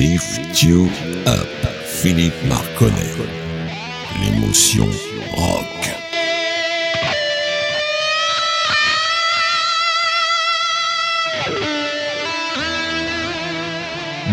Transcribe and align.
Lift 0.00 0.62
You 0.62 0.88
Up, 1.26 1.46
Philippe 1.84 2.32
Marconnet. 2.48 2.94
L'émotion 4.18 4.86
rock. 5.34 5.66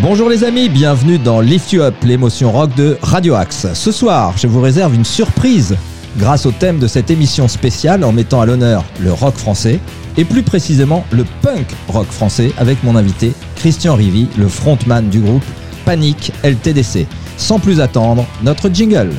Bonjour 0.02 0.30
les 0.30 0.46
amis, 0.46 0.70
bienvenue 0.70 1.18
dans 1.18 1.42
Lift 1.42 1.74
You 1.74 1.82
Up, 1.82 1.96
l'émotion 2.02 2.54
rock 2.54 2.74
de 2.76 2.98
Radio 3.02 3.36
Axe. 3.36 3.68
Ce 3.74 3.92
soir, 3.92 4.36
je 4.38 4.48
vous 4.48 4.62
réserve 4.62 4.96
une 4.96 5.04
surprise 5.04 5.76
grâce 6.18 6.46
au 6.46 6.52
thème 6.52 6.80
de 6.80 6.88
cette 6.88 7.12
émission 7.12 7.50
spéciale 7.50 8.06
en 8.06 8.14
mettant 8.14 8.40
à 8.40 8.46
l'honneur 8.46 8.86
le 9.02 9.12
rock 9.12 9.36
français 9.36 9.82
et 10.16 10.26
plus 10.26 10.44
précisément 10.44 11.06
le 11.12 11.26
punk 11.42 11.68
rock 11.88 12.08
français 12.08 12.52
avec 12.58 12.84
mon 12.84 12.96
invité 12.96 13.34
Christian 13.56 13.96
Rivy, 13.96 14.28
le 14.38 14.48
frontman 14.48 15.10
du 15.10 15.20
groupe 15.20 15.44
Panic 15.88 16.34
LTDC. 16.44 17.08
Sans 17.38 17.60
plus 17.60 17.80
attendre, 17.80 18.26
notre 18.44 18.68
jingle. 18.68 19.14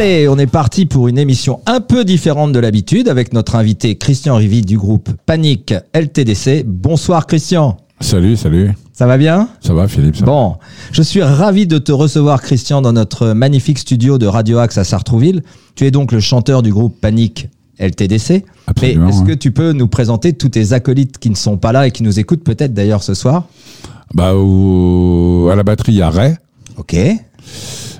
Allez, 0.00 0.28
on 0.28 0.38
est 0.38 0.46
parti 0.46 0.86
pour 0.86 1.08
une 1.08 1.18
émission 1.18 1.60
un 1.66 1.82
peu 1.82 2.06
différente 2.06 2.52
de 2.52 2.58
l'habitude 2.58 3.06
avec 3.06 3.34
notre 3.34 3.54
invité 3.54 3.96
Christian 3.98 4.34
Rivy 4.36 4.62
du 4.62 4.78
groupe 4.78 5.10
Panic 5.26 5.74
LTDC. 5.92 6.64
Bonsoir 6.66 7.26
Christian, 7.26 7.76
Salut, 8.00 8.34
salut. 8.38 8.70
ça 8.94 9.06
va 9.06 9.18
bien? 9.18 9.50
Ça 9.60 9.74
va, 9.74 9.88
Philippe 9.88 10.16
ça 10.16 10.20
va 10.24 10.32
Bon, 10.32 10.56
je 10.90 11.02
suis 11.02 11.22
ravi 11.22 11.66
de 11.66 11.76
te 11.76 11.92
recevoir 11.92 12.40
Christian 12.40 12.80
dans 12.80 12.94
notre 12.94 13.34
magnifique 13.34 13.78
studio 13.78 14.16
de 14.16 14.24
Radio 14.24 14.56
Axe 14.56 14.78
à 14.78 14.84
Sartrouville. 14.84 15.42
Tu 15.74 15.84
es 15.84 15.90
donc 15.90 16.12
le 16.12 16.20
chanteur 16.20 16.62
du 16.62 16.72
groupe 16.72 16.98
Panic 16.98 17.50
LTDC. 17.78 18.46
Absolument, 18.68 19.06
est-ce 19.10 19.22
que 19.24 19.34
tu 19.34 19.50
peux 19.52 19.72
nous 19.72 19.88
présenter 19.88 20.32
tous 20.32 20.48
tes 20.48 20.72
acolytes 20.72 21.18
qui 21.18 21.28
ne 21.28 21.34
sont 21.36 21.58
pas 21.58 21.72
là 21.72 21.86
et 21.86 21.90
qui 21.90 22.02
nous 22.04 22.18
écoutent 22.18 22.42
peut-être 22.44 22.72
d'ailleurs 22.72 23.02
ce 23.02 23.12
soir? 23.12 23.44
Bah, 24.14 24.32
au- 24.34 25.50
à 25.52 25.56
la 25.56 25.62
batterie, 25.62 25.92
il 25.92 25.98
y 25.98 26.02
a 26.02 26.08
Ray. 26.08 26.36
Ok. 26.78 26.96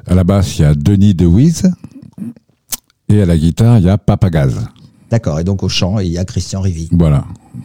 À 0.06 0.14
la 0.14 0.24
basse, 0.24 0.58
il 0.58 0.62
y 0.62 0.64
a 0.64 0.74
Denis 0.74 1.12
DeWiz. 1.14 1.70
Et 3.10 3.22
à 3.22 3.26
la 3.26 3.36
guitare, 3.36 3.78
il 3.78 3.84
y 3.84 3.90
a 3.90 3.98
Papagaz. 3.98 4.54
D'accord. 5.10 5.40
Et 5.40 5.44
donc 5.44 5.62
au 5.64 5.68
chant, 5.68 5.98
il 5.98 6.08
y 6.08 6.18
a 6.18 6.24
Christian 6.24 6.60
Rivy. 6.60 6.88
Voilà. 6.92 7.24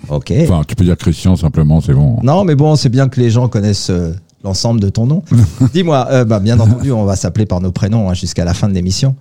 Ok. 0.09 0.33
Enfin, 0.41 0.61
tu 0.67 0.75
peux 0.75 0.83
dire 0.83 0.97
Christian 0.97 1.35
simplement, 1.35 1.79
c'est 1.81 1.93
bon. 1.93 2.17
Non, 2.23 2.43
mais 2.43 2.55
bon, 2.55 2.75
c'est 2.75 2.89
bien 2.89 3.07
que 3.07 3.19
les 3.21 3.29
gens 3.29 3.47
connaissent 3.47 3.91
euh, 3.91 4.13
l'ensemble 4.43 4.79
de 4.79 4.89
ton 4.89 5.05
nom. 5.05 5.21
Dis-moi, 5.73 6.07
euh, 6.09 6.25
bah, 6.25 6.39
bien 6.39 6.59
entendu, 6.59 6.91
on 6.91 7.05
va 7.05 7.15
s'appeler 7.15 7.45
par 7.45 7.61
nos 7.61 7.71
prénoms 7.71 8.09
hein, 8.09 8.15
jusqu'à 8.15 8.45
la 8.45 8.55
fin 8.55 8.67
de 8.67 8.73
l'émission. 8.73 9.15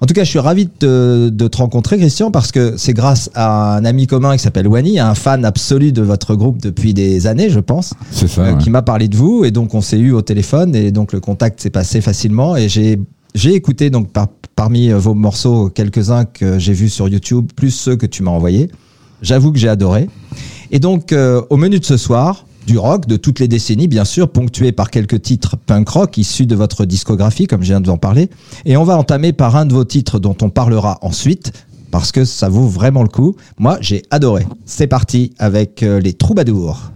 En 0.00 0.06
tout 0.06 0.14
cas, 0.14 0.22
je 0.22 0.30
suis 0.30 0.38
ravi 0.38 0.66
de 0.66 0.70
te, 0.78 1.28
de 1.30 1.48
te 1.48 1.56
rencontrer, 1.56 1.98
Christian, 1.98 2.30
parce 2.30 2.52
que 2.52 2.74
c'est 2.76 2.92
grâce 2.94 3.30
à 3.34 3.76
un 3.76 3.84
ami 3.84 4.06
commun 4.06 4.36
qui 4.36 4.42
s'appelle 4.42 4.68
Wani, 4.68 5.00
un 5.00 5.14
fan 5.16 5.44
absolu 5.44 5.90
de 5.92 6.02
votre 6.02 6.36
groupe 6.36 6.60
depuis 6.60 6.94
des 6.94 7.26
années, 7.26 7.48
je 7.50 7.60
pense, 7.60 7.94
C'est 8.12 8.28
ça. 8.28 8.42
euh, 8.42 8.52
ouais. 8.54 8.58
qui 8.58 8.70
m'a 8.70 8.82
parlé 8.82 9.08
de 9.08 9.16
vous. 9.16 9.44
Et 9.44 9.50
donc, 9.50 9.74
on 9.74 9.80
s'est 9.80 9.98
eu 9.98 10.12
au 10.12 10.22
téléphone 10.22 10.76
et 10.76 10.92
donc 10.92 11.12
le 11.12 11.18
contact 11.20 11.60
s'est 11.60 11.70
passé 11.70 12.00
facilement. 12.00 12.56
Et 12.56 12.68
j'ai 12.68 13.00
j'ai 13.34 13.54
écouté 13.54 13.90
donc 13.90 14.10
par- 14.10 14.28
parmi 14.54 14.90
euh, 14.90 14.98
vos 14.98 15.14
morceaux 15.14 15.68
quelques-uns 15.70 16.24
que 16.24 16.58
j'ai 16.58 16.72
vus 16.72 16.88
sur 16.88 17.08
YouTube, 17.08 17.50
plus 17.56 17.70
ceux 17.70 17.96
que 17.96 18.06
tu 18.06 18.22
m'as 18.22 18.30
envoyés. 18.30 18.70
J'avoue 19.22 19.52
que 19.52 19.58
j'ai 19.58 19.68
adoré. 19.68 20.08
Et 20.70 20.78
donc, 20.78 21.12
euh, 21.12 21.42
au 21.50 21.56
menu 21.56 21.78
de 21.80 21.84
ce 21.84 21.96
soir, 21.96 22.46
du 22.66 22.78
rock 22.78 23.06
de 23.06 23.16
toutes 23.16 23.40
les 23.40 23.48
décennies, 23.48 23.88
bien 23.88 24.04
sûr, 24.04 24.30
ponctué 24.30 24.72
par 24.72 24.90
quelques 24.90 25.20
titres 25.22 25.56
punk 25.56 25.88
rock 25.88 26.16
issus 26.18 26.46
de 26.46 26.54
votre 26.56 26.84
discographie, 26.84 27.46
comme 27.46 27.62
je 27.62 27.68
viens 27.68 27.80
de 27.80 27.86
vous 27.86 27.92
en 27.92 27.98
parler. 27.98 28.30
Et 28.64 28.76
on 28.76 28.84
va 28.84 28.96
entamer 28.96 29.32
par 29.32 29.56
un 29.56 29.66
de 29.66 29.72
vos 29.74 29.84
titres 29.84 30.18
dont 30.18 30.36
on 30.42 30.50
parlera 30.50 30.98
ensuite, 31.02 31.52
parce 31.90 32.10
que 32.12 32.24
ça 32.24 32.48
vaut 32.48 32.66
vraiment 32.66 33.02
le 33.02 33.08
coup. 33.08 33.36
Moi, 33.58 33.78
j'ai 33.80 34.02
adoré. 34.10 34.46
C'est 34.64 34.86
parti 34.86 35.32
avec 35.38 35.82
euh, 35.82 36.00
les 36.00 36.12
troubadours. 36.14 36.90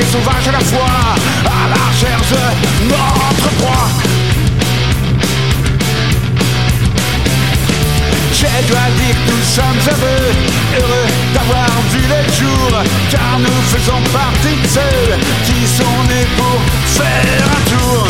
Et 0.00 0.04
sauvage 0.04 0.48
à 0.48 0.52
la 0.52 0.60
fois, 0.60 1.14
à 1.44 1.68
la 1.68 1.80
recherche 1.90 2.30
de 2.30 2.88
notre 2.88 3.48
proie. 3.58 3.88
Je 8.32 8.68
dois 8.68 8.88
dire 9.00 9.16
que 9.26 9.30
nous 9.30 9.44
sommes 9.56 9.80
heureux, 9.92 10.32
heureux 10.78 11.08
d'avoir 11.34 11.70
vu 11.92 12.00
le 12.14 12.20
jour, 12.32 12.70
car 13.10 13.38
nous 13.38 13.62
faisons 13.72 14.00
partie 14.12 14.56
de 14.62 14.68
ceux 14.68 15.16
qui 15.44 15.66
sont 15.66 15.98
nés 16.08 16.28
pour 16.36 16.58
faire 16.86 17.46
un 17.56 17.62
tour. 17.70 18.06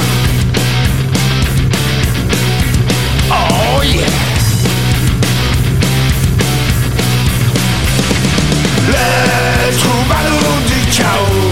Oh 3.30 3.82
yeah! 3.82 4.06
Troubadours 9.78 10.60
du 10.66 10.80
chaos 10.96 11.49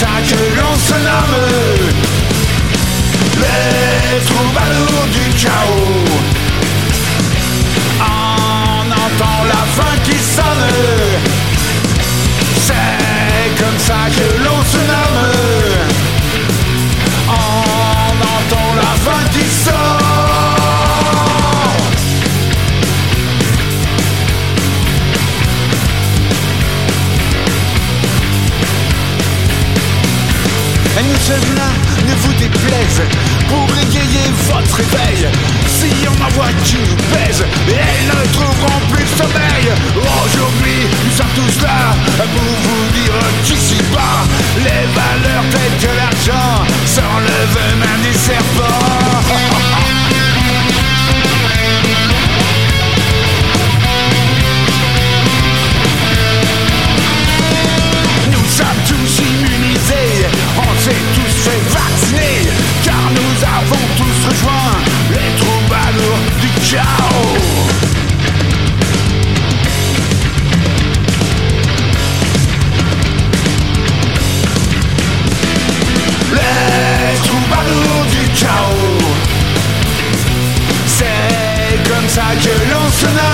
ça 0.00 0.06
que 0.28 0.40
l'on 0.58 0.74
se 0.88 0.94
nomme 1.08 1.40
Les 3.42 4.24
troubadours 4.24 5.06
du 5.16 5.26
chaos. 5.42 6.04
On 8.00 8.84
entend 9.04 9.40
la 9.54 9.62
fin 9.76 9.94
qui 10.04 10.16
sonne 10.36 10.68
C'est 12.66 13.62
comme 13.62 13.78
ça 13.78 14.00
que 14.16 14.26
l'on 14.44 14.60
se 14.72 14.78
nomme 14.92 15.79
ne 31.30 32.14
vous 32.22 32.32
déplaise. 32.34 33.02
Pour 33.48 33.68
égayer 33.78 34.26
votre 34.48 34.74
réveil 34.76 35.28
Si 35.66 35.90
on 36.06 36.24
envoie 36.24 36.52
qui 36.64 36.76
nous 36.76 36.96
pèse 37.14 37.44
Elles 37.68 38.08
ne 38.08 38.32
trouveront 38.32 38.80
plus 38.90 39.06
sommeil. 39.06 39.70
Aujourd'hui, 39.96 40.88
nous 41.04 41.16
sommes 41.16 41.34
tous 41.34 41.62
là 41.62 41.94
Pour 42.16 42.42
vous 42.42 42.84
dire 42.92 43.14
qu'ici 43.44 43.76
bas 43.92 44.24
Les 44.58 44.86
valeurs 44.94 45.44
telles 45.50 45.88
que 45.88 45.96
l'argent 45.96 46.64
Sont 46.86 47.18
le 47.20 47.38
venin 47.54 47.96
des 48.02 48.18
serpents 48.18 50.00
les 65.10 65.32
troubadours 65.40 66.18
du 66.40 66.48
chaos. 66.70 67.36
Les 76.32 77.18
troubadours 77.26 78.06
du 78.10 78.28
chaos. 78.38 79.14
C'est 80.86 81.88
comme 81.88 82.08
ça 82.08 82.34
que 82.40 82.52
l'on 82.70 82.90
se 82.90 83.06
nomme. 83.06 83.29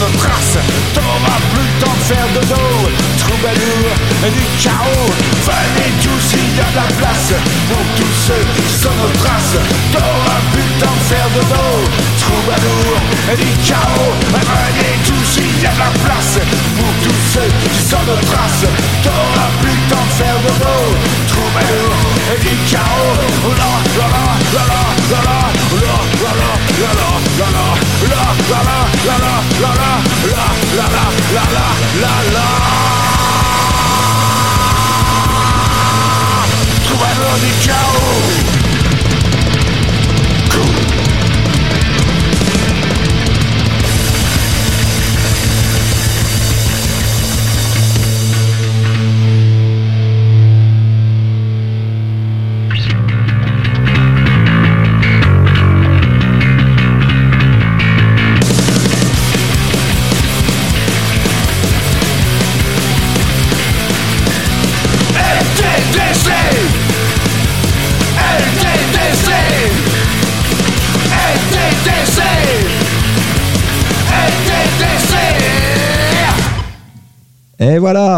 nos 0.00 0.18
traces 0.18 0.58
T'auras 0.94 1.40
plus 1.52 1.62
le 1.62 1.84
temps 1.84 1.96
de 1.96 2.04
faire 2.14 2.28
de 2.34 2.42
dos 2.46 2.90
Troubadour 3.18 3.75
y 6.56 6.60
a 6.60 6.64
de 6.70 6.76
la 6.76 6.88
place 6.96 7.32
pour 7.68 7.84
tous 7.96 8.14
ceux 8.26 8.44
qui 8.56 8.68
sont 8.80 8.96
nos 8.96 9.12
traces. 9.20 9.58
T'auras 9.92 10.40
plus 10.52 10.62
le 10.62 10.80
de 10.80 10.90
faire 11.08 11.28
de 11.36 11.42
beau, 11.52 11.84
troubadour 12.18 12.96
et 13.30 13.36
du 13.36 13.50
chaos. 13.66 14.14
Venez 14.32 14.96
tous, 15.04 15.30
il 15.38 15.62
y 15.62 15.66
a 15.66 15.72
de 15.72 15.78
la 15.78 15.92
place 16.04 16.38
pour 16.76 16.92
tous 17.04 17.20
ceux 17.34 17.50
qui 17.62 17.80
sont 17.90 18.04
nos 18.06 18.20
traces. 18.30 18.66
T'auras 19.04 19.50
plus 19.60 19.76
le 19.76 19.86
de 19.90 20.00
faire 20.18 20.38
de 20.46 20.52
et 22.32 22.38
du 22.40 22.54
chaos. 22.70 23.16
Oh 23.44 23.52
là, 23.52 23.70
là, 23.98 24.06
là, 24.54 24.64
là, 24.64 25.26
là, 32.32 33.05
guerro 36.96 37.38
di 37.38 37.52
ciao. 37.60 38.85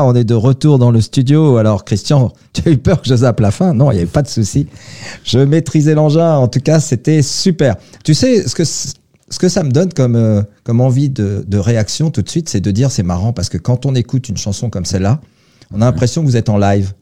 On 0.08 0.14
est 0.14 0.25
de 0.25 0.34
retour 0.34 0.78
dans 0.78 0.90
le 0.90 1.00
studio. 1.00 1.56
Alors, 1.56 1.84
Christian, 1.84 2.32
tu 2.52 2.69
as 2.69 2.72
eu 2.72 2.78
peur 2.78 3.00
que 3.02 3.08
je 3.08 3.16
zappe 3.16 3.40
la 3.40 3.50
fin? 3.50 3.75
Non, 3.75 3.90
il 3.90 3.94
n'y 3.94 4.00
avait 4.00 4.10
pas 4.10 4.22
de 4.22 4.28
souci. 4.28 4.66
Je 5.25 5.38
maîtrisais 5.38 5.94
l'engin. 5.94 6.37
En 6.37 6.49
tout 6.49 6.60
cas, 6.60 6.81
c'était 6.81 7.22
super. 7.22 7.76
Tu 8.05 8.14
sais, 8.14 8.46
ce 8.49 8.55
que, 8.55 8.64
ce 8.64 9.38
que 9.38 9.49
ça 9.49 9.62
me 9.62 9.70
donne 9.70 9.93
comme, 9.93 10.16
euh, 10.16 10.43
comme 10.64 10.81
envie 10.81 11.10
de, 11.10 11.44
de 11.46 11.58
réaction 11.58 12.10
tout 12.10 12.22
de 12.22 12.28
suite, 12.28 12.49
c'est 12.49 12.60
de 12.60 12.70
dire 12.70 12.90
c'est 12.90 13.02
marrant 13.02 13.32
parce 13.32 13.49
que 13.49 13.58
quand 13.58 13.87
on 13.87 13.94
écoute 13.94 14.28
une 14.28 14.37
chanson 14.37 14.70
comme 14.70 14.84
celle-là, 14.84 15.20
on 15.72 15.82
a 15.82 15.84
l'impression 15.84 16.22
que 16.22 16.26
vous 16.26 16.37
êtes 16.37 16.49
en 16.49 16.58
live. 16.58 16.93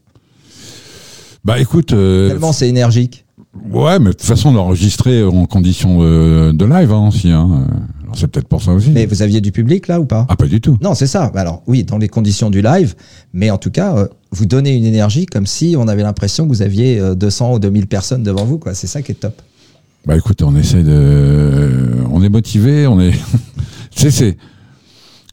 Bah 1.45 1.61
écoute, 1.61 1.93
euh, 1.93 2.29
Tellement 2.29 2.53
c'est 2.53 2.69
énergique. 2.69 3.25
ouais, 3.71 3.99
mais 4.01 4.07
de 4.07 4.13
toute 4.13 4.23
façon, 4.23 4.55
enregistré 4.57 5.23
en 5.23 5.47
condition 5.47 6.01
de, 6.03 6.51
de 6.53 6.65
live 6.65 6.91
hein, 6.93 7.07
aussi. 7.09 7.31
Hein. 7.31 7.69
C'est 8.15 8.29
peut-être 8.29 8.49
pour 8.49 8.63
ça 8.63 8.73
aussi. 8.73 8.91
Mais 8.91 9.07
vous 9.07 9.23
aviez 9.23 9.41
du 9.41 9.53
public 9.53 9.89
là 9.89 10.01
ou 10.01 10.05
pas 10.05 10.27
Ah, 10.29 10.37
pas 10.37 10.47
du 10.47 10.61
tout. 10.61 10.79
Non, 10.81 10.95
c'est 10.95 11.07
ça. 11.07 11.31
Bah 11.35 11.41
Alors 11.41 11.63
oui, 11.67 11.85
dans 11.85 11.99
les 11.99 12.09
conditions 12.09 12.51
du 12.51 12.63
live, 12.63 12.95
mais 13.33 13.51
en 13.51 13.59
tout 13.59 13.71
cas, 13.71 13.97
euh, 13.97 14.09
vous 14.31 14.47
donnez 14.47 14.75
une 14.77 14.85
énergie 14.85 15.27
comme 15.27 15.47
si 15.47 15.75
on 15.79 15.89
avait 15.89 16.03
l'impression 16.03 16.45
que 16.45 16.49
vous 16.51 16.63
aviez 16.63 16.99
euh, 17.01 17.15
200 17.15 17.55
ou 17.55 17.59
2000 17.59 17.87
personnes 17.87 18.23
devant 18.23 18.45
vous. 18.45 18.59
quoi. 18.59 18.75
C'est 18.75 18.87
ça 18.87 19.03
qui 19.03 19.13
est 19.13 19.17
top. 19.17 19.41
Bah 20.07 20.17
écoute, 20.17 20.43
on 20.43 20.55
essaie 20.55 20.85
de, 20.85 21.97
on 22.11 22.23
est 22.23 22.29
motivé, 22.29 22.87
on 22.87 23.01
est, 23.01 23.11
tu 23.91 24.03
sais, 24.03 24.11
c'est, 24.13 24.37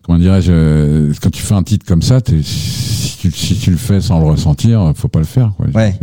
comment 0.02 0.18
dirais-je, 0.18 0.52
euh, 0.52 1.14
quand 1.22 1.30
tu 1.30 1.44
fais 1.44 1.54
un 1.54 1.64
titre 1.64 1.86
comme 1.86 2.02
ça, 2.02 2.20
si 2.26 3.18
tu, 3.20 3.32
si 3.32 3.56
tu 3.56 3.70
le 3.70 3.78
fais 3.78 4.02
sans 4.02 4.20
le 4.20 4.26
ressentir, 4.26 4.94
faut 4.96 5.10
pas 5.10 5.20
le 5.20 5.26
faire. 5.26 5.54
Quoi. 5.58 5.68
Ouais. 5.76 5.94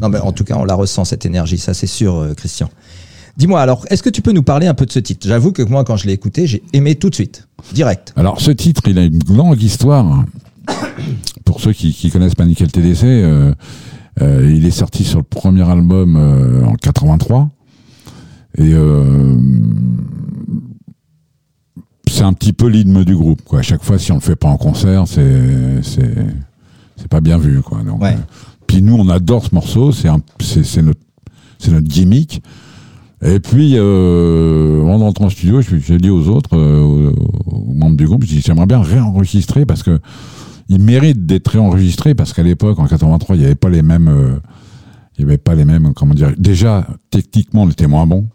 Non, 0.00 0.08
mais 0.08 0.18
en 0.18 0.32
tout 0.32 0.44
cas, 0.44 0.56
on 0.56 0.64
la 0.64 0.74
ressent 0.74 1.04
cette 1.04 1.26
énergie, 1.26 1.58
ça 1.58 1.74
c'est 1.74 1.86
sûr, 1.86 2.16
euh, 2.16 2.34
Christian. 2.34 2.70
Dis-moi 3.36 3.60
alors, 3.60 3.84
est-ce 3.90 4.02
que 4.02 4.10
tu 4.10 4.22
peux 4.22 4.32
nous 4.32 4.42
parler 4.42 4.66
un 4.66 4.74
peu 4.74 4.86
de 4.86 4.92
ce 4.92 4.98
titre? 4.98 5.26
J'avoue 5.26 5.52
que 5.52 5.62
moi, 5.62 5.84
quand 5.84 5.96
je 5.96 6.06
l'ai 6.06 6.12
écouté, 6.12 6.46
j'ai 6.46 6.62
aimé 6.72 6.94
tout 6.96 7.10
de 7.10 7.14
suite, 7.14 7.48
direct. 7.72 8.12
Alors 8.16 8.40
ce 8.40 8.50
titre, 8.50 8.82
il 8.86 8.98
a 8.98 9.04
une 9.04 9.20
longue 9.28 9.62
histoire. 9.62 10.24
Pour 11.44 11.60
ceux 11.60 11.72
qui, 11.72 11.92
qui 11.92 12.10
connaissent 12.10 12.34
pas 12.34 12.44
Nickel 12.44 12.70
TDC, 12.70 13.04
euh, 13.04 13.54
euh, 14.20 14.52
il 14.54 14.66
est 14.66 14.70
sorti 14.70 15.04
sur 15.04 15.18
le 15.18 15.24
premier 15.24 15.68
album 15.68 16.16
euh, 16.16 16.64
en 16.64 16.74
83. 16.74 17.48
Et 18.58 18.72
euh, 18.74 19.36
c'est 22.08 22.22
un 22.24 22.32
petit 22.32 22.52
peu 22.52 22.66
l'hymne 22.68 23.04
du 23.04 23.14
groupe. 23.16 23.42
Quoi. 23.44 23.60
À 23.60 23.62
chaque 23.62 23.82
fois, 23.82 23.98
si 23.98 24.12
on 24.12 24.16
le 24.16 24.20
fait 24.20 24.36
pas 24.36 24.48
en 24.48 24.56
concert, 24.56 25.04
c'est 25.06 25.82
c'est 25.82 26.14
c'est 26.96 27.08
pas 27.08 27.20
bien 27.20 27.38
vu. 27.38 27.62
Quoi. 27.62 27.82
Donc, 27.82 28.02
Ouais. 28.02 28.16
puis 28.66 28.82
nous, 28.82 28.94
on 28.96 29.08
adore 29.08 29.44
ce 29.46 29.54
morceau. 29.54 29.92
C'est 29.92 30.08
un 30.08 30.20
c'est 30.40 30.64
c'est 30.64 30.82
notre 30.82 31.00
c'est 31.58 31.70
notre 31.70 31.86
gimmick. 31.88 32.42
Et 33.22 33.38
puis, 33.38 33.72
euh, 33.76 34.82
en 34.84 35.00
entrant 35.02 35.26
au 35.26 35.30
studio, 35.30 35.60
je- 35.60 35.76
j'ai 35.76 35.98
dit 35.98 36.08
aux 36.10 36.28
autres, 36.28 36.56
euh, 36.56 37.12
aux, 37.46 37.74
membres 37.74 37.96
du 37.96 38.06
groupe, 38.06 38.24
j'aimerais 38.24 38.66
bien 38.66 38.80
réenregistrer 38.80 39.66
parce 39.66 39.82
que 39.82 39.98
il 40.68 40.80
mérite 40.80 41.26
d'être 41.26 41.48
réenregistré 41.48 42.14
parce 42.14 42.32
qu'à 42.32 42.42
l'époque, 42.42 42.78
en 42.78 42.86
83, 42.86 43.36
il 43.36 43.40
n'y 43.40 43.44
avait 43.44 43.54
pas 43.56 43.68
les 43.68 43.82
mêmes, 43.82 44.08
euh, 44.08 44.36
il 45.18 45.22
y 45.22 45.24
avait 45.24 45.36
pas 45.38 45.54
les 45.54 45.64
mêmes, 45.66 45.92
comment 45.94 46.14
dire. 46.14 46.32
Déjà, 46.38 46.86
techniquement, 47.10 47.64
on 47.64 47.70
était 47.70 47.86
moins 47.88 48.06
bon. 48.06 48.26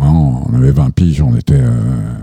Hein, 0.00 0.12
on 0.46 0.54
avait 0.54 0.70
20 0.70 0.90
piges, 0.94 1.20
on 1.20 1.36
était. 1.36 1.54
euh, 1.58 2.14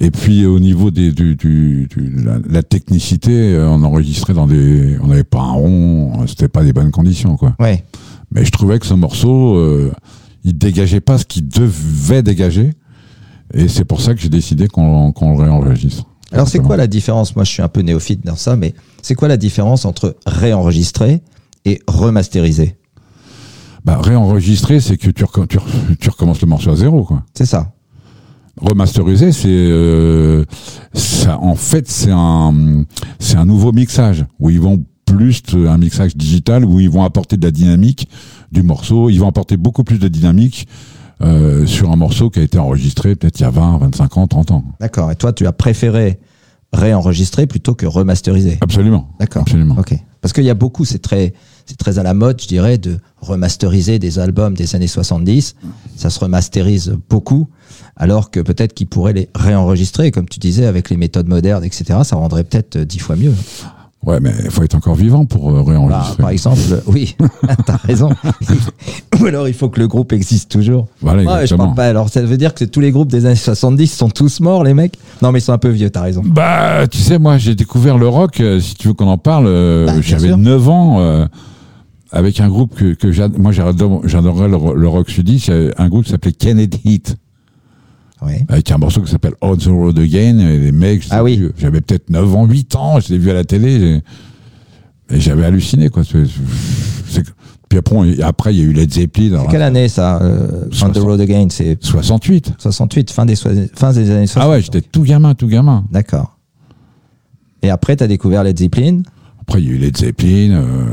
et 0.00 0.10
puis 0.10 0.46
au 0.46 0.58
niveau 0.60 0.90
des, 0.90 1.12
du, 1.12 1.34
du, 1.36 1.88
du- 1.90 2.08
de 2.10 2.24
la, 2.24 2.38
la 2.48 2.62
technicité, 2.62 3.54
euh, 3.54 3.68
on 3.68 3.82
enregistrait 3.82 4.32
dans 4.32 4.46
des, 4.46 4.96
on 5.02 5.08
n'avait 5.08 5.24
pas 5.24 5.40
un 5.40 5.52
rond, 5.52 6.26
c'était 6.26 6.48
pas 6.48 6.62
des 6.64 6.72
bonnes 6.72 6.92
conditions 6.92 7.36
quoi. 7.36 7.54
Ouais. 7.60 7.84
Mais 8.32 8.44
je 8.44 8.50
trouvais 8.52 8.78
que 8.78 8.86
ce 8.86 8.94
morceau, 8.94 9.56
euh, 9.56 9.92
il 10.44 10.56
dégageait 10.56 11.00
pas 11.00 11.18
ce 11.18 11.24
qu'il 11.24 11.48
devait 11.48 12.22
dégager. 12.22 12.72
Et 13.54 13.68
c'est 13.68 13.84
pour 13.84 14.00
ça 14.00 14.14
que 14.14 14.20
j'ai 14.20 14.28
décidé 14.28 14.68
qu'on 14.68 15.12
qu'on 15.12 15.36
le 15.36 15.42
réenregistre. 15.42 16.04
Alors 16.32 16.46
c'est 16.48 16.58
quoi 16.58 16.76
la 16.76 16.86
différence? 16.86 17.34
Moi, 17.34 17.44
je 17.44 17.50
suis 17.50 17.62
un 17.62 17.68
peu 17.68 17.80
néophyte 17.80 18.24
dans 18.24 18.36
ça, 18.36 18.56
mais 18.56 18.74
c'est 19.00 19.14
quoi 19.14 19.28
la 19.28 19.38
différence 19.38 19.86
entre 19.86 20.16
réenregistrer 20.26 21.22
et 21.64 21.80
remasteriser? 21.86 22.76
Bah, 23.84 23.98
Réenregistrer, 24.02 24.80
c'est 24.80 24.98
que 24.98 25.10
tu, 25.10 25.24
reco- 25.24 25.46
tu, 25.46 25.56
re- 25.56 25.96
tu 25.98 26.10
recommences 26.10 26.42
le 26.42 26.46
morceau 26.48 26.70
à 26.72 26.76
zéro. 26.76 27.04
Quoi. 27.04 27.24
C'est 27.32 27.46
ça. 27.46 27.72
Remasteriser, 28.60 29.32
c'est 29.32 29.48
euh. 29.48 30.44
En 31.40 31.54
fait, 31.54 31.88
c'est 31.88 32.10
un 32.12 32.84
c'est 33.18 33.36
un 33.36 33.46
nouveau 33.46 33.72
mixage 33.72 34.26
où 34.40 34.50
ils 34.50 34.60
vont 34.60 34.84
plus 35.06 35.40
un 35.54 35.78
mixage 35.78 36.16
digital 36.16 36.64
où 36.66 36.80
ils 36.80 36.90
vont 36.90 37.04
apporter 37.04 37.36
de 37.38 37.46
la 37.46 37.50
dynamique 37.52 38.08
du 38.52 38.62
morceau. 38.62 39.10
Ils 39.10 39.18
vont 39.18 39.28
apporter 39.28 39.56
beaucoup 39.56 39.84
plus 39.84 39.98
de 39.98 40.08
dynamique 40.08 40.68
euh, 41.20 41.66
sur 41.66 41.90
un 41.90 41.96
morceau 41.96 42.30
qui 42.30 42.40
a 42.40 42.42
été 42.42 42.58
enregistré 42.58 43.16
peut-être 43.16 43.40
il 43.40 43.42
y 43.42 43.46
a 43.46 43.50
20, 43.50 43.78
25 43.78 44.16
ans, 44.18 44.26
30 44.26 44.50
ans. 44.52 44.64
D'accord. 44.80 45.10
Et 45.10 45.16
toi, 45.16 45.32
tu 45.32 45.46
as 45.46 45.52
préféré 45.52 46.18
réenregistrer 46.72 47.46
plutôt 47.46 47.74
que 47.74 47.86
remasteriser? 47.86 48.58
Absolument. 48.60 49.08
D'accord. 49.18 49.42
Absolument. 49.42 49.76
Ok. 49.78 49.94
Parce 50.20 50.32
qu'il 50.32 50.44
y 50.44 50.50
a 50.50 50.54
beaucoup, 50.54 50.84
c'est 50.84 50.98
très, 50.98 51.32
c'est 51.64 51.76
très 51.76 51.98
à 51.98 52.02
la 52.02 52.12
mode, 52.12 52.40
je 52.42 52.48
dirais, 52.48 52.76
de 52.76 52.98
remasteriser 53.20 53.98
des 53.98 54.18
albums 54.18 54.54
des 54.54 54.74
années 54.74 54.88
70. 54.88 55.54
Ça 55.96 56.10
se 56.10 56.18
remasterise 56.18 56.96
beaucoup, 57.08 57.48
alors 57.96 58.30
que 58.30 58.40
peut-être 58.40 58.74
qu'ils 58.74 58.88
pourraient 58.88 59.12
les 59.12 59.28
réenregistrer, 59.34 60.10
comme 60.10 60.28
tu 60.28 60.40
disais, 60.40 60.66
avec 60.66 60.90
les 60.90 60.96
méthodes 60.96 61.28
modernes, 61.28 61.64
etc. 61.64 62.00
Ça 62.02 62.16
rendrait 62.16 62.44
peut-être 62.44 62.76
euh, 62.76 62.84
dix 62.84 62.98
fois 62.98 63.16
mieux. 63.16 63.32
Ouais, 64.06 64.20
mais 64.20 64.32
il 64.44 64.50
faut 64.50 64.62
être 64.62 64.76
encore 64.76 64.94
vivant 64.94 65.24
pour 65.26 65.50
euh, 65.50 65.62
Bah, 65.64 65.70
réenregistrer. 65.72 66.22
par 66.22 66.30
exemple, 66.30 66.60
euh, 66.70 66.80
oui, 66.86 67.16
t'as 67.66 67.76
raison. 67.76 68.10
Ou 69.20 69.26
alors 69.26 69.48
il 69.48 69.54
faut 69.54 69.68
que 69.68 69.80
le 69.80 69.88
groupe 69.88 70.12
existe 70.12 70.50
toujours. 70.50 70.86
Voilà, 71.02 71.24
Ouais, 71.24 71.46
je 71.48 71.54
parle 71.56 71.74
pas. 71.74 71.86
Alors 71.86 72.08
ça 72.08 72.22
veut 72.22 72.36
dire 72.36 72.54
que 72.54 72.64
tous 72.64 72.80
les 72.80 72.92
groupes 72.92 73.10
des 73.10 73.26
années 73.26 73.34
70 73.34 73.88
sont 73.88 74.08
tous 74.08 74.38
morts, 74.40 74.62
les 74.62 74.72
mecs? 74.72 74.96
Non, 75.20 75.32
mais 75.32 75.40
ils 75.40 75.42
sont 75.42 75.52
un 75.52 75.58
peu 75.58 75.68
vieux, 75.68 75.90
t'as 75.90 76.02
raison. 76.02 76.22
Bah, 76.24 76.86
tu 76.86 76.98
sais, 76.98 77.18
moi, 77.18 77.38
j'ai 77.38 77.54
découvert 77.56 77.98
le 77.98 78.06
rock, 78.08 78.40
euh, 78.40 78.60
si 78.60 78.76
tu 78.76 78.86
veux 78.88 78.94
qu'on 78.94 79.08
en 79.08 79.18
parle, 79.18 79.46
euh, 79.48 79.86
Bah, 79.86 80.00
j'avais 80.00 80.28
sûr. 80.28 80.38
9 80.38 80.68
ans, 80.68 81.26
avec 82.12 82.40
un 82.40 82.48
groupe 82.48 82.74
que, 82.76 82.94
que 82.94 83.36
moi, 83.38 83.52
j'adore- 83.52 84.02
j'adorais 84.04 84.48
le, 84.48 84.56
le 84.74 84.88
rock 84.88 85.10
sudiste, 85.10 85.52
un 85.76 85.88
groupe 85.88 86.04
qui 86.04 86.10
s'appelait 86.12 86.32
Kennedy 86.32 86.80
Heat, 86.84 87.16
Ouais. 88.20 88.44
avec 88.48 88.70
un 88.72 88.78
morceau 88.78 89.00
qui 89.02 89.10
s'appelle 89.10 89.34
On 89.40 89.56
the 89.56 89.66
Road 89.66 89.98
Again, 89.98 90.38
et 90.40 90.58
les 90.58 90.72
mecs, 90.72 91.04
Ah 91.10 91.22
oui. 91.22 91.40
j'avais 91.56 91.80
peut-être 91.80 92.10
9 92.10 92.34
ans, 92.34 92.46
8 92.46 92.74
ans, 92.76 92.98
je 93.00 93.12
l'ai 93.12 93.18
vu 93.18 93.30
à 93.30 93.34
la 93.34 93.44
télé, 93.44 94.00
et 95.10 95.20
j'avais 95.20 95.44
halluciné, 95.44 95.88
quoi. 95.88 96.02
Puis 97.68 97.78
après, 97.78 98.22
après, 98.22 98.54
il 98.54 98.58
y 98.58 98.62
a 98.62 98.64
eu 98.64 98.72
Led 98.72 98.92
Zeppelin, 98.92 99.42
C'est 99.44 99.50
quelle 99.50 99.62
année 99.62 99.88
ça 99.88 100.20
euh, 100.22 100.64
On 100.66 100.68
the 100.90 100.94
60. 100.94 100.98
Road 100.98 101.20
Again, 101.20 101.46
c'est 101.50 101.76
68. 101.82 102.54
68, 102.58 103.10
fin 103.10 103.26
des, 103.26 103.36
fin 103.36 103.92
des 103.92 104.10
années 104.10 104.26
60. 104.26 104.42
Ah 104.42 104.48
ouais, 104.48 104.62
j'étais 104.62 104.80
tout 104.80 105.02
gamin, 105.02 105.34
tout 105.34 105.48
gamin. 105.48 105.84
D'accord. 105.92 106.38
Et 107.62 107.70
après, 107.70 107.94
t'as 107.96 108.06
découvert 108.06 108.42
Led 108.42 108.58
Zeppelin? 108.58 109.02
Après, 109.42 109.60
il 109.60 109.68
y 109.68 109.70
a 109.70 109.74
eu 109.74 109.78
Led 109.78 109.96
Zeppelin, 109.96 110.52
euh, 110.52 110.84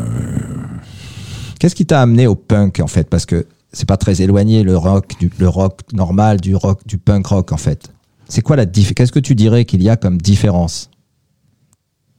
Qu'est-ce 1.60 1.76
qui 1.76 1.86
t'a 1.86 2.02
amené 2.02 2.28
au 2.28 2.36
punk 2.36 2.82
en 2.82 2.88
fait? 2.88 3.10
Parce 3.10 3.26
que 3.26 3.46
c'est 3.76 3.86
pas 3.88 3.98
très 3.98 4.22
éloigné 4.22 4.64
le 4.64 4.78
rock, 4.78 5.14
du, 5.20 5.30
le 5.38 5.50
rock 5.50 5.82
normal 5.94 6.40
du 6.40 6.56
rock, 6.56 6.80
du 6.88 6.98
punk 6.98 7.28
rock 7.28 7.52
en 7.52 7.58
fait. 7.58 7.92
C'est 8.30 8.42
quoi 8.42 8.56
la 8.56 8.66
diff 8.66 8.94
Qu'est-ce 8.94 9.12
que 9.12 9.20
tu 9.20 9.36
dirais 9.36 9.66
qu'il 9.66 9.84
y 9.84 9.90
a 9.90 9.98
comme 9.98 10.18
différence? 10.18 10.90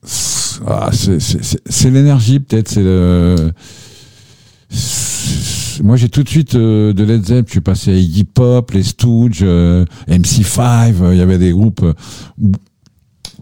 C'est- 0.05 0.61
ah, 0.67 0.91
c'est- 0.93 1.91
l'énergie 1.91 2.41
peut-être, 2.41 2.69
c'est 2.69 2.83
le. 2.83 3.53
Moi 5.83 5.97
j'ai 5.97 6.09
tout 6.09 6.23
de 6.23 6.29
suite 6.29 6.55
euh, 6.55 6.93
de 6.93 7.05
Led 7.05 7.23
Zeppelin, 7.27 7.43
je 7.47 7.51
suis 7.53 7.61
passé 7.61 7.91
à 7.93 7.95
Iggy 7.97 8.25
Pop, 8.25 8.71
les 8.71 8.83
Stooges, 8.83 9.41
euh, 9.43 9.85
MC5, 10.09 10.95
euh, 11.03 11.15
il 11.15 11.19
y 11.19 11.21
avait 11.23 11.39
des 11.39 11.53
groupes. 11.53 11.85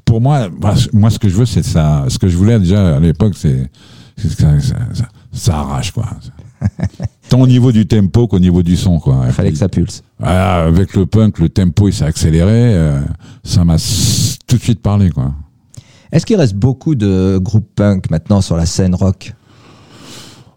pour 0.04 0.20
moi, 0.20 0.48
bah, 0.48 0.74
moi 0.92 1.10
ce 1.10 1.18
que 1.18 1.28
je 1.28 1.36
veux 1.36 1.46
c'est 1.46 1.62
ça. 1.64 2.04
Ce 2.08 2.18
que 2.18 2.28
je 2.28 2.36
voulais 2.36 2.58
déjà 2.58 2.96
à 2.96 3.00
l'époque 3.00 3.34
c'est 3.36 3.70
ça- 4.16 4.48
ça 5.32 5.58
arrache 5.58 5.92
quoi. 5.92 6.06
Tant 7.34 7.40
au 7.40 7.46
niveau 7.48 7.72
du 7.72 7.84
tempo 7.86 8.28
qu'au 8.28 8.38
niveau 8.38 8.62
du 8.62 8.76
son 8.76 9.00
quoi. 9.00 9.24
Il 9.26 9.32
fallait 9.32 9.50
que 9.50 9.58
ça 9.58 9.68
pulse. 9.68 10.04
Ah, 10.22 10.62
avec 10.66 10.94
le 10.94 11.04
punk, 11.04 11.40
le 11.40 11.48
tempo 11.48 11.88
il 11.88 11.92
s'est 11.92 12.04
accéléré, 12.04 12.48
euh, 12.52 13.00
ça 13.42 13.64
m'a 13.64 13.74
tout 14.46 14.56
de 14.56 14.62
suite 14.62 14.80
parlé 14.80 15.10
quoi. 15.10 15.32
Est-ce 16.12 16.24
qu'il 16.26 16.36
reste 16.36 16.54
beaucoup 16.54 16.94
de 16.94 17.38
groupes 17.42 17.68
punk 17.74 18.08
maintenant 18.10 18.40
sur 18.40 18.56
la 18.56 18.66
scène 18.66 18.94
rock? 18.94 19.34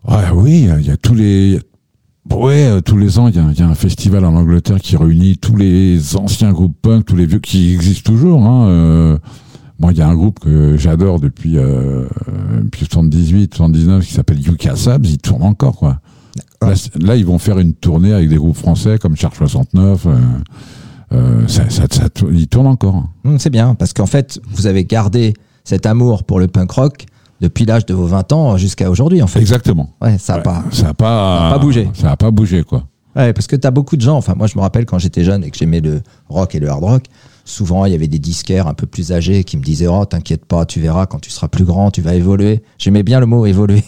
Ah 0.08 0.36
oui, 0.36 0.70
il 0.80 0.86
y 0.86 0.92
a 0.92 0.98
tous 0.98 1.16
les 1.16 1.60
ouais, 2.32 2.68
euh, 2.68 2.82
tous 2.82 2.96
les 2.98 3.18
ans, 3.18 3.28
il 3.28 3.36
y, 3.36 3.40
a- 3.40 3.50
il 3.52 3.58
y 3.60 3.64
a 3.64 3.68
un 3.68 3.74
festival 3.74 4.24
en 4.24 4.36
Angleterre 4.36 4.80
qui 4.80 4.96
réunit 4.98 5.38
tous 5.40 5.56
les 5.56 6.16
anciens 6.16 6.52
groupes 6.52 6.78
punk, 6.80 7.06
tous 7.06 7.16
les 7.16 7.26
vieux 7.26 7.40
qui 7.40 7.74
existent 7.74 8.12
toujours. 8.12 8.44
Hein. 8.46 8.68
euh. 8.68 9.18
moi, 9.80 9.94
il 9.94 9.98
y 9.98 10.02
a 10.02 10.08
un 10.08 10.14
groupe 10.16 10.40
que 10.40 10.78
j'adore 10.78 11.20
depuis, 11.20 11.58
euh, 11.58 12.06
depuis 12.62 12.86
78, 12.86 13.56
79 13.56 14.06
qui 14.06 14.14
s'appelle 14.14 14.38
UK 14.48 14.70
Sabs, 14.76 15.08
il 15.10 15.18
tourne 15.18 15.42
encore 15.42 15.76
quoi. 15.78 16.00
Là, 16.62 16.76
c- 16.76 16.90
là, 17.00 17.16
ils 17.16 17.26
vont 17.26 17.38
faire 17.40 17.60
une 17.60 17.74
tournée 17.74 18.14
avec 18.14 18.30
des 18.30 18.36
groupes 18.38 18.58
français 18.58 18.98
comme 18.98 19.16
Charles 19.16 19.36
69. 19.36 20.06
Euh, 20.06 20.16
euh, 21.14 21.48
ça, 21.48 21.64
ça, 21.70 21.88
tourne- 22.10 22.36
ils 22.36 22.48
tournent 22.48 22.68
encore. 22.68 23.04
Hum, 23.26 23.40
C'est 23.40 23.50
bien, 23.50 23.76
parce 23.76 23.94
qu'en 23.94 24.06
fait, 24.06 24.40
vous 24.52 24.68
avez 24.68 24.84
gardé 24.86 25.34
cet 25.64 25.86
amour 25.86 26.24
pour 26.24 26.40
le 26.40 26.48
punk 26.48 26.72
rock 26.72 27.06
depuis 27.42 27.66
l'âge 27.66 27.86
de 27.86 27.94
vos 27.94 28.08
20 28.08 28.32
ans 28.34 28.58
jusqu'à 28.58 28.90
aujourd'hui, 28.90 29.22
en 29.22 29.28
fait. 29.28 29.40
Exactement. 29.40 29.90
Ouais, 30.02 30.18
ça 30.18 30.34
a 30.34 30.38
Ouais, 30.38 30.44
pas. 30.44 30.64
ça 30.72 30.90
a 30.90 30.94
pas, 30.94 31.40
Ça 31.40 31.48
a 31.48 31.52
pas 31.54 31.60
bougé. 31.60 31.90
Ça 31.94 32.12
a 32.12 32.18
pas 32.18 32.32
bougé 32.32 32.64
quoi. 32.64 32.84
Ouais, 33.16 33.34
parce 33.34 33.48
que 33.48 33.56
t'as 33.56 33.72
beaucoup 33.72 33.96
de 33.96 34.02
gens. 34.02 34.18
Enfin, 34.18 34.34
moi, 34.36 34.48
je 34.48 34.56
me 34.56 34.62
rappelle 34.62 34.86
quand 34.86 35.00
j'étais 35.00 35.24
jeune 35.24 35.44
et 35.44 35.50
que 35.52 35.58
j'aimais 35.58 35.80
le 35.80 36.02
rock 36.30 36.54
et 36.56 36.60
le 36.60 36.70
hard 36.70 36.84
rock. 36.84 37.04
Souvent, 37.46 37.86
il 37.86 37.92
y 37.94 37.96
avait 37.96 38.08
des 38.10 38.20
disquaires 38.20 38.68
un 38.68 38.74
peu 38.74 38.86
plus 38.86 39.12
âgés 39.14 39.44
qui 39.44 39.56
me 39.58 39.64
disaient 39.64 39.88
Oh, 39.88 40.04
t'inquiète 40.06 40.46
pas, 40.46 40.66
tu 40.66 40.82
verras, 40.82 41.06
quand 41.06 41.20
tu 41.20 41.30
seras 41.32 41.48
plus 41.48 41.64
grand, 41.64 41.90
tu 41.92 42.02
vas 42.02 42.14
évoluer. 42.14 42.62
J'aimais 42.78 43.04
bien 43.04 43.20
le 43.20 43.26
mot 43.26 43.46
évoluer. 43.46 43.84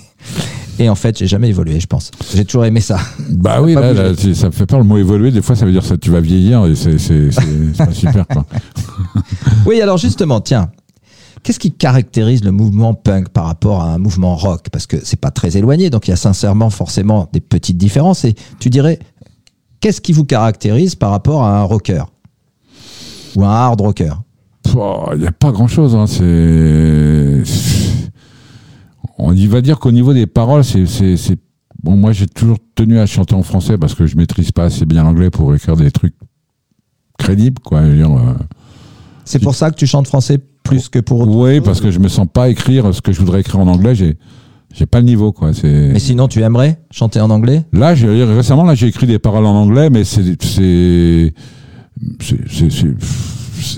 Et 0.80 0.88
en 0.88 0.96
fait, 0.96 1.18
j'ai 1.18 1.28
jamais 1.28 1.50
évolué, 1.50 1.78
je 1.80 1.88
pense. 1.88 2.10
J'ai 2.34 2.46
toujours 2.46 2.64
aimé 2.64 2.80
ça. 2.80 2.98
Bah 3.30 3.62
oui, 3.62 3.74
là, 3.76 4.16
ça 4.16 4.48
me 4.48 4.52
fait 4.52 4.66
peur 4.66 4.80
le 4.80 4.86
mot 4.86 4.98
évoluer. 4.98 5.30
Des 5.30 5.42
fois, 5.42 5.56
ça 5.56 5.66
veut 5.66 5.74
dire 5.74 5.88
que 5.88 5.94
tu 5.96 6.10
vas 6.10 6.22
vieillir 6.22 6.66
et 6.66 6.76
c'est 6.76 7.30
pas 7.78 7.92
super 7.92 8.26
quoi. 8.26 8.46
Oui, 9.66 9.82
alors 9.82 9.98
justement, 9.98 10.40
tiens, 10.40 10.72
qu'est-ce 11.44 11.60
qui 11.60 11.74
caractérise 11.74 12.44
le 12.46 12.52
mouvement 12.52 12.94
punk 12.94 13.30
par 13.30 13.46
rapport 13.46 13.82
à 13.82 13.94
un 13.94 13.98
mouvement 13.98 14.38
rock? 14.38 14.68
Parce 14.72 14.88
que 14.88 14.98
c'est 15.04 15.20
pas 15.20 15.32
très 15.32 15.58
éloigné, 15.58 15.90
donc 15.90 16.08
il 16.08 16.12
y 16.12 16.14
a 16.14 16.18
sincèrement 16.18 16.70
forcément 16.70 17.30
des 17.34 17.42
petites 17.42 17.78
différences. 17.78 18.24
Et 18.24 18.34
tu 18.60 18.70
dirais, 18.70 19.00
qu'est-ce 19.82 20.00
qui 20.00 20.14
vous 20.14 20.24
caractérise 20.26 20.96
par 20.96 21.12
rapport 21.12 21.44
à 21.44 21.60
un 21.60 21.64
rocker? 21.64 22.04
Ou 23.36 23.44
un 23.44 23.50
hard 23.50 23.82
rocker? 23.82 24.14
Il 24.66 25.20
n'y 25.20 25.28
a 25.28 25.32
pas 25.32 25.52
grand-chose. 25.52 25.96
Hein. 25.96 26.06
C'est, 26.08 27.44
on 29.20 29.34
y 29.36 29.48
va 29.48 29.62
dire 29.62 29.80
qu'au 29.80 29.92
niveau 29.92 30.14
des 30.14 30.26
paroles, 30.28 30.64
c'est, 30.64 30.86
bon. 31.84 31.96
Moi, 31.96 32.12
j'ai 32.14 32.28
toujours 32.28 32.58
tenu 32.76 33.00
à 33.00 33.06
chanter 33.06 33.36
en 33.36 33.44
français 33.44 33.78
parce 33.78 33.94
que 33.96 34.08
je 34.08 34.16
maîtrise 34.18 34.52
pas 34.52 34.64
assez 34.66 34.86
bien 34.86 35.04
l'anglais 35.04 35.30
pour 35.30 35.54
écrire 35.54 35.76
des 35.76 35.92
trucs 35.92 36.16
crédibles, 37.18 37.60
quoi. 37.64 37.80
Euh, 37.80 38.34
C'est 39.26 39.40
pour 39.40 39.56
ça 39.56 39.72
que 39.72 39.76
tu 39.76 39.86
chantes 39.86 40.08
français 40.08 40.40
plus 40.64 40.88
que 40.90 41.00
pour 41.00 41.20
autre 41.22 41.36
oui, 41.36 41.62
parce 41.62 41.82
que 41.82 41.92
je 41.92 42.00
me 42.00 42.08
sens 42.08 42.28
pas 42.32 42.50
écrire 42.50 42.94
ce 42.94 43.02
que 43.02 43.12
je 43.12 43.20
voudrais 43.20 43.42
écrire 43.42 43.60
en 43.60 43.68
anglais. 43.68 43.96
J'ai, 43.96 44.18
j'ai 44.74 44.86
pas 44.86 45.00
le 45.00 45.06
niveau, 45.06 45.32
quoi. 45.32 45.54
C'est. 45.54 45.90
Mais 45.92 46.00
sinon, 46.00 46.28
tu 46.28 46.42
aimerais 46.42 46.80
chanter 46.92 47.20
en 47.20 47.30
anglais? 47.30 47.64
Là, 47.74 47.96
j'ai, 47.96 48.24
récemment, 48.24 48.64
là, 48.64 48.76
j'ai 48.76 48.88
écrit 48.88 49.08
des 49.08 49.20
paroles 49.20 49.46
en 49.46 49.56
anglais, 49.56 49.90
mais 49.90 50.04
c'est, 50.04 50.42
c'est, 50.44 51.34
c'est, 52.22 52.38
c'est, 52.50 52.70
c'est- 52.72 52.96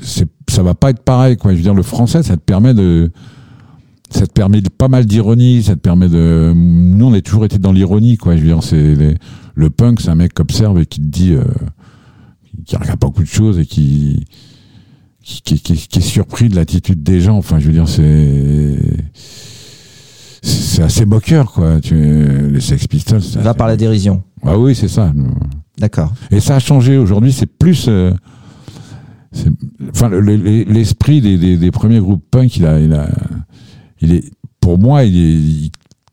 c'est- 0.04 0.30
ça 0.50 0.62
va 0.64 0.76
pas 0.76 0.90
être 0.92 1.02
pareil, 1.04 1.38
quoi. 1.38 1.52
Je 1.52 1.58
veux 1.58 1.64
dire, 1.64 1.74
le 1.74 1.82
français, 1.84 2.22
ça 2.24 2.36
te 2.36 2.42
permet 2.42 2.74
de, 2.74 3.10
ça 4.12 4.28
te 4.28 4.32
permet 4.34 4.62
de- 4.62 4.70
pas 4.70 4.88
mal 4.90 5.06
d'ironie, 5.06 5.64
ça 5.64 5.74
te 5.76 5.80
permet 5.80 6.10
de, 6.10 6.54
nous, 6.56 7.06
on 7.08 7.14
a 7.14 7.22
toujours 7.22 7.46
été 7.46 7.58
dans 7.58 7.72
l'ironie, 7.72 8.18
quoi. 8.18 8.36
Je 8.36 8.42
veux 8.42 8.48
dire, 8.48 8.62
c'est, 8.62 8.94
les- 8.96 9.16
le 9.56 9.70
punk, 9.70 10.02
c'est 10.02 10.10
un 10.10 10.16
mec 10.16 10.34
qui 10.34 10.42
observe 10.42 10.80
et 10.80 10.86
qui 10.86 11.00
te 11.00 11.06
dit, 11.08 11.34
euh, 11.34 11.44
qui 12.66 12.76
regarde 12.76 13.00
pas 13.00 13.08
beaucoup 13.08 13.24
de 13.24 13.28
choses 13.28 13.58
et 13.58 13.66
qui, 13.66 14.26
qui, 15.24 15.42
qui, 15.42 15.60
qui- 15.60 15.88
qui 15.88 16.00
est 16.00 16.02
surpris 16.02 16.50
de 16.50 16.56
l'attitude 16.56 17.02
des 17.04 17.22
gens. 17.22 17.38
Enfin, 17.38 17.60
je 17.60 17.68
veux 17.68 17.74
dire, 17.74 17.88
c'est, 17.88 18.78
c'est 20.42 20.84
assez 20.84 21.06
moqueur, 21.06 21.52
quoi. 21.52 21.80
Tu, 21.82 21.96
les 21.96 22.62
Sex 22.62 22.88
Pistols. 22.88 23.22
c'est 23.22 23.40
Va 23.42 23.54
par 23.54 23.68
la 23.68 23.78
dérision. 23.78 24.24
ah 24.44 24.58
oui, 24.58 24.76
c'est 24.76 24.88
ça. 24.88 25.14
D'accord. 25.78 26.14
Et 26.32 26.40
ça 26.40 26.56
a 26.56 26.60
changé. 26.60 26.98
Aujourd'hui, 26.98 27.32
c'est 27.32 27.46
plus. 27.46 27.86
euh, 27.88 28.12
enfin, 29.94 30.10
le- 30.10 30.20
le- 30.20 30.36
l'esprit 30.64 31.22
des, 31.22 31.38
des, 31.38 31.58
des 31.58 31.72
premiers 31.72 32.00
groupes 32.00 32.24
punk, 32.30 32.58
il 32.58 32.66
a, 32.66 32.80
il 32.80 32.94
a, 32.94 33.10
il 34.02 34.14
est, 34.14 34.24
pour 34.60 34.78
moi, 34.78 35.04
il, 35.04 35.72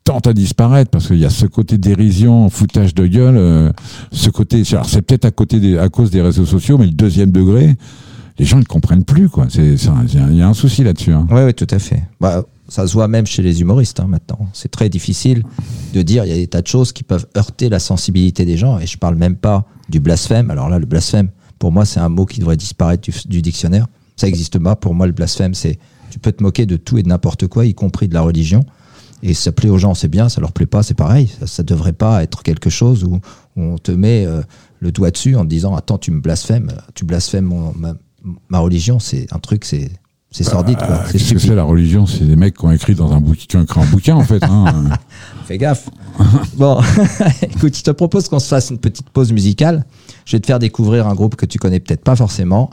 tente 0.09 0.25
à 0.25 0.33
disparaître 0.33 0.89
parce 0.89 1.07
qu'il 1.07 1.19
y 1.19 1.25
a 1.25 1.29
ce 1.29 1.45
côté 1.45 1.77
dérision, 1.77 2.49
foutage 2.49 2.95
de 2.95 3.05
gueule, 3.05 3.37
euh, 3.37 3.71
ce 4.11 4.31
côté. 4.31 4.63
Alors, 4.71 4.89
c'est 4.89 5.03
peut-être 5.03 5.25
à 5.25 5.89
cause 5.89 6.09
des 6.09 6.21
réseaux 6.21 6.47
sociaux, 6.47 6.79
mais 6.79 6.87
le 6.87 6.93
deuxième 6.93 7.31
degré, 7.31 7.75
les 8.39 8.45
gens 8.45 8.57
ne 8.57 8.63
comprennent 8.63 9.03
plus, 9.03 9.29
quoi. 9.29 9.45
Il 9.53 9.75
y 10.35 10.41
a- 10.41 10.47
un 10.47 10.53
souci 10.55 10.83
là-dessus. 10.83 11.11
Hein. 11.11 11.27
Oui, 11.29 11.41
oui, 11.45 11.53
tout 11.53 11.67
à 11.69 11.77
fait. 11.77 12.01
Bah, 12.19 12.43
ça 12.69 12.87
se 12.87 12.93
voit 12.93 13.07
même 13.07 13.27
chez 13.27 13.43
les 13.43 13.61
humoristes 13.61 13.99
hein, 13.99 14.07
maintenant. 14.07 14.47
C'est 14.53 14.71
très 14.71 14.89
difficile 14.89 15.43
de 15.93 16.01
dire, 16.01 16.25
il 16.25 16.29
y 16.29 16.33
a 16.33 16.37
des 16.37 16.47
tas 16.47 16.61
de 16.61 16.67
choses 16.67 16.91
qui 16.91 17.03
peuvent 17.03 17.27
heurter 17.37 17.69
la 17.69 17.79
sensibilité 17.79 18.45
des 18.45 18.57
gens, 18.57 18.79
et 18.79 18.87
je 18.87 18.97
parle 18.97 19.15
même 19.15 19.35
pas 19.35 19.65
du 19.89 19.99
blasphème. 19.99 20.49
Alors 20.49 20.69
là, 20.69 20.79
le 20.79 20.85
blasphème, 20.87 21.29
pour 21.59 21.71
moi, 21.71 21.85
c'est 21.85 21.99
un 21.99 22.09
mot 22.09 22.25
qui 22.25 22.39
devrait 22.39 22.57
disparaître 22.57 23.07
du, 23.27 23.41
dictionnaire. 23.41 23.85
Ça 24.15 24.27
existe 24.27 24.57
pas. 24.57 24.75
Pour 24.75 24.95
moi, 24.95 25.05
le 25.05 25.13
blasphème, 25.13 25.53
c'est 25.53 25.77
tu 26.09 26.19
peux 26.19 26.31
te 26.31 26.43
moquer 26.43 26.65
de 26.65 26.75
tout 26.77 26.97
et 26.97 27.03
de 27.03 27.07
n'importe 27.07 27.47
quoi, 27.47 27.65
y 27.65 27.73
compris 27.73 28.07
de 28.07 28.13
la 28.13 28.21
religion. 28.21 28.65
Et 29.21 29.33
ça 29.33 29.51
plaît 29.51 29.69
aux 29.69 29.77
gens, 29.77 29.93
c'est 29.95 30.07
bien, 30.07 30.29
ça 30.29 30.39
leur 30.41 30.53
plaît 30.53 30.65
pas, 30.65 30.81
c'est 30.81 30.93
pareil. 30.93 31.29
Ça, 31.39 31.47
ça 31.47 31.63
devrait 31.63 31.93
pas 31.93 32.23
être 32.23 32.41
quelque 32.43 32.69
chose 32.69 33.03
où, 33.03 33.15
où 33.57 33.61
on 33.61 33.77
te 33.77 33.91
met 33.91 34.25
euh, 34.25 34.41
le 34.79 34.91
doigt 34.93 35.11
dessus 35.11 35.35
en 35.35 35.41
te 35.43 35.49
disant 35.49 35.75
Attends, 35.75 35.97
tu 35.97 36.11
me 36.11 36.21
blasphèmes, 36.21 36.71
tu 36.95 37.03
blasphèmes 37.05 37.45
mon- 37.45 37.73
ma, 37.73 37.95
ma 38.47 38.59
religion, 38.59 38.99
c'est 38.99 39.27
un 39.33 39.39
truc, 39.39 39.65
c'est 39.65 39.91
c'est 40.31 40.43
sordide, 40.43 40.77
quoi. 40.77 40.87
Ah, 40.91 41.03
C'est 41.07 41.13
Qu'est-ce 41.17 41.33
que 41.33 41.39
c'est 41.39 41.55
la 41.55 41.63
religion? 41.63 42.05
C'est 42.05 42.23
des 42.23 42.35
mecs 42.35 42.55
qui 42.55 42.63
ont 42.63 42.71
écrit 42.71 42.93
dans 42.93 43.11
un 43.11 43.19
bouquin, 43.19 43.65
un 43.67 43.85
bouquin 43.87 44.15
en 44.15 44.23
fait. 44.23 44.43
Hein. 44.43 44.89
Fais 45.47 45.57
gaffe. 45.57 45.89
bon, 46.55 46.79
écoute, 47.41 47.75
je 47.75 47.81
te 47.81 47.89
propose 47.89 48.29
qu'on 48.29 48.37
se 48.37 48.47
fasse 48.47 48.69
une 48.69 48.77
petite 48.77 49.09
pause 49.09 49.31
musicale. 49.33 49.85
Je 50.29 50.35
vais 50.35 50.41
te 50.41 50.45
faire 50.45 50.59
découvrir 50.59 51.07
un 51.07 51.15
groupe 51.15 51.35
que 51.35 51.47
tu 51.47 51.57
connais 51.57 51.79
peut-être 51.79 52.03
pas 52.03 52.15
forcément. 52.15 52.69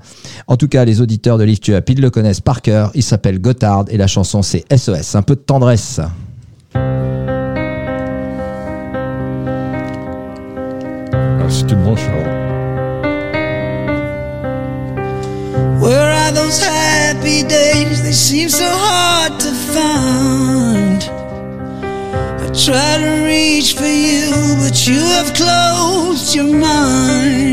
En 0.47 0.59
tout 0.59 0.69
cas, 0.69 0.85
les 0.85 1.01
auditeurs 1.01 1.39
de 1.39 1.45
Lift 1.45 1.67
You 1.69 1.75
Up, 1.77 1.89
ils 1.89 2.03
le 2.03 2.11
connaissent 2.11 2.43
par 2.43 2.61
cœur. 2.61 2.91
Il 2.93 3.03
s'appelle 3.03 3.39
Gotthard 3.41 3.87
et 3.89 3.97
la 3.97 4.07
chanson 4.07 4.43
c'est 4.43 4.67
SOS. 4.71 5.15
Un 5.15 5.23
peu 5.23 5.37
de 5.37 5.41
tendresse. 5.41 5.99
Ah, 6.75 6.81
c'est 11.49 11.73
une 11.73 11.83
branche. 11.83 12.01
Where 15.81 16.13
are 16.13 16.33
those 16.35 16.61
happy 16.63 17.43
days? 17.43 18.03
They 18.03 18.13
seem 18.13 18.51
so 18.51 18.67
hard 18.67 19.41
to 19.41 19.51
find. 19.73 21.03
I 22.39 22.51
try 22.53 22.99
to 22.99 23.25
reach 23.25 23.73
for 23.77 23.87
you, 23.87 24.59
but 24.61 24.87
you 24.87 25.01
have 25.01 25.33
closed 25.33 26.35
your 26.35 26.53
mind. 26.55 27.46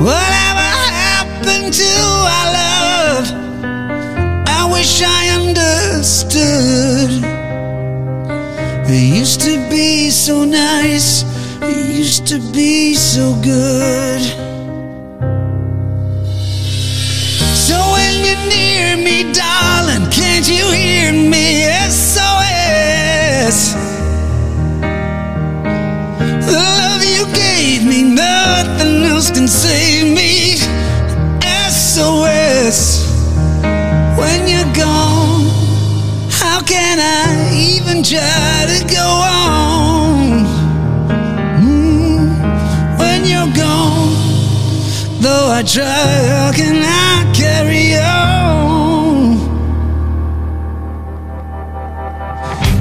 Whatever 0.00 0.70
happened 1.04 1.74
to 1.74 1.92
our 2.36 2.48
love? 2.60 3.26
I 4.48 4.66
wish 4.72 5.02
I 5.02 5.28
understood. 5.38 7.10
It 8.88 9.18
used 9.20 9.42
to 9.42 9.58
be 9.68 10.08
so 10.08 10.44
nice, 10.46 11.22
it 11.60 11.98
used 11.98 12.26
to 12.28 12.38
be 12.50 12.94
so 12.94 13.34
good. 13.42 14.22
So 17.54 17.76
when 17.92 18.24
you're 18.24 18.46
near 18.48 18.96
me, 18.96 19.30
darling, 19.34 20.10
can't 20.10 20.48
you 20.48 20.64
hear 20.72 21.12
me? 21.12 21.49
try 38.10 38.66
to 38.66 38.84
go 38.92 39.06
on 39.06 40.44
mm, 41.62 42.98
when 42.98 43.24
you're 43.24 43.54
gone. 43.54 44.10
Though 45.20 45.46
I 45.52 45.62
try, 45.62 45.84
how 45.84 46.50
can 46.50 46.82
I 46.82 47.32
carry 47.32 47.94
on? 47.94 49.38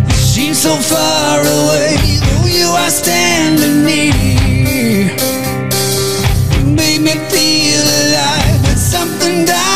You 0.07 0.15
seem 0.15 0.55
so 0.55 0.74
far 0.75 1.41
away, 1.41 1.98
though 2.25 2.48
you 2.48 2.69
are 2.81 2.89
standing 2.89 3.86
near. 3.86 5.13
You 6.57 6.65
made 6.74 7.01
me 7.01 7.13
feel 7.29 7.86
alive, 8.01 8.63
but 8.63 8.79
something 8.79 9.45
died. 9.45 9.68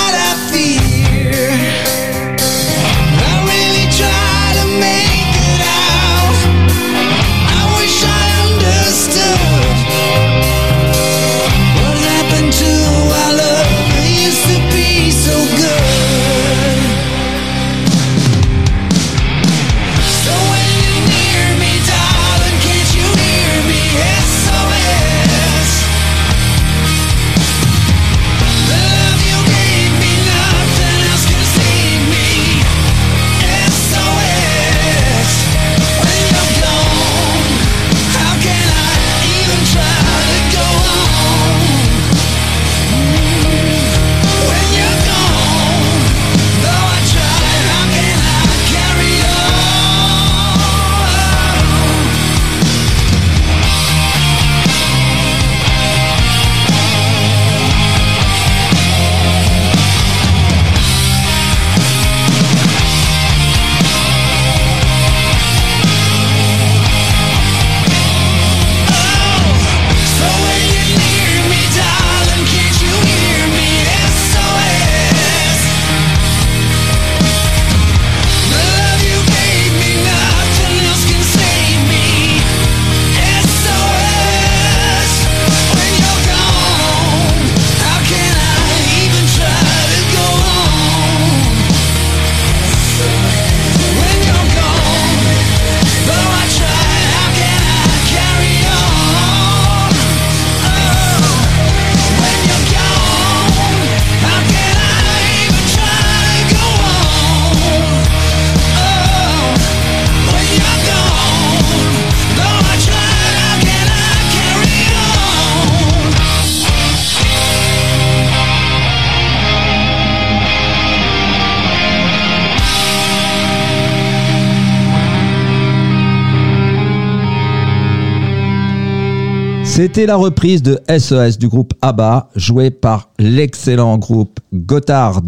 C'était 129.76 130.06
la 130.06 130.18
reprise 130.18 130.62
de 130.62 130.80
SOS 130.88 131.40
du 131.40 131.48
groupe 131.48 131.74
ABBA, 131.82 132.30
jouée 132.36 132.70
par 132.70 133.10
l'excellent 133.18 133.98
groupe 133.98 134.40
Gotthard. 134.54 135.24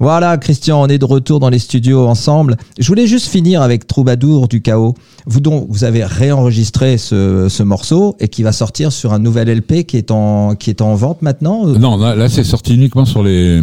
Voilà, 0.00 0.36
Christian, 0.36 0.82
on 0.82 0.88
est 0.88 0.98
de 0.98 1.04
retour 1.04 1.38
dans 1.38 1.48
les 1.48 1.60
studios 1.60 2.08
ensemble. 2.08 2.56
Je 2.76 2.88
voulais 2.88 3.06
juste 3.06 3.28
finir 3.28 3.62
avec 3.62 3.86
Troubadour 3.86 4.48
du 4.48 4.62
chaos. 4.62 4.94
Vous 5.26 5.38
donc, 5.38 5.68
vous 5.70 5.84
avez 5.84 6.04
réenregistré 6.04 6.98
ce, 6.98 7.48
ce 7.48 7.62
morceau 7.62 8.16
et 8.18 8.26
qui 8.26 8.42
va 8.42 8.50
sortir 8.50 8.90
sur 8.90 9.12
un 9.12 9.20
nouvel 9.20 9.48
LP 9.48 9.84
qui 9.86 9.96
est 9.96 10.10
en, 10.10 10.56
qui 10.56 10.70
est 10.70 10.82
en 10.82 10.96
vente 10.96 11.22
maintenant 11.22 11.68
euh, 11.68 11.78
Non, 11.78 11.96
là, 11.98 12.16
là, 12.16 12.28
c'est 12.28 12.42
sorti 12.42 12.74
uniquement 12.74 13.04
sur 13.04 13.22
les 13.22 13.62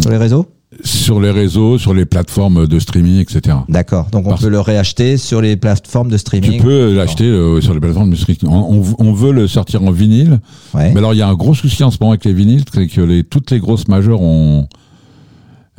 sur 0.00 0.10
les 0.12 0.16
réseaux? 0.16 0.46
Sur 0.82 1.20
les 1.20 1.30
réseaux, 1.30 1.78
sur 1.78 1.94
les 1.94 2.04
plateformes 2.04 2.66
de 2.66 2.78
streaming, 2.78 3.20
etc. 3.20 3.56
D'accord. 3.68 4.08
Donc 4.10 4.26
on 4.26 4.30
Parce- 4.30 4.42
peut 4.42 4.48
le 4.48 4.60
réacheter 4.60 5.16
sur 5.16 5.40
les 5.40 5.56
plateformes 5.56 6.10
de 6.10 6.16
streaming. 6.16 6.56
Tu 6.58 6.62
peux 6.62 6.94
l'acheter 6.94 7.24
euh, 7.24 7.60
sur 7.60 7.74
les 7.74 7.80
plateformes 7.80 8.10
de 8.10 8.16
streaming. 8.16 8.40
On, 8.46 8.80
on- 8.82 8.94
on 8.98 9.12
veut 9.12 9.32
le 9.32 9.46
sortir 9.46 9.82
en 9.82 9.90
vinyle, 9.90 10.40
Ouais. 10.74 10.90
mais 10.92 10.98
alors 10.98 11.14
il 11.14 11.18
y 11.18 11.22
a 11.22 11.28
un 11.28 11.34
gros 11.34 11.54
souci 11.54 11.84
en 11.84 11.90
ce 11.90 11.98
moment 12.00 12.12
avec 12.12 12.24
les 12.24 12.32
vinyles, 12.32 12.64
c'est 12.72 12.86
que 12.88 13.00
les, 13.00 13.22
toutes 13.24 13.50
les 13.50 13.60
grosses 13.60 13.88
majeures 13.88 14.20
ont 14.22 14.68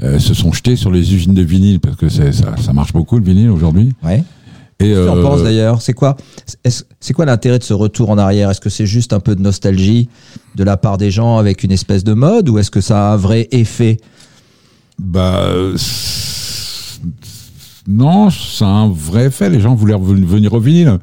euh, 0.03 0.19
se 0.19 0.34
sont 0.34 0.51
jetées 0.51 0.75
sur 0.75 0.91
les 0.91 1.13
usines 1.13 1.34
de 1.34 1.41
vinyle 1.41 1.79
parce 1.79 1.95
que 1.95 2.10
ça, 2.10 2.23
ça 2.34 2.73
marche 2.73 2.91
beaucoup 2.91 3.17
le 3.17 3.23
vinyle 3.23 3.49
aujourd'hui. 3.49 3.93
Ouais. 4.03 4.23
Et 4.81 4.91
tu 4.91 4.97
en 5.08 5.15
euh, 5.17 5.21
penses 5.21 5.41
d'ailleurs? 5.41 5.81
C'est 5.81 5.93
quoi, 5.93 6.17
c'est 6.99 7.13
quoi 7.13 7.23
l'intérêt 7.25 7.60
de 7.60 7.63
ce 7.63 7.73
retour 7.73 8.10
en 8.10 8.17
arrière? 8.17 8.49
Est-ce 8.51 8.60
que 8.60 8.69
c'est 8.69 8.86
juste 8.86 9.13
un 9.13 9.21
peu 9.21 9.34
de 9.38 9.41
nostalgie 9.41 10.10
de 10.55 10.63
la 10.65 10.75
part 10.75 10.97
des 10.97 11.12
gens 11.12 11.38
avec 11.38 11.63
une 11.63 11.71
espèce 11.71 12.03
de 12.03 12.13
mode 12.13 12.49
ou 12.49 12.58
est-ce 12.60 12.71
que 12.71 12.81
ça 12.81 13.10
a 13.12 13.13
un 13.13 13.15
vrai 13.15 13.47
effet? 13.51 13.97
Bah 14.99 15.47
c'est- 15.77 16.99
non, 17.88 18.29
a 18.29 18.65
un 18.65 18.89
vrai 18.89 19.27
effet. 19.27 19.49
Les 19.49 19.60
gens 19.60 19.75
voulaient 19.75 19.97
venir 19.97 20.53
au 20.53 20.60
vinyle. 20.60 20.97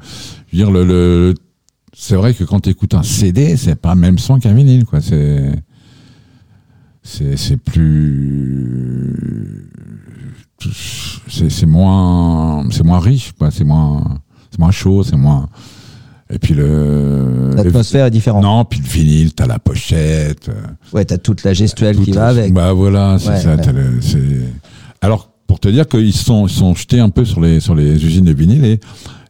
Je 0.51 0.57
veux 0.57 0.63
dire, 0.63 0.71
le, 0.71 0.83
le- 0.83 1.33
c'est 1.95 2.15
vrai 2.15 2.33
que 2.33 2.43
quand 2.43 2.59
tu 2.61 2.69
écoutes 2.69 2.95
un 2.95 3.03
CD, 3.03 3.55
c'est 3.55 3.75
pas 3.75 3.93
le 3.95 4.01
même 4.01 4.17
son 4.17 4.39
qu'un 4.39 4.53
vinyle, 4.53 4.85
quoi. 4.85 4.99
C'est 4.99 5.51
c'est 7.03 7.37
c'est 7.37 7.57
plus 7.57 9.69
c'est 11.29 11.49
c'est 11.49 11.65
moins 11.65 12.65
c'est 12.71 12.83
moins 12.83 12.99
riche, 12.99 13.31
quoi. 13.37 13.51
C'est 13.51 13.63
moins 13.63 14.19
c'est 14.49 14.59
moins 14.59 14.71
chaud, 14.71 15.03
c'est 15.03 15.15
moins 15.15 15.47
et 16.33 16.39
puis 16.39 16.53
le 16.53 17.51
L'atmosphère 17.55 18.05
est 18.07 18.11
différente. 18.11 18.43
non, 18.43 18.65
puis 18.65 18.79
le 18.79 18.87
vinyle, 18.87 19.33
t'as 19.33 19.45
la 19.47 19.59
pochette. 19.59 20.49
euh, 20.49 20.53
Ouais, 20.93 21.05
t'as 21.05 21.17
toute 21.17 21.43
la 21.43 21.53
gestuelle 21.53 21.97
qui 21.97 22.11
va 22.11 22.27
avec. 22.27 22.53
Bah 22.53 22.73
voilà, 22.73 23.17
c'est 23.19 23.29
Ouais, 23.29 23.39
ça. 23.39 23.55
ouais. 23.55 23.61
le- 23.73 24.43
Alors, 25.01 25.29
pour 25.47 25.59
te 25.59 25.67
dire 25.67 25.87
qu'ils 25.87 26.13
sont, 26.13 26.47
ils 26.47 26.53
sont 26.53 26.73
jetés 26.73 26.99
un 26.99 27.09
peu 27.09 27.25
sur 27.25 27.39
les, 27.41 27.59
sur 27.59 27.75
les 27.75 28.03
usines 28.05 28.25
de 28.25 28.33
vinyle 28.33 28.65
et, 28.65 28.79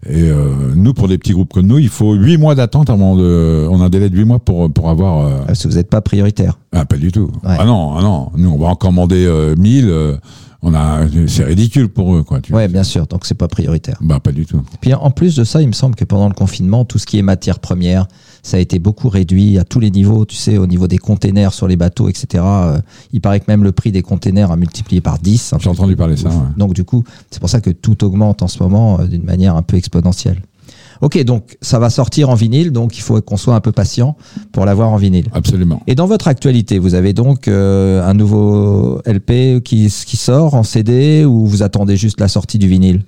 et 0.05 0.29
euh, 0.29 0.49
nous, 0.75 0.93
pour 0.93 1.07
des 1.07 1.17
petits 1.17 1.33
groupes 1.33 1.51
comme 1.53 1.67
nous, 1.67 1.79
il 1.79 1.89
faut 1.89 2.13
huit 2.13 2.37
mois 2.37 2.55
d'attente 2.55 2.89
avant 2.89 3.15
de. 3.15 3.67
On 3.69 3.81
a 3.81 3.85
un 3.85 3.89
délai 3.89 4.09
de 4.09 4.17
huit 4.17 4.25
mois 4.25 4.39
pour, 4.39 4.71
pour 4.71 4.89
avoir. 4.89 5.25
euh, 5.25 5.39
Parce 5.47 5.63
que 5.63 5.67
vous 5.67 5.75
n'êtes 5.75 5.89
pas 5.89 6.01
prioritaire. 6.01 6.57
ah, 6.73 6.85
pas 6.85 6.97
du 6.97 7.11
tout. 7.11 7.31
Ouais. 7.43 7.55
Ah 7.59 7.65
non, 7.65 7.95
ah 7.97 8.01
non. 8.01 8.29
Nous, 8.37 8.49
on 8.49 8.57
va 8.57 8.67
en 8.67 8.75
commander 8.75 9.25
euh, 9.25 9.55
1000. 9.57 10.17
On 10.65 10.73
a, 10.73 11.05
c'est 11.27 11.43
ridicule 11.43 11.89
pour 11.89 12.15
eux, 12.15 12.23
quoi. 12.23 12.39
Tu 12.39 12.53
Ouais, 12.53 12.67
bien 12.69 12.83
sûr. 12.83 13.05
Donc 13.07 13.25
c'est 13.25 13.35
pas 13.35 13.49
prioritaire. 13.49 13.97
Bah, 14.01 14.19
pas 14.21 14.31
du 14.31 14.45
tout. 14.45 14.61
Puis 14.79 14.93
en 14.93 15.11
plus 15.11 15.35
de 15.35 15.43
ça, 15.43 15.61
il 15.61 15.67
me 15.67 15.73
semble 15.73 15.95
que 15.95 16.05
pendant 16.05 16.29
le 16.29 16.33
confinement, 16.33 16.85
tout 16.85 16.97
ce 16.97 17.05
qui 17.05 17.19
est 17.19 17.21
matière 17.21 17.59
première, 17.59 18.07
ça 18.43 18.57
a 18.57 18.59
été 18.61 18.79
beaucoup 18.79 19.09
réduit 19.09 19.59
à 19.59 19.65
tous 19.65 19.81
les 19.81 19.91
niveaux. 19.91 20.25
Tu 20.25 20.37
sais, 20.37 20.57
au 20.57 20.65
niveau 20.65 20.87
des 20.87 20.97
containers 20.97 21.53
sur 21.53 21.67
les 21.67 21.75
bateaux, 21.75 22.07
etc. 22.07 22.43
Euh, 22.45 22.79
il 23.11 23.19
paraît 23.19 23.41
que 23.41 23.45
même 23.49 23.63
le 23.63 23.73
prix 23.73 23.91
des 23.91 24.01
containers 24.01 24.51
a 24.51 24.55
multiplié 24.55 25.01
par 25.01 25.19
10. 25.19 25.53
un 25.53 25.59
J'ai 25.59 25.69
entendu 25.69 25.97
parler 25.97 26.15
ça. 26.15 26.29
ouais. 26.29 26.35
Donc 26.57 26.73
du 26.73 26.85
coup, 26.85 27.03
c'est 27.29 27.39
pour 27.41 27.49
ça 27.49 27.59
que 27.59 27.69
tout 27.69 28.01
augmente 28.05 28.41
en 28.41 28.47
ce 28.47 28.63
moment 28.63 29.01
euh, 29.01 29.05
d'une 29.05 29.23
manière 29.23 29.57
un 29.57 29.63
peu 29.63 29.75
exponentielle. 29.75 30.41
Ok, 31.01 31.21
donc 31.23 31.57
ça 31.61 31.79
va 31.79 31.89
sortir 31.89 32.29
en 32.29 32.35
vinyle, 32.35 32.71
donc 32.71 32.97
il 32.97 33.01
faut 33.01 33.21
qu'on 33.21 33.37
soit 33.37 33.55
un 33.55 33.59
peu 33.59 33.71
patient 33.71 34.15
pour 34.51 34.65
l'avoir 34.65 34.89
en 34.89 34.97
vinyle. 34.97 35.27
Absolument. 35.33 35.81
Et 35.87 35.95
dans 35.95 36.07
votre 36.07 36.27
actualité, 36.27 36.79
vous 36.79 36.95
avez 36.95 37.13
donc 37.13 37.47
euh, 37.47 38.07
un 38.07 38.13
nouveau 38.13 39.01
LP 39.05 39.61
qui, 39.63 39.91
qui 40.05 40.17
sort 40.17 40.53
en 40.53 40.63
CD 40.63 41.25
ou 41.25 41.45
vous 41.45 41.63
attendez 41.63 41.97
juste 41.97 42.19
la 42.19 42.27
sortie 42.27 42.59
du 42.59 42.67
vinyle? 42.67 43.03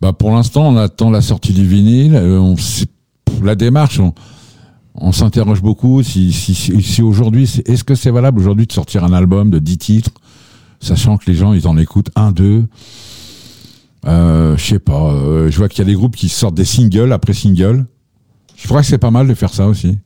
Bah 0.00 0.12
pour 0.12 0.30
l'instant, 0.30 0.68
on 0.68 0.76
attend 0.76 1.10
la 1.10 1.20
sortie 1.20 1.52
du 1.52 1.66
vinyle. 1.66 2.14
Euh, 2.14 2.38
on, 2.38 2.56
la 3.42 3.54
démarche, 3.54 4.00
on, 4.00 4.14
on 4.94 5.12
s'interroge 5.12 5.62
beaucoup 5.62 6.02
si, 6.02 6.32
si, 6.32 6.54
si, 6.54 6.82
si 6.82 7.02
aujourd'hui, 7.02 7.50
est-ce 7.66 7.84
que 7.84 7.94
c'est 7.94 8.10
valable 8.10 8.40
aujourd'hui 8.40 8.66
de 8.66 8.72
sortir 8.72 9.04
un 9.04 9.12
album 9.12 9.50
de 9.50 9.58
10 9.58 9.78
titres, 9.78 10.10
sachant 10.80 11.16
que 11.16 11.24
les 11.26 11.34
gens 11.34 11.52
ils 11.52 11.68
en 11.68 11.76
écoutent 11.76 12.10
un, 12.16 12.32
deux? 12.32 12.64
Euh, 14.06 14.56
je 14.56 14.64
sais 14.64 14.78
pas. 14.78 15.12
euh, 15.12 15.50
je 15.50 15.56
vois 15.58 15.68
qu'il 15.68 15.80
y 15.80 15.82
a 15.82 15.84
des 15.90 15.94
groupes 15.94 16.16
qui 16.16 16.28
sortent 16.28 16.54
des 16.54 16.64
singles 16.64 17.12
après 17.12 17.32
singles. 17.34 17.84
Je 18.56 18.66
crois 18.68 18.80
que 18.80 18.86
c'est 18.86 18.98
pas 18.98 19.10
mal 19.10 19.26
de 19.28 19.34
faire 19.34 19.52
ça 19.52 19.66
aussi. 19.66 19.98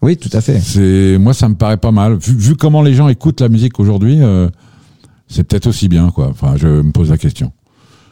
Oui, 0.00 0.16
tout 0.16 0.30
à 0.32 0.40
fait. 0.40 0.58
C'est 0.60 1.16
moi, 1.18 1.32
ça 1.32 1.48
me 1.48 1.54
paraît 1.54 1.76
pas 1.76 1.92
mal. 1.92 2.16
Vu, 2.16 2.34
vu 2.36 2.56
comment 2.56 2.82
les 2.82 2.94
gens 2.94 3.08
écoutent 3.08 3.40
la 3.40 3.48
musique 3.48 3.78
aujourd'hui, 3.78 4.18
euh, 4.20 4.48
c'est 5.28 5.44
peut-être 5.44 5.68
aussi 5.68 5.88
bien, 5.88 6.10
quoi. 6.10 6.28
Enfin, 6.28 6.56
je 6.56 6.66
me 6.66 6.90
pose 6.92 7.10
la 7.10 7.18
question. 7.18 7.52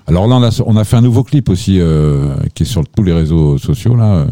Alors 0.06 0.26
là, 0.28 0.36
on 0.36 0.42
a, 0.42 0.62
on 0.66 0.76
a 0.76 0.84
fait 0.84 0.96
un 0.96 1.00
nouveau 1.02 1.24
clip 1.24 1.48
aussi 1.48 1.78
euh, 1.80 2.36
qui 2.54 2.62
est 2.62 2.66
sur 2.66 2.82
tous 2.88 3.02
les 3.02 3.12
réseaux 3.12 3.58
sociaux 3.58 3.96
là, 3.96 4.14
euh, 4.14 4.26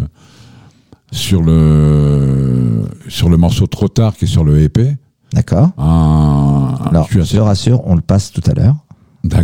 sur 1.13 1.43
le 1.43 2.85
sur 3.09 3.29
le 3.29 3.37
morceau 3.37 3.67
Trop 3.67 3.89
tard 3.89 4.17
qui 4.17 4.25
est 4.25 4.29
sur 4.29 4.45
le 4.45 4.61
EP. 4.63 4.97
D'accord. 5.33 5.71
Un, 5.79 6.77
Alors, 6.91 7.09
je 7.11 7.21
je 7.21 7.33
te 7.33 7.39
rassure, 7.39 7.83
on 7.87 7.95
le 7.95 8.01
passe 8.01 8.33
tout 8.33 8.43
à 8.51 8.55
l'heure. 8.55 8.77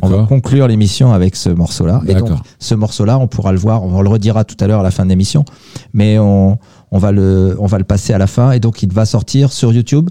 On 0.02 0.08
va 0.08 0.24
conclure 0.26 0.68
l'émission 0.68 1.12
avec 1.12 1.36
ce 1.36 1.50
morceau-là. 1.50 2.02
Et 2.06 2.14
donc, 2.14 2.30
ce 2.58 2.74
morceau-là, 2.74 3.18
on 3.18 3.26
pourra 3.26 3.52
le 3.52 3.58
voir, 3.58 3.82
on 3.82 4.02
le 4.02 4.08
redira 4.08 4.44
tout 4.44 4.56
à 4.60 4.66
l'heure 4.66 4.80
à 4.80 4.82
la 4.84 4.90
fin 4.90 5.04
de 5.04 5.10
l'émission, 5.10 5.44
mais 5.92 6.18
on, 6.18 6.58
on 6.90 6.98
va 6.98 7.12
le, 7.12 7.56
on 7.58 7.66
va 7.66 7.78
le 7.78 7.84
passer 7.84 8.12
à 8.12 8.18
la 8.18 8.26
fin. 8.26 8.52
Et 8.52 8.60
donc, 8.60 8.82
il 8.82 8.92
va 8.92 9.04
sortir 9.06 9.52
sur 9.52 9.72
YouTube, 9.72 10.10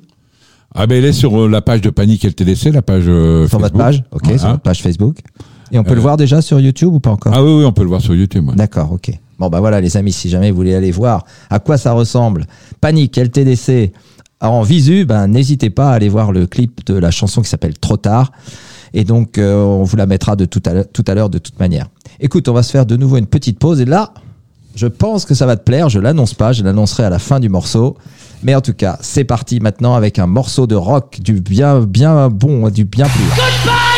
Ah 0.75 0.87
ben 0.87 0.97
il 0.97 1.05
est 1.05 1.13
sur 1.13 1.39
euh, 1.43 1.47
la 1.47 1.61
page 1.61 1.81
de 1.81 1.89
Panique 1.89 2.23
LTDC, 2.25 2.71
la 2.71 2.81
page 2.81 3.03
euh, 3.07 3.47
sur 3.47 3.59
votre 3.59 3.77
Facebook. 3.77 4.03
page, 4.11 4.31
ok, 4.31 4.39
sur 4.39 4.49
votre 4.49 4.61
page 4.61 4.81
Facebook. 4.81 5.17
Et 5.71 5.79
on 5.79 5.83
peut 5.83 5.91
Euh, 5.91 5.95
le 5.95 6.01
voir 6.01 6.17
déjà 6.17 6.41
sur 6.41 6.59
YouTube 6.59 6.93
ou 6.93 6.99
pas 6.99 7.11
encore? 7.11 7.33
Ah 7.35 7.43
oui, 7.43 7.51
oui, 7.59 7.65
on 7.65 7.71
peut 7.71 7.81
le 7.83 7.87
voir 7.89 8.01
sur 8.01 8.13
YouTube. 8.15 8.49
ouais. 8.49 8.55
D'accord, 8.55 8.91
ok. 8.91 9.11
Bon, 9.39 9.49
bah 9.49 9.59
voilà, 9.59 9.81
les 9.81 9.97
amis, 9.97 10.11
si 10.11 10.29
jamais 10.29 10.51
vous 10.51 10.57
voulez 10.57 10.75
aller 10.75 10.91
voir 10.91 11.25
à 11.49 11.59
quoi 11.59 11.77
ça 11.77 11.93
ressemble, 11.93 12.45
Panique, 12.81 13.17
LTDC, 13.17 13.91
en 14.41 14.61
visu, 14.61 15.05
ben, 15.05 15.27
n'hésitez 15.27 15.69
pas 15.69 15.89
à 15.91 15.93
aller 15.93 16.09
voir 16.09 16.31
le 16.31 16.45
clip 16.47 16.85
de 16.85 16.93
la 16.95 17.09
chanson 17.11 17.41
qui 17.41 17.49
s'appelle 17.49 17.77
Trop 17.79 17.97
tard. 17.97 18.31
Et 18.93 19.03
donc, 19.03 19.37
euh, 19.37 19.55
on 19.55 19.83
vous 19.83 19.95
la 19.97 20.05
mettra 20.05 20.35
de 20.35 20.45
tout 20.45 20.61
à 20.65 21.13
l'heure- 21.13 21.29
de 21.29 21.37
toute 21.39 21.59
manière. 21.59 21.87
Écoute, 22.19 22.47
on 22.47 22.53
va 22.53 22.63
se 22.63 22.71
faire 22.71 22.85
de 22.85 22.95
nouveau 22.95 23.17
une 23.17 23.25
petite 23.27 23.57
pause. 23.59 23.81
Et 23.81 23.85
là, 23.85 24.13
je 24.75 24.87
pense 24.87 25.25
que 25.25 25.33
ça 25.33 25.45
va 25.45 25.55
te 25.57 25.63
plaire. 25.63 25.89
Je 25.89 25.99
l'annonce 25.99 26.33
pas, 26.33 26.51
je 26.53 26.63
l'annoncerai 26.63 27.03
à 27.03 27.09
la 27.09 27.19
fin 27.19 27.39
du 27.39 27.49
morceau. 27.49 27.97
Mais 28.43 28.53
en 28.55 28.61
tout 28.61 28.73
cas, 28.73 28.97
c'est 29.01 29.23
parti 29.23 29.59
maintenant 29.59 29.95
avec 29.95 30.19
un 30.19 30.27
morceau 30.27 30.67
de 30.67 30.75
rock 30.75 31.19
du 31.21 31.39
bien, 31.41 31.79
bien 31.81 32.29
bon, 32.29 32.69
du 32.69 32.83
bien 32.85 33.05
plus. 33.05 33.92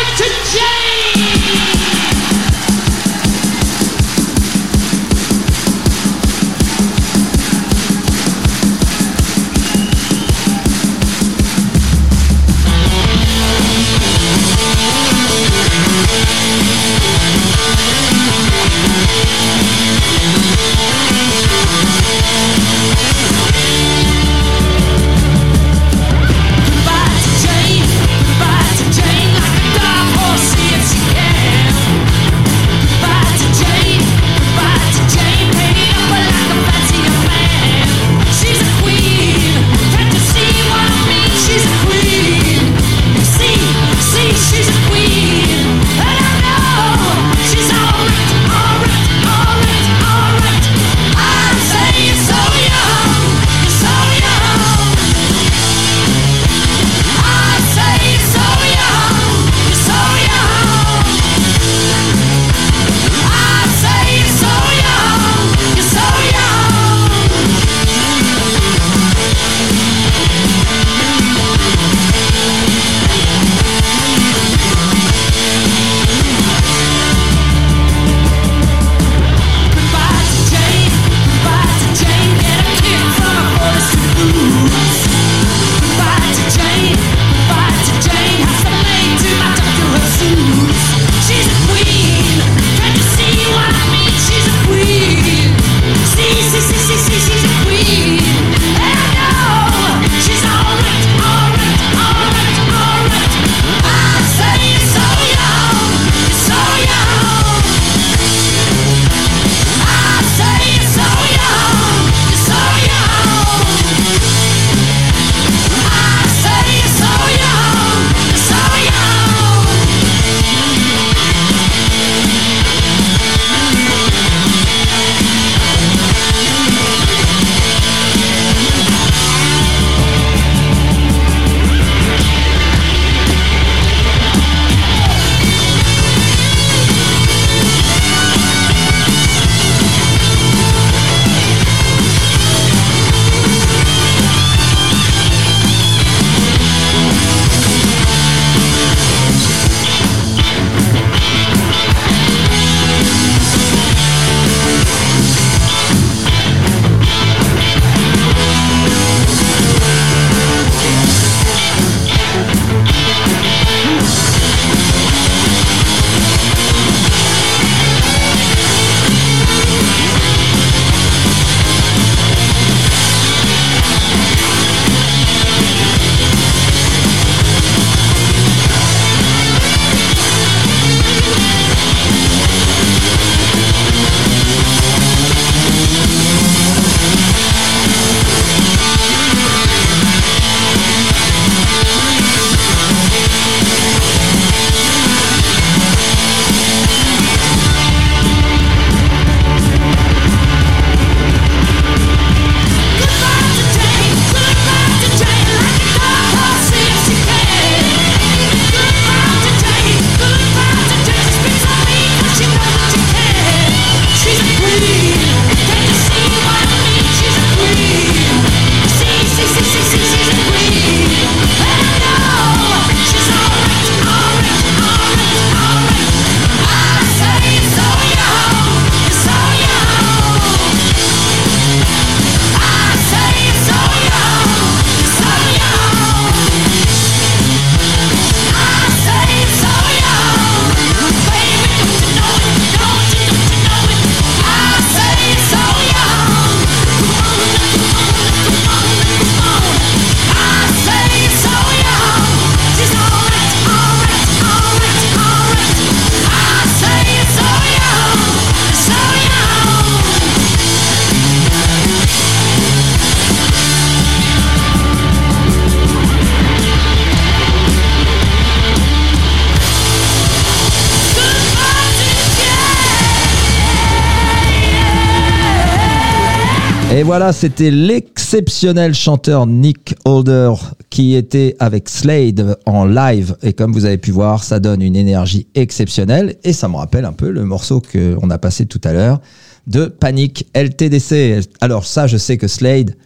Et 276.96 277.02
voilà, 277.02 277.34
c'était 277.34 277.70
l'exceptionnel 277.70 278.94
chanteur 278.94 279.46
Nick 279.46 279.94
Holder 280.06 280.54
qui 280.88 281.14
était 281.14 281.54
avec 281.58 281.90
Slade 281.90 282.56
en 282.64 282.86
live. 282.86 283.36
Et 283.42 283.52
comme 283.52 283.74
vous 283.74 283.84
avez 283.84 283.98
pu 283.98 284.12
voir, 284.12 284.42
ça 284.42 284.60
donne 284.60 284.80
une 284.80 284.96
énergie 284.96 285.46
exceptionnelle. 285.54 286.36
Et 286.42 286.54
ça 286.54 286.68
me 286.68 286.76
rappelle 286.76 287.04
un 287.04 287.12
peu 287.12 287.30
le 287.30 287.44
morceau 287.44 287.82
qu'on 287.82 288.30
a 288.30 288.38
passé 288.38 288.64
tout 288.64 288.80
à 288.82 288.94
l'heure 288.94 289.20
de 289.66 289.84
Panic 289.84 290.48
LTDC. 290.54 291.46
Alors 291.60 291.84
ça, 291.84 292.06
je 292.06 292.16
sais 292.16 292.38
que 292.38 292.48
Slade, 292.48 292.96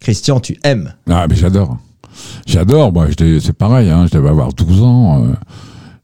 Christian, 0.00 0.40
tu 0.40 0.58
aimes. 0.64 0.92
Ah, 1.08 1.28
mais 1.30 1.36
j'adore. 1.36 1.78
J'adore. 2.46 2.92
Moi, 2.92 3.06
c'est 3.16 3.52
pareil, 3.52 3.90
hein, 3.90 4.08
je 4.10 4.18
devais 4.18 4.30
avoir 4.30 4.52
12 4.52 4.82
ans. 4.82 5.24
euh, 5.24 5.34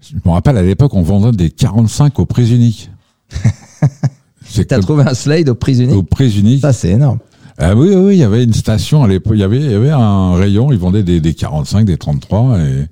je 0.01 0.15
me 0.25 0.31
rappelle, 0.31 0.57
à 0.57 0.63
l'époque, 0.63 0.95
on 0.95 1.03
vendait 1.03 1.37
des 1.37 1.51
45 1.51 2.21
aux 2.21 2.27
prises 2.27 2.53
uniques. 2.53 2.89
C'est 4.51 4.67
T'as 4.67 4.81
trouvé 4.81 5.05
un 5.05 5.15
Slade 5.15 5.49
aux 5.49 5.55
prises 5.55 5.81
aux 5.81 5.85
uniques 5.85 6.11
prises 6.11 6.37
uniques. 6.37 6.61
Ça, 6.61 6.73
c'est 6.73 6.91
énorme. 6.91 7.19
Ah 7.57 7.75
oui, 7.75 7.95
oui, 7.95 8.17
il 8.17 8.19
y 8.19 8.25
avait 8.25 8.43
une 8.43 8.55
station 8.55 9.05
à 9.05 9.09
l'époque, 9.09 9.35
il 9.37 9.41
y 9.41 9.45
avait, 9.45 9.59
il 9.61 9.71
y 9.71 9.75
avait 9.75 9.91
un 9.91 10.35
rayon, 10.35 10.73
ils 10.73 10.79
vendaient 10.79 11.03
des, 11.03 11.21
des 11.21 11.35
45, 11.35 11.85
des 11.85 11.99
33, 11.99 12.59
et, 12.59 12.87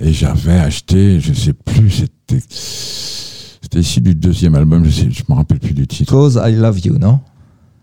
et 0.00 0.12
j'avais 0.12 0.58
acheté, 0.60 1.18
je 1.18 1.32
sais 1.32 1.52
plus, 1.52 1.90
c'était, 1.90 2.44
c'était 2.48 3.80
ici 3.80 4.00
du 4.00 4.14
deuxième 4.14 4.54
album, 4.54 4.84
je 4.84 4.90
sais, 4.90 5.08
je 5.10 5.24
me 5.28 5.34
rappelle 5.34 5.58
plus 5.58 5.74
du 5.74 5.88
titre. 5.88 6.12
Cause 6.12 6.40
I 6.40 6.52
Love 6.52 6.78
You, 6.86 6.98
non? 6.98 7.18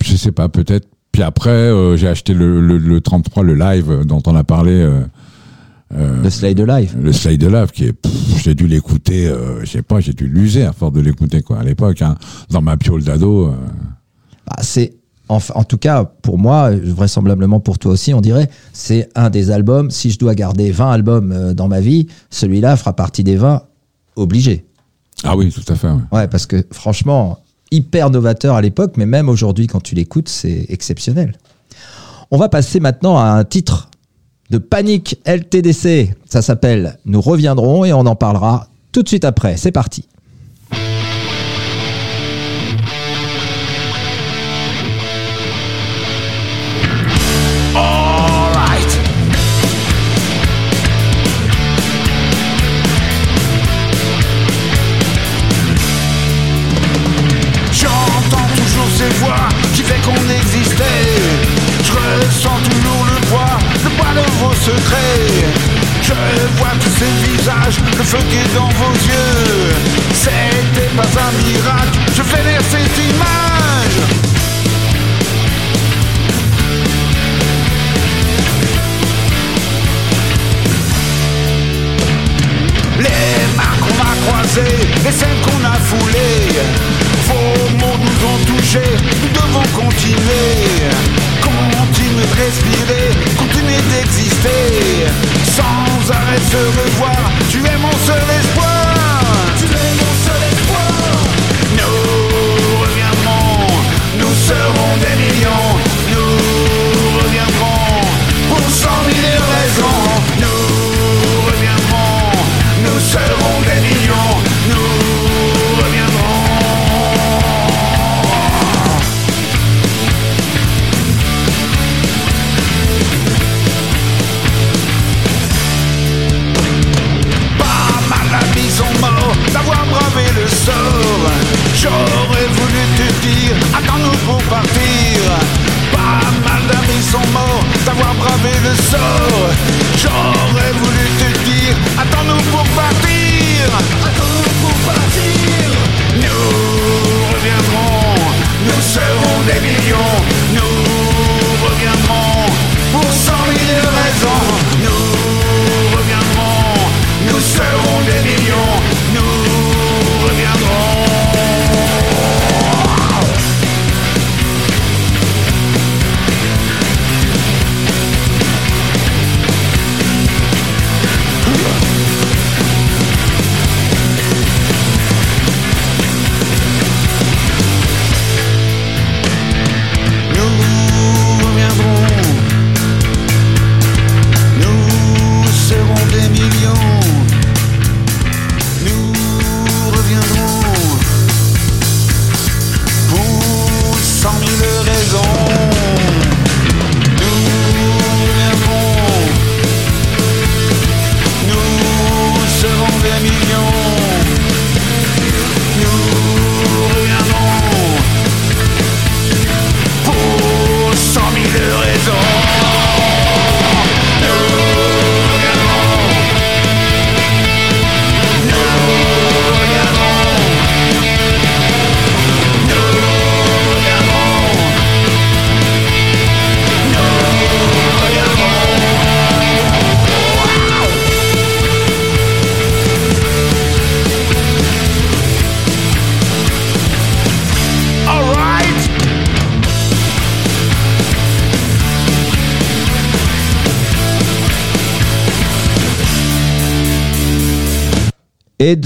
Je 0.01 0.15
sais 0.15 0.31
pas, 0.31 0.47
peut-être. 0.47 0.87
Puis 1.11 1.23
après, 1.23 1.49
euh, 1.49 1.97
j'ai 1.97 2.07
acheté 2.07 2.33
le, 2.33 2.61
le, 2.61 2.77
le 2.77 3.01
33, 3.01 3.43
le 3.43 3.55
live 3.55 4.03
dont 4.05 4.21
on 4.27 4.35
a 4.35 4.45
parlé, 4.45 4.71
euh, 4.71 5.01
euh, 5.95 6.21
Le 6.23 6.29
Slade 6.29 6.59
live. 6.59 6.95
le 7.01 7.13
Slide 7.13 7.39
de 7.41 7.47
Love, 7.47 7.71
qui 7.71 7.85
est, 7.85 7.95
j'ai 8.43 8.55
dû 8.55 8.67
l'écouter, 8.67 9.27
euh, 9.27 9.61
je 9.63 9.71
sais 9.71 9.81
pas, 9.81 9.99
j'ai 9.99 10.13
dû 10.13 10.27
l'user 10.27 10.63
à 10.65 10.73
force 10.73 10.93
de 10.93 10.99
l'écouter, 11.01 11.41
quoi, 11.41 11.59
à 11.59 11.63
l'époque, 11.63 12.01
hein, 12.01 12.15
dans 12.49 12.61
ma 12.61 12.75
piole 12.77 13.03
d'ado. 13.03 13.47
euh. 13.47 13.51
Bah, 14.47 14.57
c'est 14.61 14.93
en, 15.29 15.39
en 15.55 15.63
tout 15.63 15.77
cas 15.77 16.05
pour 16.05 16.37
moi, 16.37 16.71
vraisemblablement 16.71 17.59
pour 17.59 17.79
toi 17.79 17.91
aussi, 17.91 18.13
on 18.13 18.21
dirait, 18.21 18.49
c'est 18.73 19.09
un 19.15 19.29
des 19.29 19.51
albums. 19.51 19.91
Si 19.91 20.09
je 20.11 20.19
dois 20.19 20.35
garder 20.35 20.71
20 20.71 20.91
albums 20.91 21.31
euh, 21.31 21.53
dans 21.53 21.67
ma 21.67 21.81
vie, 21.81 22.07
celui-là 22.29 22.77
fera 22.77 22.93
partie 22.95 23.23
des 23.23 23.35
20 23.35 23.63
obligés. 24.15 24.65
Ah 25.23 25.35
oui, 25.35 25.51
tout 25.51 25.61
à 25.71 25.75
fait. 25.75 25.87
ouais. 25.89 25.99
Ouais, 26.11 26.27
parce 26.27 26.45
que 26.45 26.63
franchement, 26.71 27.39
hyper 27.71 28.09
novateur 28.09 28.55
à 28.55 28.61
l'époque, 28.61 28.93
mais 28.97 29.05
même 29.05 29.27
aujourd'hui, 29.29 29.67
quand 29.67 29.81
tu 29.81 29.95
l'écoutes, 29.95 30.29
c'est 30.29 30.65
exceptionnel. 30.69 31.35
On 32.31 32.37
va 32.37 32.49
passer 32.49 32.79
maintenant 32.79 33.17
à 33.17 33.23
un 33.31 33.43
titre 33.43 33.86
de 34.49 34.57
Panic 34.57 35.19
LTDC. 35.25 36.15
Ça 36.25 36.41
s'appelle 36.41 36.97
Nous 37.05 37.21
reviendrons 37.21 37.85
et 37.85 37.93
on 37.93 38.05
en 38.05 38.15
parlera 38.15 38.67
tout 38.91 39.03
de 39.03 39.07
suite 39.07 39.25
après. 39.25 39.57
C'est 39.57 39.71
parti. 39.71 40.07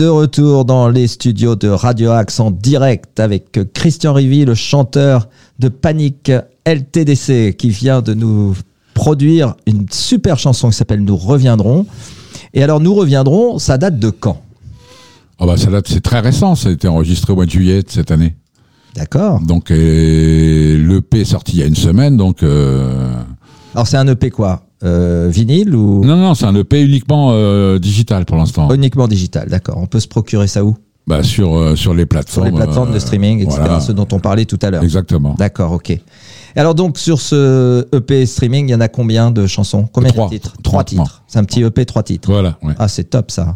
De 0.01 0.07
retour 0.07 0.65
dans 0.65 0.89
les 0.89 1.05
studios 1.05 1.55
de 1.55 1.67
Radio 1.67 2.09
Axe 2.09 2.39
en 2.39 2.49
direct 2.49 3.19
avec 3.19 3.59
Christian 3.71 4.13
Rivy, 4.13 4.45
le 4.45 4.55
chanteur 4.55 5.29
de 5.59 5.69
Panic 5.69 6.31
LTDC 6.65 7.55
qui 7.55 7.69
vient 7.69 8.01
de 8.01 8.15
nous 8.15 8.55
produire 8.95 9.53
une 9.67 9.85
super 9.91 10.39
chanson 10.39 10.71
qui 10.71 10.75
s'appelle 10.75 11.03
Nous 11.03 11.15
reviendrons. 11.15 11.85
Et 12.55 12.63
alors, 12.63 12.79
Nous 12.79 12.95
reviendrons, 12.95 13.59
ça 13.59 13.77
date 13.77 13.99
de 13.99 14.09
quand? 14.09 14.41
Oh 15.37 15.45
bah 15.45 15.55
ça 15.55 15.69
date, 15.69 15.87
c'est 15.87 16.01
très 16.01 16.19
récent, 16.19 16.55
ça 16.55 16.69
a 16.69 16.71
été 16.71 16.87
enregistré 16.87 17.33
au 17.33 17.35
mois 17.35 17.45
de 17.45 17.51
juillet 17.51 17.83
de 17.83 17.89
cette 17.91 18.09
année. 18.09 18.35
D'accord. 18.95 19.39
Donc 19.41 19.69
l'EP 19.69 21.21
est 21.21 21.25
sorti 21.25 21.57
il 21.57 21.59
y 21.59 21.63
a 21.63 21.67
une 21.67 21.75
semaine, 21.75 22.17
donc 22.17 22.41
euh, 22.41 23.21
Alors, 23.75 23.85
c'est 23.85 23.97
un 23.97 24.07
EP 24.07 24.31
quoi? 24.31 24.63
Euh, 24.83 25.27
Vinyle 25.31 25.75
ou 25.75 26.03
non 26.03 26.15
non 26.17 26.33
c'est 26.33 26.45
un 26.45 26.55
EP 26.55 26.81
uniquement 26.81 27.29
euh, 27.33 27.77
digital 27.77 28.25
pour 28.25 28.37
l'instant. 28.37 28.73
uniquement 28.73 29.07
digital 29.07 29.47
D'accord. 29.49 29.77
On 29.77 29.85
peut 29.85 29.99
se 29.99 30.07
procurer 30.07 30.47
ça 30.47 30.63
où? 30.65 30.75
Bah 31.07 31.23
sur 31.23 31.55
euh, 31.55 31.75
sur 31.75 31.93
les 31.93 32.01
Sur 32.03 32.07
plateformes. 32.09 32.45
les 32.47 32.51
plateformes 32.51 32.89
de 32.91 32.95
euh, 32.95 32.99
streaming, 32.99 33.39
etc. 33.41 33.57
voilà. 33.59 33.79
Ce 33.79 33.91
dont 33.91 34.07
on 34.11 34.19
parlait 34.19 34.45
tout 34.45 34.59
à 34.61 34.69
l'heure. 34.71 34.83
Exactement. 34.83 35.35
D'accord, 35.37 35.71
ok. 35.73 35.99
Alors 36.55 36.75
donc 36.75 36.97
sur 36.97 37.19
ce 37.21 37.85
EP 37.95 38.25
streaming, 38.25 38.67
il 38.69 38.71
y 38.71 38.75
en 38.75 38.81
a 38.81 38.87
combien 38.87 39.31
de 39.31 39.45
chansons? 39.47 39.87
Combien 39.91 40.11
Trois. 40.11 40.25
de 40.27 40.31
titres? 40.33 40.53
Trois 40.63 40.83
Trois 40.83 41.03
titres. 41.05 41.23
C'est 41.27 41.39
un 41.39 41.43
petit 41.43 41.61
EP, 41.63 41.85
trois 41.85 42.03
titres. 42.03 42.29
Voilà. 42.31 42.57
Ouais. 42.63 42.73
Ah, 42.77 42.87
c'est 42.87 43.05
top 43.05 43.31
ça. 43.31 43.55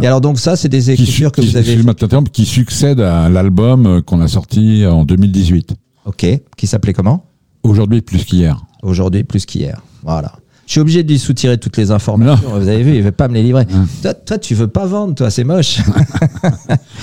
Et 0.00 0.06
alors 0.06 0.20
donc 0.20 0.38
ça, 0.38 0.54
c'est 0.56 0.68
des 0.68 0.80
Qui, 0.82 0.92
écritures 0.92 1.32
que 1.32 1.40
qui- 1.40 1.48
vous 1.48 1.56
avez. 1.56 1.82
t'interrompre, 1.94 2.30
qui 2.30 2.44
succède 2.46 3.00
à 3.00 3.28
l'album 3.28 3.86
euh, 3.86 4.00
qu'on 4.02 4.20
a 4.20 4.28
sorti 4.28 4.84
en 4.86 5.04
2018. 5.04 5.74
Ok. 6.06 6.26
Qui 6.56 6.66
s'appelait 6.66 6.92
comment? 6.92 7.24
Aujourd'hui 7.62 8.00
plus 8.00 8.24
qu'hier. 8.24 8.62
Aujourd'hui 8.82 9.24
plus 9.24 9.44
qu'hier. 9.44 9.80
Voilà. 10.02 10.32
Je 10.66 10.72
suis 10.72 10.80
obligé 10.80 11.02
de 11.04 11.08
lui 11.12 11.18
soutirer 11.18 11.58
toutes 11.58 11.76
les 11.76 11.90
informations. 11.92 12.48
Vous 12.50 12.68
avez 12.68 12.82
vu, 12.82 12.96
il 12.96 13.02
veut 13.02 13.12
pas 13.12 13.28
me 13.28 13.34
les 13.34 13.42
livrer. 13.42 13.66
Toi, 14.02 14.14
toi, 14.14 14.38
tu 14.38 14.54
veux 14.54 14.66
pas 14.68 14.86
vendre, 14.86 15.14
toi, 15.14 15.30
c'est 15.30 15.44
moche. 15.44 15.78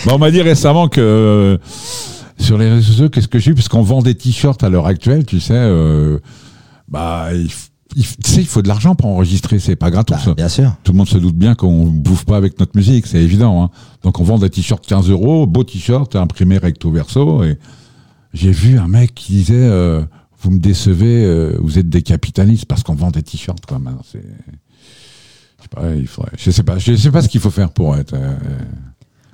Bah, 0.06 0.12
on 0.16 0.18
m'a 0.18 0.32
dit 0.32 0.42
récemment 0.42 0.90
que 0.90 1.00
euh, 1.00 1.58
sur 2.38 2.58
les 2.58 2.70
réseaux 2.70 2.92
sociaux, 2.92 3.10
qu'est-ce 3.10 3.28
que 3.30 3.40
j'ai 3.40 3.52
eu? 3.52 3.56
Parce 3.56 3.70
qu'on 3.70 3.82
vend 3.84 4.02
des 4.02 4.16
t-shirts 4.16 4.62
à 4.64 4.70
l'heure 4.70 4.86
actuelle, 4.88 5.26
tu 5.26 5.40
sais, 5.40 5.54
euh, 5.56 6.20
bah, 6.90 7.28
il, 7.34 7.46
f- 7.48 7.70
il 7.96 8.04
f- 8.04 8.16
tu 8.24 8.32
sais, 8.32 8.42
il 8.42 8.48
faut 8.48 8.62
de 8.62 8.68
l'argent 8.68 8.96
pour 8.96 9.10
enregistrer, 9.10 9.60
c'est 9.60 9.78
pas 9.78 9.92
gratos. 9.92 10.26
Bah, 10.26 10.34
bien 10.36 10.50
sûr. 10.50 10.74
Tout 10.84 10.92
le 10.92 10.98
monde 10.98 11.08
se 11.08 11.18
doute 11.18 11.36
bien 11.38 11.56
qu'on 11.56 11.86
bouffe 11.86 12.26
pas 12.26 12.36
avec 12.36 12.60
notre 12.60 12.76
musique, 12.76 13.08
c'est 13.08 13.22
évident. 13.22 13.64
Hein. 13.64 13.70
Donc 14.04 14.20
on 14.20 14.24
vend 14.26 14.38
des 14.40 14.50
t-shirts 14.50 14.86
15 14.86 15.10
euros, 15.10 15.48
beau 15.48 15.64
t-shirt, 15.64 16.14
imprimé 16.18 16.58
recto 16.58 16.92
verso. 16.92 17.44
Et 17.46 17.58
j'ai 18.34 18.52
vu 18.52 18.78
un 18.78 18.88
mec 18.90 19.14
qui 19.16 19.32
disait 19.34 19.54
euh, 19.56 20.02
Vous 20.44 20.52
me 20.52 20.60
décevez, 20.60 21.26
euh, 21.26 21.58
vous 21.62 21.80
êtes 21.80 21.90
des 21.90 22.02
capitalistes 22.02 22.66
parce 22.66 22.84
qu'on 22.84 22.96
vend 22.96 23.12
des 23.12 23.24
t-shirts. 23.24 23.66
Quoi. 23.66 23.80
Maintenant, 23.80 24.02
c'est- 24.12 24.20
je 24.22 25.64
sais 25.64 25.70
pas, 25.70 25.96
il 25.96 26.08
faudrait- 26.08 26.32
je 26.38 26.52
sais 26.52 26.64
pas, 26.64 26.78
je 26.78 26.96
sais 26.96 27.12
pas 27.12 27.22
ce 27.22 27.30
qu'il 27.30 27.40
faut 27.42 27.50
faire 27.50 27.72
pour 27.72 27.96
être. 27.96 28.14
euh, 28.14 28.36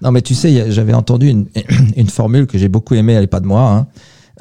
Non, 0.02 0.12
mais 0.12 0.22
tu 0.22 0.36
sais, 0.36 0.72
j'avais 0.72 0.94
entendu 0.94 1.28
une, 1.30 1.48
une 1.98 2.10
formule 2.10 2.46
que 2.48 2.58
j'ai 2.58 2.70
beaucoup 2.70 2.94
aimée, 2.96 3.14
elle 3.14 3.22
n'est 3.22 3.28
pas 3.28 3.40
de 3.42 3.48
moi. 3.48 3.72
hein. 3.74 3.88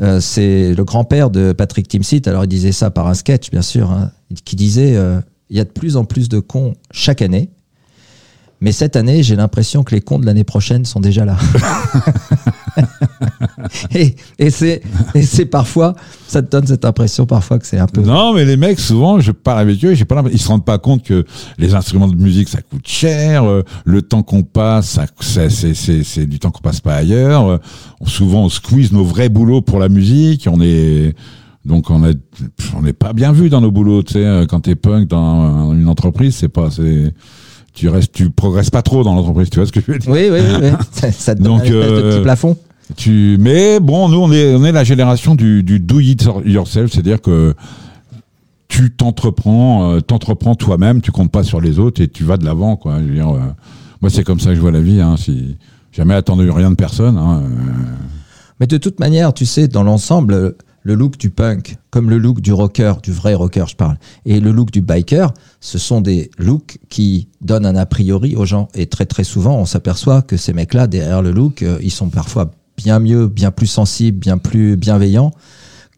Euh, 0.01 0.21
c'est 0.21 0.75
le 0.75 0.85
grand-père 0.85 1.31
de 1.31 1.53
Patrick 1.53 1.89
Timsit. 1.89 2.23
Alors, 2.29 2.45
il 2.45 2.49
disait 2.49 2.71
ça 2.73 2.91
par 2.91 3.09
un 3.09 3.15
sketch, 3.15 3.51
bien 3.51 3.63
sûr, 3.63 3.91
hein, 3.91 4.13
qui 4.45 4.55
disait 4.55 4.93
il 5.51 5.57
y 5.57 5.61
a 5.61 5.65
de 5.65 5.71
plus 5.71 5.97
en 5.97 6.05
plus 6.05 6.29
de 6.29 6.39
cons 6.39 6.75
chaque 6.93 7.23
année. 7.23 7.49
Mais 8.61 8.71
cette 8.73 8.95
année, 8.97 9.23
j'ai 9.23 9.35
l'impression 9.37 9.83
que 9.85 9.95
les 9.95 10.01
cons 10.01 10.19
de 10.19 10.27
l'année 10.27 10.45
prochaine 10.45 10.85
sont 10.85 11.01
déjà 11.01 11.25
là. 11.25 11.37
et 13.95 14.15
et 14.39 14.51
c'est 14.51 14.83
et 15.15 15.23
c'est 15.23 15.47
parfois, 15.47 15.95
ça 16.27 16.43
te 16.43 16.51
donne 16.51 16.67
cette 16.67 16.85
impression 16.85 17.27
parfois 17.27 17.59
que 17.59 17.67
c'est 17.67 17.79
un 17.79 17.87
peu. 17.87 18.03
Non, 18.03 18.35
mais 18.35 18.45
les 18.45 18.57
mecs, 18.57 18.79
souvent, 18.81 19.21
je 19.21 19.33
parle 19.33 19.61
avec 19.61 19.85
eux, 19.85 19.95
j'ai 19.95 20.05
pas 20.05 20.23
ils 20.33 20.39
se 20.39 20.49
rendent 20.49 20.65
pas 20.65 20.79
compte 20.79 21.03
que 21.03 21.25
les 21.59 21.75
instruments 21.75 22.09
de 22.09 22.17
musique, 22.17 22.49
ça 22.49 22.63
coûte 22.63 22.87
cher, 22.87 23.45
euh, 23.45 23.63
le 23.85 24.03
temps 24.03 24.23
qu'on 24.23 24.43
passe, 24.43 24.99
ça, 25.21 25.51
c'est, 25.51 25.75
c'est, 25.75 26.03
c'est 26.05 26.27
du 26.27 26.39
temps 26.39 26.51
qu'on 26.51 26.61
passe 26.61 26.81
pas 26.81 26.95
ailleurs. 26.95 27.47
euh, 27.49 27.59
souvent, 28.07 28.45
on 28.45 28.49
squeeze 28.49 28.93
nos 28.93 29.05
vrais 29.05 29.29
boulots 29.29 29.63
pour 29.63 29.79
la 29.79 29.89
musique, 29.89 30.49
on 30.51 30.61
est, 30.61 31.15
donc 31.65 31.91
on 31.91 32.05
est, 32.05 32.19
on 32.77 32.83
n'est 32.83 32.93
pas 32.93 33.13
bien 33.13 33.33
vu 33.33 33.49
dans 33.51 33.61
nos 33.61 33.71
boulots, 33.71 34.03
tu 34.03 34.15
sais, 34.15 34.25
euh, 34.25 34.47
quand 34.47 34.61
t'es 34.61 34.75
punk 34.75 35.09
dans 35.09 35.73
une 35.73 35.89
entreprise, 35.89 36.35
c'est 36.37 36.49
pas, 36.49 36.71
c'est, 36.71 37.13
tu 37.75 37.89
restes, 37.89 38.13
tu 38.13 38.31
progresses 38.31 38.71
pas 38.71 38.83
trop 38.83 39.05
dans 39.05 39.15
l'entreprise, 39.15 39.51
tu 39.51 39.59
vois 39.59 39.67
ce 39.67 39.73
que 39.73 39.81
je 39.81 39.93
veux 39.93 39.99
dire? 39.99 40.11
Oui, 40.11 40.29
oui, 40.31 40.39
oui. 40.41 40.57
oui. 40.63 40.71
Ça, 40.93 41.13
ça 41.13 41.35
te 41.35 41.43
donne 41.43 41.59
Donc, 41.59 41.67
un 41.67 41.73
euh, 41.73 42.13
petit 42.17 42.23
plafond. 42.23 42.57
Mais 43.39 43.81
bon, 43.81 44.09
nous 44.09 44.19
on 44.19 44.33
est, 44.33 44.73
la 44.73 44.85
génération 44.85 45.35
du, 45.35 45.63
do 45.63 46.01
it 46.01 46.29
yourself, 46.45 46.93
c'est-à-dire 46.93 47.21
que 47.21 47.55
tu 48.69 48.91
t'entreprends, 48.91 49.93
euh, 49.93 50.01
t'entreprends 50.01 50.55
toi-même, 50.55 51.01
tu 51.01 51.11
comptes 51.11 51.33
pas 51.33 51.43
sur 51.43 51.61
les 51.61 51.79
autres 51.79 52.03
et 52.03 52.09
tu 52.09 52.25
vas 52.25 52.37
de 52.37 52.45
l'avant, 52.45 52.79
euh, 52.87 53.27
moi 54.03 54.11
c'est 54.11 54.25
comme 54.25 54.41
ça 54.41 54.51
que 54.51 54.57
je 54.57 54.61
vois 54.61 54.71
la 54.71 54.83
vie. 54.83 55.01
Hein, 55.01 55.17
si 55.17 55.57
jamais 55.99 56.15
attendu 56.15 56.51
rien 56.51 56.71
de 56.71 56.77
personne. 56.77 57.19
Hein, 57.19 57.43
euh, 57.45 57.49
Mais 58.61 58.67
de 58.67 58.77
toute 58.77 59.01
manière, 59.01 59.33
tu 59.35 59.47
sais, 59.47 59.69
dans 59.69 59.83
l'ensemble, 59.83 60.55
le 60.83 60.95
look 60.95 61.19
du 61.19 61.31
punk, 61.31 61.77
comme 61.91 62.09
le 62.09 62.19
look 62.19 62.41
du 62.41 62.53
rocker, 62.53 62.95
du 63.03 63.13
vrai 63.13 63.35
rocker, 63.35 63.65
je 63.69 63.77
parle, 63.77 63.99
et 64.25 64.41
le 64.41 64.53
look 64.53 64.71
du 64.71 64.81
biker, 64.81 65.33
ce 65.61 65.79
sont 65.79 66.01
des 66.01 66.31
looks 66.39 66.79
qui 66.89 67.29
donnent 67.41 67.67
un 67.67 67.77
a 67.77 67.85
priori 67.85 68.37
aux 68.37 68.47
gens. 68.47 68.69
Et 68.75 68.87
très 68.87 69.07
très 69.07 69.25
souvent, 69.25 69.57
on 69.57 69.65
s'aperçoit 69.65 70.23
que 70.23 70.37
ces 70.37 70.53
mecs-là, 70.53 70.87
derrière 70.87 71.21
le 71.21 71.33
look, 71.33 71.63
euh, 71.63 71.79
ils 71.83 71.91
sont 71.91 72.11
parfois 72.11 72.51
bien 72.79 73.01
mieux, 73.01 73.27
bien 73.27 73.51
plus 73.51 73.67
sensibles, 73.67 74.19
bien 74.19 74.39
plus 74.39 74.77
bienveillants 74.77 75.33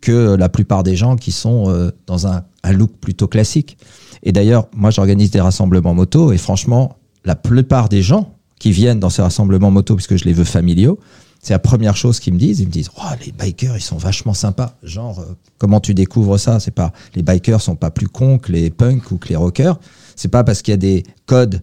que 0.00 0.34
la 0.34 0.48
plupart 0.48 0.82
des 0.82 0.96
gens 0.96 1.16
qui 1.16 1.30
sont 1.30 1.66
euh, 1.68 1.90
dans 2.06 2.26
un, 2.26 2.42
un 2.64 2.72
look 2.72 2.92
plutôt 3.00 3.28
classique. 3.28 3.76
Et 4.22 4.32
d'ailleurs, 4.32 4.66
moi, 4.74 4.90
j'organise 4.90 5.30
des 5.30 5.40
rassemblements 5.40 5.94
moto 5.94 6.32
et 6.32 6.38
franchement, 6.38 6.96
la 7.24 7.36
plupart 7.36 7.88
des 7.88 8.02
gens 8.02 8.34
qui 8.58 8.72
viennent 8.72 8.98
dans 8.98 9.10
ces 9.10 9.22
rassemblements 9.22 9.70
moto, 9.70 9.94
puisque 9.94 10.16
je 10.16 10.24
les 10.24 10.32
veux 10.32 10.44
familiaux, 10.44 10.98
c'est 11.42 11.54
la 11.54 11.58
première 11.58 11.96
chose 11.96 12.18
qu'ils 12.20 12.34
me 12.34 12.38
disent. 12.38 12.60
Ils 12.60 12.66
me 12.66 12.72
disent, 12.72 12.90
oh, 12.98 13.14
les 13.24 13.32
bikers, 13.32 13.76
ils 13.76 13.82
sont 13.82 13.96
vachement 13.96 14.34
sympas. 14.34 14.76
Genre, 14.82 15.20
euh, 15.20 15.36
comment 15.58 15.80
tu 15.80 15.94
découvres 15.94 16.38
ça? 16.38 16.60
C'est 16.60 16.70
pas 16.70 16.92
les 17.14 17.22
bikers 17.22 17.60
sont 17.60 17.76
pas 17.76 17.90
plus 17.90 18.08
cons 18.08 18.38
que 18.38 18.52
les 18.52 18.70
punks 18.70 19.10
ou 19.10 19.16
que 19.16 19.28
les 19.28 19.36
rockers. 19.36 19.78
C'est 20.16 20.28
pas 20.28 20.44
parce 20.44 20.62
qu'il 20.62 20.72
y 20.72 20.74
a 20.74 20.78
des 20.78 21.02
codes, 21.26 21.62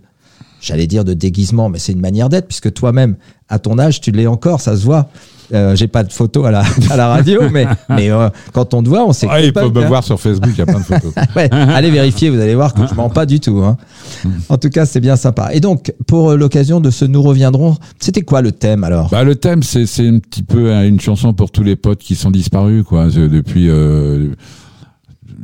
j'allais 0.62 0.88
dire 0.88 1.04
de 1.06 1.14
déguisement, 1.14 1.70
mais 1.70 1.80
c'est 1.80 1.92
une 1.94 2.02
manière 2.02 2.30
d'être, 2.30 2.48
puisque 2.48 2.74
toi-même, 2.74 3.16
à 3.50 3.60
ton 3.60 3.78
âge, 3.80 4.02
tu 4.02 4.12
l'es 4.12 4.28
encore, 4.28 4.62
ça 4.62 4.76
se 4.76 4.84
voit. 4.84 5.08
Euh, 5.54 5.78
J'ai 5.78 5.88
pas 5.88 6.04
de 6.04 6.12
photos 6.12 6.46
à 6.46 6.52
la, 6.52 6.64
à 6.90 6.98
la 6.98 7.08
radio, 7.08 7.44
mais, 7.50 7.66
mais 7.88 8.12
euh, 8.12 8.28
quand 8.52 8.74
on 8.74 8.84
te 8.84 8.90
voit, 8.90 9.06
on 9.06 9.14
sait 9.14 9.28
que 9.28 9.32
ah, 9.32 9.40
il 9.40 9.54
peut 9.54 9.70
me 9.70 9.82
hein. 9.84 9.88
voir 9.88 10.04
sur 10.04 10.20
Facebook, 10.20 10.50
il 10.54 10.58
y 10.58 10.62
a 10.62 10.66
plein 10.66 10.80
de 10.80 10.84
photos. 10.84 11.14
Ouais, 11.38 11.50
allez 11.52 11.90
vérifier, 11.90 12.30
vous 12.30 12.40
allez 12.42 12.56
voir 12.56 12.74
que 12.74 12.86
je 12.86 12.94
mens 12.94 13.10
pas 13.10 13.26
du 13.26 13.40
tout. 13.40 13.60
hein. 13.64 13.78
En 14.50 14.58
tout 14.58 14.70
cas, 14.70 14.86
c'est 14.86 15.00
bien 15.00 15.16
sympa. 15.16 15.52
Et 15.54 15.62
donc, 15.62 15.94
pour 16.06 16.32
euh, 16.32 16.36
l'occasion 16.36 16.82
de 16.82 16.90
ce 16.90 17.06
Nous 17.06 17.22
reviendrons, 17.22 17.78
c'était 18.00 18.24
quoi 18.24 18.42
le 18.42 18.52
thème 18.52 18.84
alors? 18.84 19.10
Bah, 19.10 19.24
le 19.24 19.36
thème, 19.36 19.64
c'est, 19.64 19.84
un 20.06 20.20
petit 20.20 20.44
peu 20.44 20.70
euh, 20.70 20.86
une 20.86 21.00
chanson 21.00 21.34
pour 21.34 21.50
tous 21.52 21.64
les 21.64 21.78
potes 21.78 22.00
qui 22.00 22.16
sont 22.16 22.30
disparus, 22.32 22.84
quoi, 22.84 23.08
C'est 23.10 23.30
depuis 23.30 23.70
euh, 23.70 24.32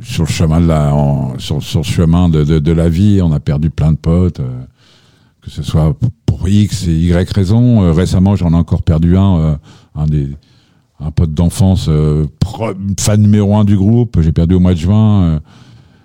sur 0.02 0.24
le 0.24 0.28
chemin 0.28 0.60
de 0.60 0.66
la, 0.66 0.94
en- 0.94 1.38
sur, 1.38 1.62
sur 1.62 1.80
le 1.80 1.84
chemin 1.84 2.28
de, 2.28 2.44
de, 2.44 2.58
de 2.58 2.72
la 2.72 2.90
vie, 2.90 3.20
on 3.22 3.32
a 3.32 3.40
perdu 3.40 3.70
plein 3.70 3.92
de 3.92 3.96
potes, 3.96 4.40
euh, 4.40 4.44
que 5.44 5.50
ce 5.50 5.62
soit 5.62 5.96
pour 6.26 6.48
X 6.48 6.86
et 6.86 6.92
Y 6.92 7.30
raison. 7.32 7.82
Euh, 7.82 7.92
récemment, 7.92 8.34
j'en 8.36 8.52
ai 8.52 8.56
encore 8.56 8.82
perdu 8.82 9.16
un, 9.16 9.36
euh, 9.38 9.56
un 9.94 10.06
des 10.06 10.30
un 11.00 11.10
pote 11.10 11.34
d'enfance, 11.34 11.86
euh, 11.88 12.26
fan 12.98 13.20
numéro 13.20 13.56
un 13.56 13.64
du 13.64 13.76
groupe. 13.76 14.20
J'ai 14.22 14.32
perdu 14.32 14.54
au 14.54 14.60
mois 14.60 14.74
de 14.74 14.78
juin. 14.78 15.40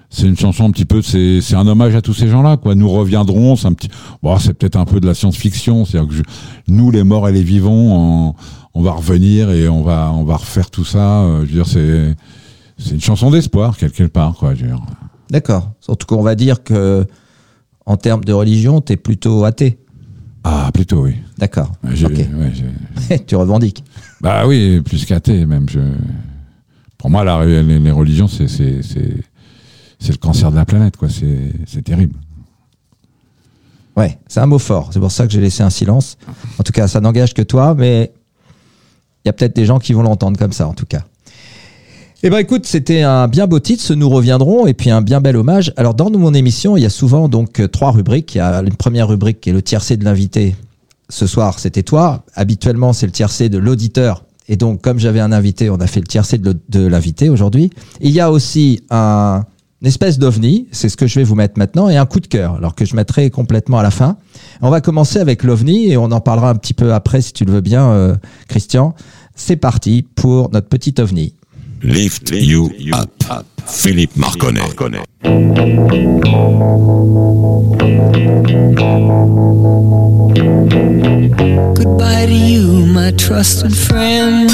c'est 0.09 0.25
une 0.25 0.35
chanson 0.35 0.65
un 0.65 0.71
petit 0.71 0.85
peu, 0.85 1.01
c'est 1.03 1.53
un 1.53 1.67
hommage 1.67 1.95
à 1.95 2.01
tous 2.01 2.15
ces 2.15 2.27
gens-là, 2.27 2.57
quoi. 2.57 2.73
Nous 2.73 2.89
reviendrons, 2.89 3.55
c'est 3.55 3.67
un 3.67 3.73
petit, 3.73 3.89
bon, 4.23 4.37
c'est 4.39 4.55
peut-être 4.55 4.75
un 4.75 4.85
peu 4.85 4.99
de 4.99 5.05
la 5.05 5.13
science-fiction, 5.13 5.85
c'est-à-dire 5.85 6.09
que 6.09 6.15
je- 6.15 6.23
nous, 6.67 6.89
les 6.89 7.03
morts 7.03 7.29
et 7.29 7.31
les 7.31 7.43
vivants, 7.43 8.33
on, 8.73 8.81
va 8.81 8.91
revenir 8.93 9.51
et 9.51 9.69
on 9.69 9.83
va, 9.83 10.11
on 10.11 10.23
va 10.23 10.37
refaire 10.37 10.71
tout 10.71 10.83
ça. 10.85 11.23
je 11.41 11.45
veux 11.45 11.53
dire, 11.53 11.67
c'est, 11.67 12.15
c'est 12.79 12.95
une 12.95 13.01
chanson 13.01 13.29
d'espoir 13.29 13.77
quelque 13.77 14.03
part, 14.05 14.33
quoi. 14.33 14.55
Dire. 14.55 14.81
D'accord. 15.29 15.71
En 15.87 15.95
tout 15.95 16.07
cas, 16.07 16.15
on 16.15 16.23
va 16.23 16.33
dire 16.33 16.63
que 16.63 17.05
en 17.89 17.97
termes 17.97 18.23
de 18.23 18.31
religion, 18.31 18.81
tu 18.81 18.93
es 18.93 18.97
plutôt 18.97 19.45
athée. 19.45 19.79
Ah, 20.43 20.69
plutôt 20.71 21.01
oui. 21.05 21.15
D'accord. 21.39 21.71
J'ai- 21.91 22.05
Ok. 22.05 22.13
ouais, 22.13 22.53
j'ai- 23.09 23.25
tu 23.25 23.35
revendiques. 23.35 23.83
bah 24.21 24.45
oui, 24.47 24.79
plus 24.81 25.05
qu'athée 25.05 25.43
même. 25.47 25.67
Je, 25.67 25.79
pour 26.99 27.09
moi, 27.09 27.23
la, 27.23 27.43
les, 27.43 27.63
les 27.79 27.91
religions, 27.91 28.27
c'est, 28.27 28.45
le 28.45 30.17
cancer 30.17 30.51
de 30.51 30.55
la 30.55 30.65
planète, 30.65 30.97
quoi. 30.97 31.09
C'est, 31.09 31.51
c'est 31.65 31.81
terrible. 31.81 32.13
Ouais, 33.97 34.19
c'est 34.27 34.39
un 34.39 34.45
mot 34.45 34.59
fort. 34.59 34.91
C'est 34.93 34.99
pour 34.99 35.11
ça 35.11 35.25
que 35.25 35.33
j'ai 35.33 35.41
laissé 35.41 35.63
un 35.63 35.71
silence. 35.71 36.15
En 36.59 36.63
tout 36.63 36.71
cas, 36.71 36.87
ça 36.87 37.01
n'engage 37.01 37.33
que 37.33 37.41
toi, 37.41 37.73
mais 37.75 38.13
il 39.25 39.27
y 39.27 39.29
a 39.29 39.33
peut-être 39.33 39.55
des 39.55 39.65
gens 39.65 39.79
qui 39.79 39.93
vont 39.93 40.03
l'entendre 40.03 40.37
comme 40.37 40.53
ça, 40.53 40.67
en 40.67 40.75
tout 40.75 40.85
cas. 40.85 41.05
Eh 42.21 42.29
ben 42.29 42.39
écoute, 42.39 42.65
c'était 42.65 43.01
un 43.01 43.29
bien 43.29 43.47
beau 43.47 43.61
titre, 43.61 43.93
nous 43.95 44.09
reviendrons, 44.09 44.67
et 44.67 44.73
puis 44.73 44.89
un 44.89 45.01
bien 45.01 45.21
bel 45.21 45.37
hommage. 45.37 45.71
Alors 45.77 45.93
dans 45.93 46.09
mon 46.09 46.33
émission, 46.33 46.75
il 46.75 46.83
y 46.83 46.85
a 46.85 46.89
souvent 46.89 47.29
donc 47.29 47.61
euh, 47.61 47.69
trois 47.69 47.91
rubriques. 47.91 48.35
Il 48.35 48.39
y 48.39 48.41
a 48.41 48.59
une 48.59 48.75
première 48.75 49.07
rubrique 49.07 49.39
qui 49.39 49.51
est 49.51 49.53
le 49.53 49.61
tiercé 49.61 49.95
de 49.95 50.03
l'invité. 50.03 50.53
Ce 51.07 51.25
soir, 51.25 51.59
c'était 51.59 51.81
toi. 51.81 52.25
Habituellement, 52.35 52.91
c'est 52.91 53.05
le 53.05 53.13
tiercé 53.13 53.47
de 53.47 53.57
l'auditeur. 53.57 54.25
Et 54.49 54.57
donc, 54.57 54.81
comme 54.81 54.99
j'avais 54.99 55.21
un 55.21 55.31
invité, 55.31 55.69
on 55.69 55.77
a 55.77 55.87
fait 55.87 56.01
le 56.01 56.07
tiercé 56.07 56.37
de 56.37 56.85
l'invité 56.87 57.29
aujourd'hui. 57.29 57.69
Il 58.01 58.11
y 58.11 58.19
a 58.19 58.29
aussi 58.31 58.81
un, 58.89 59.45
une 59.81 59.87
espèce 59.87 60.19
d'ovni, 60.19 60.67
c'est 60.71 60.89
ce 60.89 60.97
que 60.97 61.07
je 61.07 61.19
vais 61.19 61.23
vous 61.23 61.35
mettre 61.35 61.57
maintenant, 61.57 61.87
et 61.87 61.95
un 61.95 62.05
coup 62.05 62.19
de 62.19 62.27
cœur, 62.27 62.55
alors 62.55 62.75
que 62.75 62.83
je 62.83 62.97
mettrai 62.97 63.29
complètement 63.29 63.79
à 63.79 63.83
la 63.83 63.91
fin. 63.91 64.17
On 64.61 64.69
va 64.69 64.81
commencer 64.81 65.19
avec 65.19 65.43
l'ovni, 65.43 65.89
et 65.89 65.95
on 65.95 66.11
en 66.11 66.19
parlera 66.19 66.49
un 66.49 66.55
petit 66.55 66.73
peu 66.73 66.93
après, 66.93 67.21
si 67.21 67.31
tu 67.31 67.45
le 67.45 67.53
veux 67.53 67.61
bien, 67.61 67.89
euh, 67.91 68.15
Christian. 68.49 68.93
C'est 69.35 69.55
parti 69.55 70.05
pour 70.15 70.49
notre 70.51 70.67
petit 70.67 70.95
ovni. 70.99 71.33
Lift 71.81 72.31
You 72.31 72.69
Up. 72.93 73.09
Philippe 73.65 74.13
Marconnet. 74.15 74.75
Goodbye 81.75 82.25
to 82.25 82.33
you, 82.33 82.85
my 82.87 83.11
trusted 83.11 83.75
friend. 83.75 84.49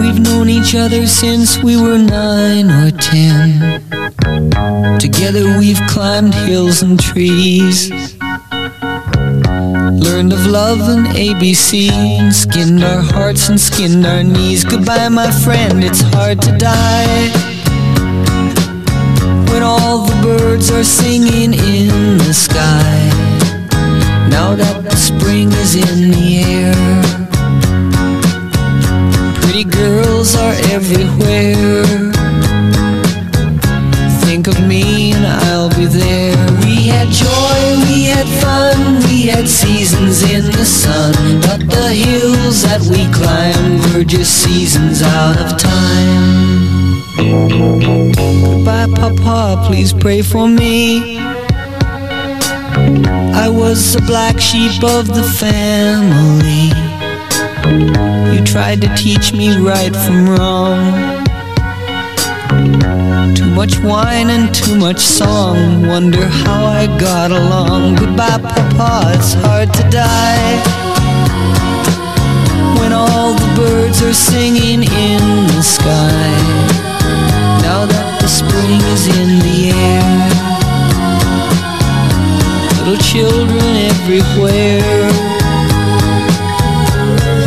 We've 0.00 0.20
known 0.20 0.48
each 0.48 0.74
other 0.74 1.06
since 1.06 1.62
we 1.62 1.76
were 1.76 1.98
nine 1.98 2.70
or 2.70 2.90
ten. 2.90 3.82
Together 4.98 5.58
we've 5.58 5.80
climbed 5.88 6.34
hills 6.34 6.82
and 6.82 6.98
trees. 6.98 7.90
Learned 9.46 10.32
of 10.32 10.46
love 10.46 10.80
and 10.88 11.06
ABC, 11.08 11.90
and 11.90 12.34
skinned 12.34 12.82
our 12.82 13.00
hearts 13.00 13.48
and 13.48 13.60
skinned 13.60 14.06
our 14.06 14.22
knees. 14.22 14.64
Goodbye, 14.64 15.08
my 15.08 15.30
friend, 15.30 15.84
it's 15.84 16.00
hard 16.00 16.42
to 16.42 16.52
die. 16.56 17.30
When 19.50 19.62
all 19.62 20.06
the 20.06 20.16
birds 20.22 20.70
are 20.70 20.84
singing 20.84 21.54
in 21.54 22.18
the 22.18 22.34
sky. 22.34 23.10
Now 24.28 24.54
that 24.54 24.84
the 24.84 24.96
spring 24.96 25.52
is 25.52 25.74
in 25.74 26.10
the 26.10 26.28
air, 26.44 26.74
pretty 29.40 29.64
girls 29.64 30.34
are 30.36 30.54
everywhere. 30.74 31.25
Just 44.06 44.44
seasons 44.44 45.02
out 45.02 45.36
of 45.36 45.58
time. 45.58 47.02
Goodbye, 47.16 48.86
Papa, 48.94 49.64
please 49.66 49.92
pray 49.92 50.22
for 50.22 50.46
me. 50.48 51.18
I 53.34 53.48
was 53.48 53.94
the 53.94 54.00
black 54.02 54.38
sheep 54.38 54.84
of 54.84 55.08
the 55.08 55.24
family. 55.24 56.70
You 58.32 58.44
tried 58.44 58.80
to 58.82 58.94
teach 58.96 59.32
me 59.32 59.56
right 59.58 59.94
from 59.94 60.28
wrong. 60.28 61.24
Too 63.34 63.50
much 63.50 63.80
wine 63.80 64.30
and 64.30 64.54
too 64.54 64.76
much 64.76 65.00
song. 65.00 65.86
Wonder 65.86 66.26
how 66.26 66.64
I 66.66 66.86
got 66.98 67.32
along. 67.32 67.96
Goodbye, 67.96 68.38
Papa, 68.38 69.14
it's 69.14 69.34
hard 69.34 69.74
to 69.74 69.82
die. 69.90 70.85
When 72.86 72.94
all 72.94 73.34
the 73.34 73.52
birds 73.56 74.00
are 74.00 74.12
singing 74.14 74.84
in 74.84 75.46
the 75.48 75.60
sky. 75.60 76.30
Now 77.66 77.84
that 77.84 78.20
the 78.20 78.28
spring 78.28 78.80
is 78.94 79.08
in 79.08 79.40
the 79.42 79.72
air 79.74 80.46
little 82.86 83.02
children 83.02 83.74
everywhere. 83.90 85.10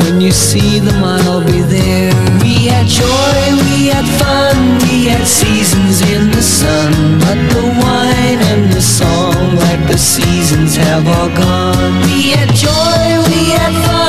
When 0.04 0.20
you 0.20 0.32
see 0.32 0.80
them, 0.80 1.02
I'll 1.02 1.42
be 1.46 1.62
there. 1.62 2.12
We 2.44 2.68
had 2.68 2.88
joy, 2.88 3.40
we 3.64 3.88
had 3.88 4.08
fun, 4.20 4.58
we 4.84 5.06
had 5.06 5.26
seasons 5.26 6.02
in 6.02 6.32
the 6.32 6.42
sun. 6.42 6.92
But 7.24 7.40
the 7.56 7.64
wine 7.80 8.42
and 8.52 8.74
the 8.74 8.82
song, 8.82 9.56
like 9.56 9.88
the 9.88 9.98
seasons, 9.98 10.76
have 10.76 11.08
all 11.08 11.30
gone. 11.30 12.02
We 12.12 12.32
had 12.36 12.52
joy, 12.54 13.06
we 13.32 13.56
had 13.56 13.74
fun, 13.88 14.09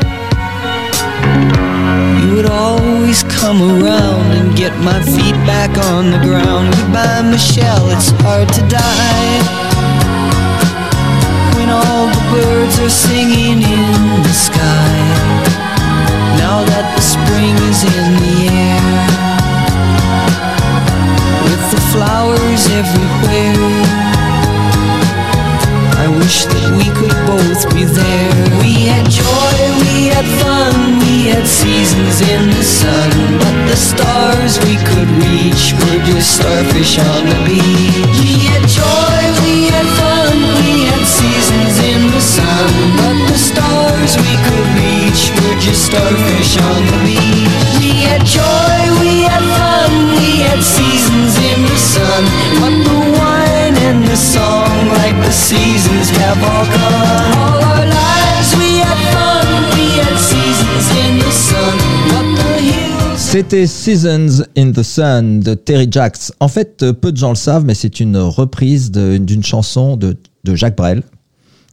would 2.41 2.49
always 2.49 3.21
come 3.23 3.61
around 3.61 4.25
and 4.31 4.57
get 4.57 4.73
my 4.79 4.99
feet 5.03 5.37
back 5.45 5.69
on 5.93 6.09
the 6.09 6.17
ground. 6.17 6.73
Goodbye, 6.73 7.21
Michelle, 7.29 7.89
it's 7.91 8.09
hard 8.21 8.47
to 8.49 8.61
die. 8.67 9.37
When 11.55 11.69
all 11.69 12.07
the 12.07 12.23
birds 12.33 12.79
are 12.79 12.89
singing 12.89 13.61
in 13.61 14.23
the 14.25 14.33
sky. 14.33 14.97
Now 16.41 16.65
that 16.65 16.85
the 16.97 17.03
spring 17.13 17.55
is 17.69 17.81
in 17.85 18.09
the 18.23 18.37
air 18.49 18.81
With 21.45 21.63
the 21.69 21.81
flowers 21.93 22.63
everywhere 22.81 23.61
I 26.03 26.07
wish 26.17 26.45
that 26.45 26.67
we 26.79 26.87
could 26.97 27.17
both 27.29 27.61
be 27.75 27.83
there 27.83 28.30
seasons 32.01 32.29
in 32.29 32.49
the 32.49 32.63
sun 32.63 33.11
But 33.39 33.57
the 33.69 33.75
stars 33.75 34.59
we 34.65 34.75
could 34.89 35.09
reach 35.21 35.73
were 35.73 35.99
just 36.05 36.35
starfish 36.35 36.97
on 36.97 37.25
the 37.29 37.37
beach. 37.45 38.17
We 38.19 38.49
had 38.49 38.65
joy, 38.65 39.21
we 39.45 39.69
had 39.69 39.87
fun, 39.99 40.35
we 40.61 40.85
had 40.89 41.05
seasons 41.05 41.75
in 41.91 42.01
the 42.11 42.21
sun 42.21 42.69
But 42.97 43.17
the 43.29 43.37
stars 43.37 44.11
we 44.17 44.33
could 44.45 44.67
reach 44.81 45.29
were 45.37 45.57
just 45.59 45.85
starfish 45.85 46.57
on 46.57 46.81
the 46.89 46.97
beach. 47.05 47.69
We 47.79 47.91
had 48.09 48.25
joy, 48.25 48.77
we 49.01 49.23
had 49.29 49.43
fun, 49.57 49.91
we 50.17 50.41
had 50.41 50.61
seasons 50.63 51.33
in 51.37 51.59
the 51.69 51.77
sun 51.77 52.23
But 52.61 52.75
the 52.87 52.99
wine 53.17 53.77
and 53.89 54.03
the 54.03 54.17
song 54.17 54.73
like 54.97 55.17
the 55.21 55.31
seasons 55.31 56.09
have 56.21 56.39
all 56.41 56.65
gone. 56.65 57.37
All 57.37 57.63
our 57.63 57.85
lives 57.85 58.00
C'était 63.31 63.65
Seasons 63.65 64.43
in 64.57 64.73
the 64.73 64.83
Sun 64.83 65.39
de 65.39 65.53
Terry 65.53 65.87
Jacks. 65.89 66.33
En 66.41 66.49
fait, 66.49 66.83
euh, 66.83 66.91
peu 66.91 67.13
de 67.13 67.17
gens 67.17 67.29
le 67.29 67.35
savent, 67.35 67.63
mais 67.63 67.75
c'est 67.75 68.01
une 68.01 68.17
reprise 68.17 68.91
d'une 68.91 69.41
chanson 69.41 69.95
de, 69.95 70.17
de 70.43 70.53
Jacques 70.53 70.75
Brel 70.75 71.01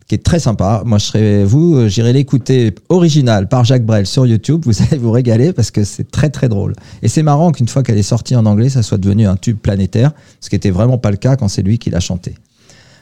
qui 0.07 0.15
est 0.15 0.23
très 0.23 0.39
sympa. 0.39 0.85
Moi, 0.87 0.99
je 0.99 1.07
serais 1.07 1.43
vous, 1.43 1.75
euh, 1.75 1.89
j'irai 1.89 2.13
l'écouter 2.13 2.77
original 2.91 3.49
par 3.49 3.65
Jacques 3.65 3.85
Brel 3.85 4.07
sur 4.07 4.25
YouTube. 4.25 4.63
Vous 4.67 4.83
allez 4.89 4.99
vous 4.99 5.11
régaler 5.11 5.53
parce 5.53 5.73
que 5.73 5.83
c'est 5.83 6.09
très 6.09 6.31
très 6.31 6.49
drôle. 6.49 6.75
Et 7.03 7.09
c'est 7.09 7.25
marrant 7.25 7.51
qu'une 7.51 7.67
fois 7.67 7.83
qu'elle 7.83 7.99
est 7.99 8.05
sortie 8.05 8.37
en 8.37 8.47
anglais, 8.47 8.69
ça 8.69 8.85
soit 8.85 8.99
devenu 8.99 9.27
un 9.27 9.35
tube 9.35 9.59
planétaire, 9.59 10.13
ce 10.41 10.51
qui 10.51 10.55
était 10.55 10.71
vraiment 10.71 10.97
pas 10.97 11.11
le 11.11 11.17
cas 11.17 11.35
quand 11.35 11.49
c'est 11.49 11.63
lui 11.63 11.81
qui 11.81 11.91
l'a 11.91 11.99
chanté. 11.99 12.37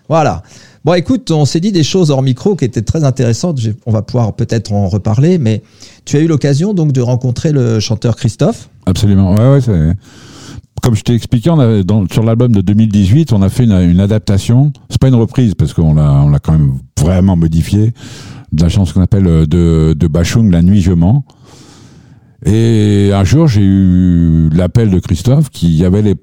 Voilà. 0.09 0.43
Bon, 0.87 0.95
écoute, 0.95 1.33
on 1.33 1.45
s'est 1.47 1.59
dit 1.59 1.73
des 1.73 1.83
choses 1.83 2.13
hors 2.13 2.23
micro 2.23 2.55
qui 2.55 2.65
étaient 2.65 2.81
très 2.81 3.03
intéressantes. 3.03 3.59
On 3.87 3.91
va 3.91 4.03
pouvoir 4.03 4.37
peut-être 4.37 4.73
en 4.73 4.87
reparler, 4.87 5.37
mais 5.37 5.65
tu 6.05 6.17
as 6.17 6.21
eu 6.21 6.29
l'occasion 6.29 6.75
donc 6.75 6.93
de 6.93 7.01
rencontrer 7.01 7.51
le 7.51 7.81
chanteur 7.81 8.15
Christophe. 8.15 8.69
Absolument. 8.87 9.35
Comme 10.85 10.95
je 10.95 11.03
t'ai 11.03 11.15
expliqué, 11.15 11.51
sur 12.13 12.23
l'album 12.23 12.53
de 12.53 12.61
2018, 12.61 13.33
on 13.33 13.43
a 13.43 13.49
fait 13.49 13.65
une, 13.65 13.73
une 13.73 13.99
adaptation. 13.99 14.73
C'est 14.89 15.01
pas 15.01 15.09
une 15.09 15.17
reprise 15.17 15.57
parce 15.57 15.75
qu'on 15.75 15.93
l'a, 15.95 16.23
on 16.23 16.29
l'a 16.29 16.39
quand 16.39 16.53
même 16.53 16.75
vraiment 17.01 17.35
modifié 17.35 17.93
de 18.53 18.63
la 18.63 18.69
chanson 18.69 18.95
qu'on 18.95 19.03
appelle 19.03 19.27
euh, 19.27 19.45
de, 19.45 19.93
de 19.99 20.07
Bachung, 20.07 20.53
La 20.53 20.63
nuit 20.63 20.83
je 20.83 20.93
mens. 20.93 21.25
Et 22.45 23.11
un 23.13 23.25
jour, 23.25 23.49
j'ai 23.49 23.63
eu 23.63 24.51
l'appel 24.51 24.91
de 24.91 25.01
Christophe 25.01 25.51
qui 25.51 25.85
avait 25.85 26.03
les 26.03 26.15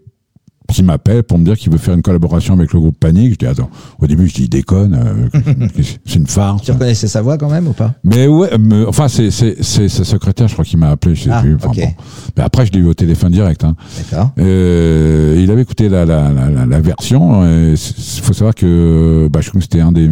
qui 0.73 0.83
m'appelle 0.83 1.23
pour 1.23 1.37
me 1.37 1.45
dire 1.45 1.57
qu'il 1.57 1.71
veut 1.71 1.77
faire 1.77 1.93
une 1.93 2.01
collaboration 2.01 2.53
avec 2.53 2.73
le 2.73 2.79
groupe 2.79 2.97
Panique. 2.99 3.33
Je 3.33 3.37
dis 3.37 3.45
attends, 3.45 3.69
au 3.99 4.07
début 4.07 4.27
je 4.27 4.33
dis 4.33 4.43
il 4.43 4.49
déconne, 4.49 4.93
euh, 4.95 5.39
c'est 6.05 6.15
une 6.15 6.27
farce. 6.27 6.63
Tu 6.63 6.71
reconnaissais 6.71 7.07
sa 7.07 7.21
voix 7.21 7.37
quand 7.37 7.49
même 7.49 7.67
ou 7.67 7.73
pas? 7.73 7.93
Mais 8.03 8.27
ouais, 8.27 8.57
mais, 8.59 8.85
enfin 8.85 9.07
c'est 9.07 9.31
c'est 9.31 9.63
c'est 9.63 9.87
sa 9.87 10.03
secrétaire, 10.03 10.47
je 10.47 10.53
crois 10.53 10.65
qu'il 10.65 10.79
m'a 10.79 10.89
appelé, 10.89 11.15
je 11.15 11.23
sais 11.23 11.29
Ah, 11.31 11.41
plus. 11.41 11.55
Enfin, 11.55 11.69
ok. 11.69 11.77
bon. 11.77 11.93
Mais 12.37 12.43
après 12.43 12.65
je 12.65 12.71
l'ai 12.71 12.79
eu 12.79 12.87
au 12.87 12.93
téléphone 12.93 13.31
direct. 13.31 13.63
Hein. 13.63 13.75
D'accord. 13.97 14.31
Euh, 14.39 15.39
il 15.41 15.49
avait 15.51 15.61
écouté 15.61 15.89
la 15.89 16.05
la 16.05 16.31
la, 16.31 16.81
version. 16.81 17.43
Il 17.45 17.77
faut 17.77 18.33
savoir 18.33 18.55
que 18.55 19.29
Bachung 19.31 19.61
c'était 19.61 19.81
un 19.81 19.91
des, 19.91 20.09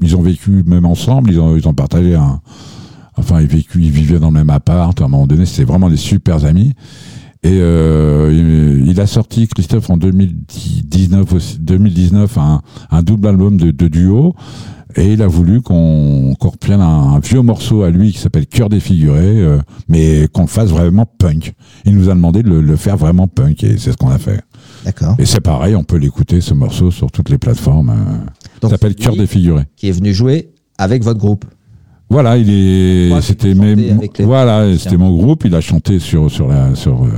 ils 0.00 0.16
ont 0.16 0.22
vécu 0.22 0.62
même 0.66 0.84
ensemble, 0.84 1.30
ils 1.30 1.40
ont 1.40 1.56
ils 1.56 1.66
ont 1.68 1.74
partagé 1.74 2.14
un, 2.14 2.40
enfin 3.16 3.40
ils 3.40 3.46
vécu, 3.46 3.80
ils 3.82 3.90
vivaient 3.90 4.18
dans 4.18 4.28
le 4.28 4.34
même 4.34 4.50
appart. 4.50 5.00
À 5.00 5.04
un 5.04 5.08
moment 5.08 5.26
donné, 5.26 5.46
c'était 5.46 5.64
vraiment 5.64 5.88
des 5.88 5.96
super 5.96 6.44
amis. 6.44 6.72
Et 7.44 7.58
euh, 7.60 8.82
il, 8.86 9.00
a 9.00 9.06
sorti 9.06 9.48
Christophe 9.48 9.90
en 9.90 9.96
2019 9.96 11.32
aussi, 11.32 11.58
2019 11.58 12.38
un, 12.38 12.62
un 12.90 13.02
double 13.02 13.26
album 13.28 13.56
de, 13.56 13.70
de 13.70 13.88
duo. 13.88 14.34
Et 14.94 15.14
il 15.14 15.22
a 15.22 15.26
voulu 15.26 15.62
qu'on 15.62 16.34
qu'on 16.38 16.50
reprenne 16.50 16.82
un, 16.82 17.14
un 17.14 17.18
vieux 17.18 17.40
morceau 17.40 17.82
à 17.82 17.90
lui 17.90 18.12
qui 18.12 18.18
s'appelle 18.18 18.46
Cœur 18.46 18.68
défiguré, 18.68 19.40
euh, 19.40 19.58
mais 19.88 20.28
qu'on 20.32 20.42
le 20.42 20.46
fasse 20.48 20.68
vraiment 20.68 21.06
punk. 21.06 21.54
Il 21.86 21.96
nous 21.96 22.10
a 22.10 22.14
demandé 22.14 22.42
de 22.42 22.50
le, 22.50 22.60
le 22.60 22.76
faire 22.76 22.98
vraiment 22.98 23.26
punk 23.26 23.64
et 23.64 23.78
c'est 23.78 23.92
ce 23.92 23.96
qu'on 23.96 24.10
a 24.10 24.18
fait. 24.18 24.42
D'accord. 24.84 25.16
Et 25.18 25.24
c'est 25.24 25.40
pareil, 25.40 25.74
on 25.74 25.82
peut 25.84 25.96
l'écouter 25.96 26.42
ce 26.42 26.52
morceau 26.52 26.90
sur 26.90 27.10
toutes 27.10 27.30
les 27.30 27.38
plateformes. 27.38 27.88
euh. 27.90 28.26
Donc, 28.60 28.70
s'appelle 28.70 28.92
c'est 28.96 29.02
Cœur 29.02 29.16
défiguré. 29.16 29.62
Qui 29.76 29.88
est 29.88 29.92
venu 29.92 30.12
jouer 30.12 30.50
avec 30.76 31.02
votre 31.02 31.18
groupe. 31.18 31.46
Voilà, 32.12 32.36
il 32.36 32.50
est, 32.50 33.20
c'était 33.22 33.54
mes, 33.54 33.74
voilà, 34.20 34.66
mon 34.98 35.16
groupe. 35.16 35.46
Il 35.46 35.54
a 35.54 35.62
chanté 35.62 35.98
sur 35.98 36.30
sur 36.30 36.46
la 36.46 36.74
sur 36.74 37.04
euh, 37.04 37.08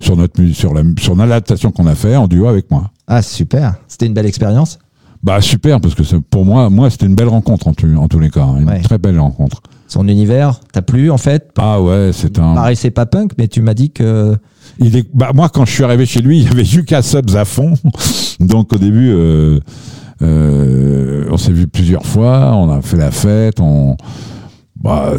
sur 0.00 0.16
notre 0.16 0.44
sur 0.52 0.74
la 0.74 0.82
sur 0.98 1.14
l'adaptation 1.14 1.70
qu'on 1.70 1.86
a 1.86 1.94
fait 1.94 2.16
en 2.16 2.26
duo 2.26 2.48
avec 2.48 2.68
moi. 2.68 2.90
Ah, 3.06 3.22
super. 3.22 3.76
C'était 3.86 4.06
une 4.06 4.12
belle 4.12 4.26
expérience? 4.26 4.80
Bah 5.22 5.40
super 5.40 5.80
parce 5.80 5.94
que 5.94 6.02
pour 6.16 6.44
moi, 6.44 6.68
moi 6.68 6.90
c'était 6.90 7.06
une 7.06 7.14
belle 7.14 7.28
rencontre 7.28 7.68
en, 7.68 7.74
tous 7.74 8.18
les 8.18 8.30
cas, 8.30 8.42
hein, 8.42 8.56
une 8.60 8.68
Ouais. 8.68 8.80
très 8.80 8.98
belle 8.98 9.20
rencontre. 9.20 9.62
Son 9.86 10.08
univers 10.08 10.58
t'a 10.72 10.82
plu, 10.82 11.12
en 11.12 11.18
fait? 11.18 11.50
Ah 11.56 11.80
ouais, 11.80 12.10
c'est 12.12 12.36
un. 12.40 12.54
paraissait 12.54 12.90
pas 12.90 13.06
punk, 13.06 13.32
mais 13.38 13.46
tu 13.46 13.62
m'as 13.62 13.74
dit 13.74 13.90
que. 13.92 14.36
Il 14.80 14.96
est, 14.96 15.06
bah, 15.14 15.30
moi, 15.32 15.48
quand 15.48 15.64
je 15.64 15.72
suis 15.72 15.84
arrivé 15.84 16.06
chez 16.06 16.22
lui, 16.22 16.38
il 16.42 16.44
y 16.44 16.48
avait 16.48 16.64
Yuka 16.64 17.02
Subs 17.02 17.36
à 17.36 17.44
fond. 17.44 17.74
Donc, 18.40 18.72
au 18.72 18.78
début, 18.78 19.10
euh, 19.10 19.60
euh, 20.22 21.28
on 21.30 21.36
s'est 21.36 21.52
vu 21.52 21.66
plusieurs 21.66 22.06
fois, 22.06 22.52
on 22.54 22.70
a 22.70 22.82
fait 22.82 22.96
la 22.96 23.10
fête, 23.10 23.60
on, 23.60 23.96
bah, 24.80 25.14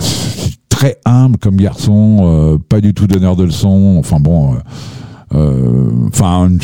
très 0.69 0.97
humble 1.05 1.37
comme 1.37 1.57
garçon, 1.57 2.17
euh, 2.21 2.57
pas 2.57 2.81
du 2.81 2.93
tout 2.93 3.07
donneur 3.07 3.35
de 3.35 3.43
leçons, 3.43 3.97
enfin 3.99 4.19
bon, 4.19 4.55
euh, 4.55 4.57
euh, 5.35 5.91
enfin, 6.07 6.47
une, 6.47 6.59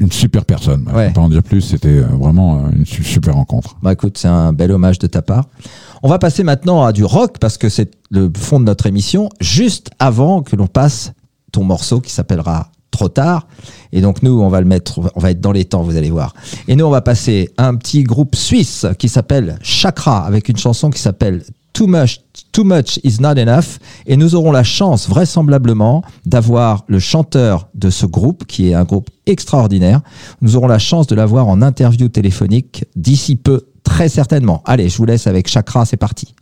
une 0.00 0.12
super 0.12 0.44
personne. 0.44 0.84
Ouais. 0.94 1.04
Je 1.04 1.08
peux 1.08 1.14
pas 1.14 1.20
en 1.22 1.28
dire 1.28 1.42
plus, 1.42 1.60
c'était 1.62 2.00
vraiment 2.00 2.68
une 2.70 2.84
su- 2.86 3.02
super 3.04 3.34
rencontre. 3.34 3.76
Bah 3.82 3.92
écoute, 3.92 4.18
c'est 4.18 4.28
un 4.28 4.52
bel 4.52 4.70
hommage 4.72 4.98
de 4.98 5.06
ta 5.06 5.22
part. 5.22 5.46
On 6.02 6.08
va 6.08 6.18
passer 6.18 6.44
maintenant 6.44 6.84
à 6.84 6.92
du 6.92 7.04
rock 7.04 7.38
parce 7.40 7.58
que 7.58 7.68
c'est 7.68 7.90
le 8.10 8.30
fond 8.36 8.60
de 8.60 8.64
notre 8.66 8.86
émission, 8.86 9.28
juste 9.40 9.90
avant 9.98 10.42
que 10.42 10.54
l'on 10.54 10.66
passe 10.68 11.12
ton 11.50 11.64
morceau 11.64 12.00
qui 12.00 12.12
s'appellera 12.12 12.70
Trop 12.90 13.08
tard. 13.08 13.46
Et 13.92 14.00
donc 14.00 14.22
nous, 14.22 14.40
on 14.40 14.48
va 14.48 14.60
le 14.60 14.66
mettre, 14.66 14.98
on 15.14 15.20
va 15.20 15.30
être 15.30 15.40
dans 15.40 15.52
les 15.52 15.64
temps, 15.66 15.82
vous 15.82 15.96
allez 15.96 16.10
voir. 16.10 16.34
Et 16.68 16.74
nous, 16.74 16.84
on 16.86 16.90
va 16.90 17.00
passer 17.02 17.50
à 17.56 17.68
un 17.68 17.74
petit 17.76 18.02
groupe 18.02 18.34
suisse 18.34 18.86
qui 18.98 19.08
s'appelle 19.08 19.58
Chakra 19.62 20.24
avec 20.24 20.48
une 20.48 20.56
chanson 20.56 20.88
qui 20.90 21.00
s'appelle 21.00 21.42
Too 21.78 21.86
much, 21.86 22.22
too 22.50 22.64
much 22.64 22.98
is 23.04 23.20
not 23.20 23.34
enough. 23.38 23.78
Et 24.04 24.16
nous 24.16 24.34
aurons 24.34 24.50
la 24.50 24.64
chance, 24.64 25.08
vraisemblablement, 25.08 26.02
d'avoir 26.26 26.82
le 26.88 26.98
chanteur 26.98 27.68
de 27.76 27.88
ce 27.88 28.04
groupe, 28.04 28.46
qui 28.46 28.70
est 28.70 28.74
un 28.74 28.82
groupe 28.82 29.10
extraordinaire. 29.26 30.00
Nous 30.40 30.56
aurons 30.56 30.66
la 30.66 30.80
chance 30.80 31.06
de 31.06 31.14
l'avoir 31.14 31.46
en 31.46 31.62
interview 31.62 32.08
téléphonique 32.08 32.84
d'ici 32.96 33.36
peu, 33.36 33.68
très 33.84 34.08
certainement. 34.08 34.60
Allez, 34.64 34.88
je 34.88 34.98
vous 34.98 35.04
laisse 35.04 35.28
avec 35.28 35.46
Chakra, 35.46 35.84
c'est 35.84 35.96
parti. 35.96 36.34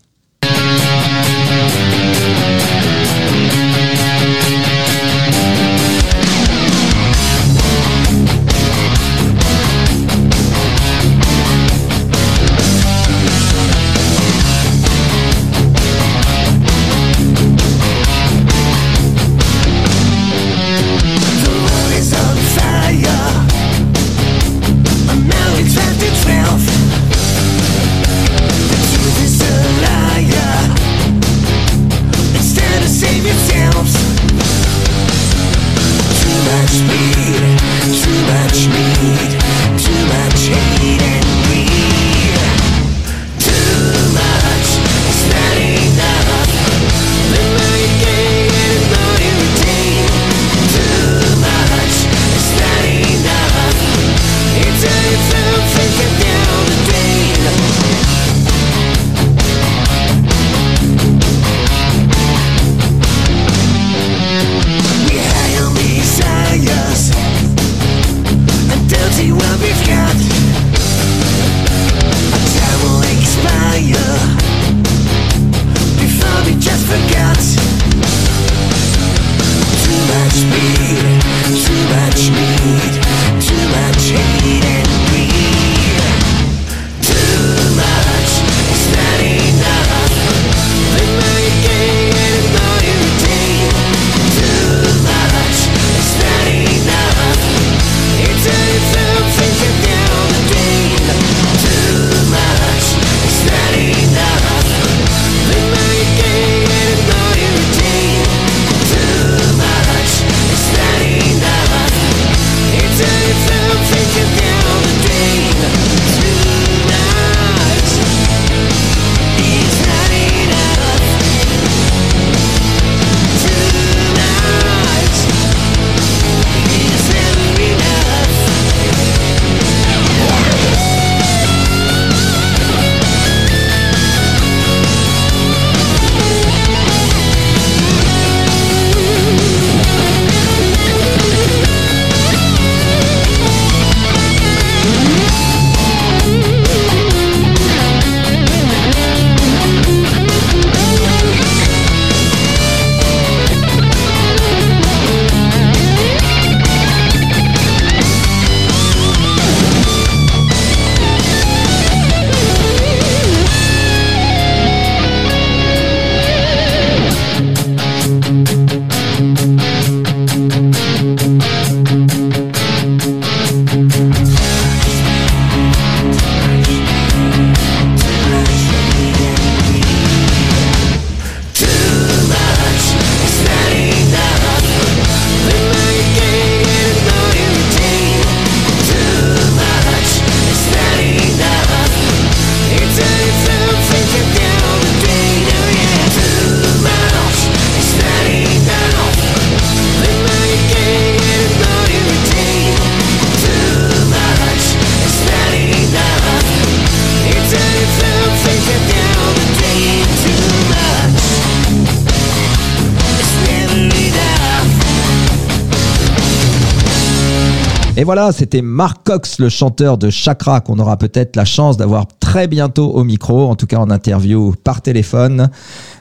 C'était 218.33 218.63
Mark 218.63 219.05
Cox, 219.05 219.39
le 219.39 219.49
chanteur 219.49 219.99
de 219.99 220.11
Chakra, 220.11 220.61
qu'on 220.61 220.79
aura 220.79 220.97
peut-être 220.97 221.37
la 221.37 221.45
chance 221.45 221.77
d'avoir 221.77 222.07
très 222.19 222.49
bientôt 222.49 222.91
au 222.91 223.05
micro, 223.05 223.49
en 223.49 223.57
tout 223.57 223.67
cas 223.67 223.79
en 223.79 223.91
interview 223.91 224.55
par 224.65 224.81
téléphone. 224.81 225.51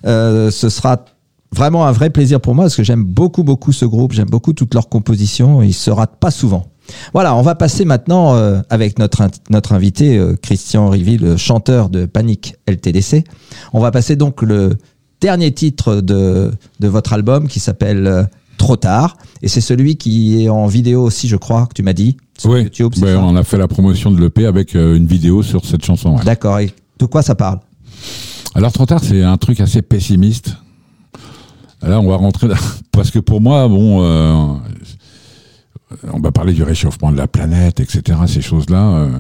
Euh, 0.06 0.50
ce 0.50 0.70
sera 0.70 1.04
vraiment 1.52 1.86
un 1.86 1.92
vrai 1.92 2.10
plaisir 2.10 2.40
pour 2.40 2.56
moi 2.56 2.66
parce 2.66 2.76
que 2.76 2.84
j'aime 2.84 3.04
beaucoup, 3.04 3.44
beaucoup 3.44 3.72
ce 3.72 3.86
groupe, 3.86 4.14
j'aime 4.14 4.30
beaucoup 4.30 4.54
toutes 4.54 4.74
leurs 4.74 4.90
compositions, 4.90 5.62
ils 5.62 5.74
se 5.74 5.92
ratent 5.92 6.18
pas 6.20 6.32
souvent. 6.32 6.68
Voilà, 7.14 7.36
on 7.36 7.42
va 7.42 7.56
passer 7.56 7.84
maintenant 7.84 8.36
euh, 8.36 8.62
avec 8.70 9.00
notre, 9.00 9.28
notre 9.50 9.74
invité 9.74 10.18
euh, 10.18 10.36
Christian 10.42 10.90
Rivy, 10.90 11.18
le 11.18 11.36
chanteur 11.36 11.90
de 11.90 12.06
Panic 12.06 12.56
LTDC. 12.68 13.24
On 13.74 13.80
va 13.80 13.92
passer 13.92 14.16
donc 14.16 14.42
le 14.42 14.78
dernier 15.20 15.52
titre 15.52 15.96
de, 15.96 16.52
de 16.80 16.88
votre 16.88 17.14
album 17.14 17.48
qui 17.48 17.60
s'appelle 17.60 18.28
Trop 18.66 18.76
tard. 18.78 19.18
Et 19.42 19.48
c'est 19.48 19.62
celui 19.62 19.96
qui 19.96 20.44
est 20.44 20.50
en 20.50 20.66
vidéo 20.68 21.04
aussi, 21.04 21.28
je 21.28 21.36
crois, 21.36 21.68
que 21.68 21.74
tu 21.74 21.84
m'as 21.84 21.94
dit. 21.94 22.18
Sur 22.38 22.50
Oui, 22.50 22.64
YouTube, 22.64 22.94
c'est 22.96 23.04
ouais, 23.04 23.14
ça 23.14 23.20
on 23.24 23.36
a 23.36 23.44
fait 23.44 23.58
la 23.58 23.68
promotion 23.68 24.10
de 24.12 24.20
l'EP 24.20 24.46
avec 24.46 24.76
euh, 24.76 24.96
une 24.98 25.06
vidéo 25.06 25.44
sur 25.44 25.64
cette 25.66 25.86
chanson. 25.86 26.18
ouais. 26.18 26.24
D'accord. 26.24 26.60
Et 26.60 26.74
de 27.00 27.06
quoi 27.06 27.22
ça 27.22 27.36
parle? 27.36 27.60
Alors 28.56 28.72
trop 28.72 28.86
tard, 28.86 29.02
c'est 29.04 29.22
un 29.24 29.38
truc 29.38 29.60
assez 29.60 29.82
pessimiste. 29.82 30.56
Là, 31.82 32.00
on 32.00 32.10
va 32.10 32.16
rentrer 32.16 32.48
parce 32.92 33.12
que 33.12 33.20
pour 33.20 33.40
moi, 33.42 33.68
bon, 33.68 34.02
euh, 34.04 34.54
on 36.12 36.20
va 36.20 36.32
parler 36.32 36.54
du 36.54 36.64
réchauffement 36.64 37.12
de 37.12 37.18
la 37.18 37.28
planète, 37.28 37.80
etc. 37.80 38.18
Ces 38.28 38.42
choses-là, 38.42 38.82
euh, 38.84 39.20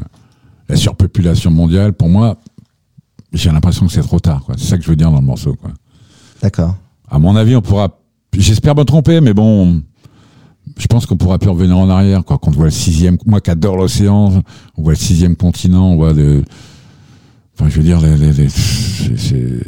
la 0.70 0.76
surpopulation 0.76 1.52
mondiale. 1.52 1.94
Pour 1.94 2.10
moi, 2.10 2.38
j'ai 3.32 3.52
l'impression 3.52 3.86
que 3.86 3.92
c'est 3.92 4.02
trop 4.02 4.20
tard. 4.20 4.42
C'est 4.58 4.66
ça 4.70 4.78
que 4.78 4.84
je 4.84 4.90
veux 4.90 4.96
dire 4.96 5.12
dans 5.12 5.20
le 5.20 5.26
morceau. 5.26 5.56
D'accord. 6.42 6.76
À 7.10 7.20
mon 7.20 7.36
avis, 7.36 7.56
on 7.56 7.62
pourra. 7.62 8.00
J'espère 8.38 8.76
me 8.76 8.84
tromper, 8.84 9.22
mais 9.22 9.34
bon, 9.34 9.82
je 10.78 10.88
pense 10.88 11.06
qu'on 11.06 11.18
pourra 11.18 11.40
plus 11.40 11.50
revenir 11.50 11.78
en 11.78 11.90
arrière. 11.90 12.24
Quoi. 12.26 12.38
Quand 12.38 12.50
on 12.50 12.56
voit 12.56 12.66
le 12.66 12.72
sixième, 12.72 13.18
moi 13.26 13.42
qui 13.42 13.52
adore 13.52 13.78
l'océan, 13.78 14.42
on 14.78 14.82
voit 14.82 14.94
le 14.94 14.98
sixième 14.98 15.36
continent, 15.36 15.90
on 15.92 15.96
voit 15.96 16.14
de. 16.14 16.44
Enfin, 17.58 17.70
je 17.70 17.78
veux 17.78 17.84
dire, 17.84 18.02
les, 18.02 18.16
les- 18.18 18.34
les- 18.34 18.50
c'est- 18.50 19.64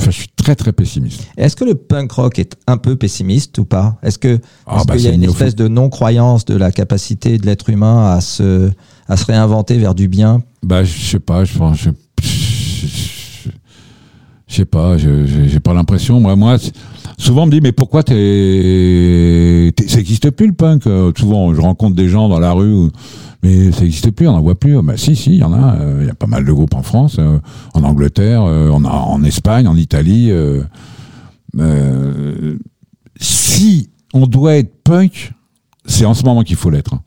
Enfin, 0.00 0.10
je 0.10 0.16
suis 0.16 0.28
très 0.34 0.56
très 0.56 0.72
pessimiste. 0.72 1.28
Est-ce 1.36 1.54
que 1.54 1.64
le 1.64 1.76
punk 1.76 2.10
rock 2.10 2.40
est 2.40 2.56
un 2.66 2.78
peu 2.78 2.96
pessimiste 2.96 3.58
ou 3.58 3.64
pas? 3.64 3.96
Est-ce 4.02 4.18
que 4.18 4.40
Ah, 4.66 4.82
bah, 4.84 4.96
qu'il 4.96 5.04
y 5.04 5.08
a 5.08 5.12
une 5.12 5.22
espèce 5.22 5.54
de 5.54 5.68
non-croyance 5.68 6.44
de 6.46 6.56
la 6.56 6.72
capacité 6.72 7.38
de 7.38 7.46
l'être 7.46 7.70
humain 7.70 8.10
à 8.10 8.20
se 8.20 8.72
à 9.06 9.16
se 9.16 9.24
réinventer 9.26 9.78
vers 9.78 9.94
du 9.94 10.08
bien? 10.08 10.42
Bah, 10.64 10.82
je 10.82 10.98
sais 10.98 11.20
pas, 11.20 11.44
je 11.44 11.56
pense, 11.56 11.78
je, 11.78 11.90
je, 12.22 12.86
je- 14.54 14.58
sais 14.58 14.64
pas, 14.64 14.96
j'ai 14.96 15.60
pas 15.60 15.74
l'impression. 15.74 16.20
Moi, 16.20 16.56
souvent 17.18 17.42
on 17.42 17.46
me 17.46 17.50
dit, 17.50 17.60
mais 17.60 17.72
pourquoi 17.72 18.02
t'es, 18.02 19.72
ça 19.86 19.98
existe 20.00 20.30
plus 20.30 20.46
le 20.46 20.52
punk? 20.52 20.86
Euh, 20.86 21.12
Souvent, 21.18 21.52
je 21.54 21.60
rencontre 21.60 21.96
des 21.96 22.08
gens 22.08 22.28
dans 22.28 22.38
la 22.38 22.52
rue, 22.52 22.88
mais 23.42 23.72
ça 23.72 23.84
existe 23.84 24.10
plus, 24.12 24.28
on 24.28 24.32
n'en 24.32 24.40
voit 24.42 24.54
plus. 24.58 24.80
Bah, 24.82 24.94
si, 24.96 25.16
si, 25.16 25.30
il 25.30 25.36
y 25.38 25.44
en 25.44 25.52
a. 25.52 25.74
euh, 25.76 25.98
Il 26.02 26.06
y 26.06 26.10
a 26.10 26.14
pas 26.14 26.26
mal 26.26 26.44
de 26.44 26.52
groupes 26.52 26.74
en 26.74 26.82
France, 26.82 27.16
euh, 27.18 27.38
en 27.74 27.82
Angleterre, 27.84 28.42
en, 28.42 29.22
Espagne, 29.24 29.66
en 29.68 29.76
Italie. 29.76 30.30
si 33.16 33.90
on 34.12 34.26
doit 34.26 34.56
être 34.56 34.82
punk, 34.84 35.32
c'est 35.86 36.04
en 36.04 36.14
ce 36.14 36.24
moment 36.24 36.42
qu'il 36.42 36.56
faut 36.56 36.70
l'être. 36.70 36.94
hein. 36.94 37.00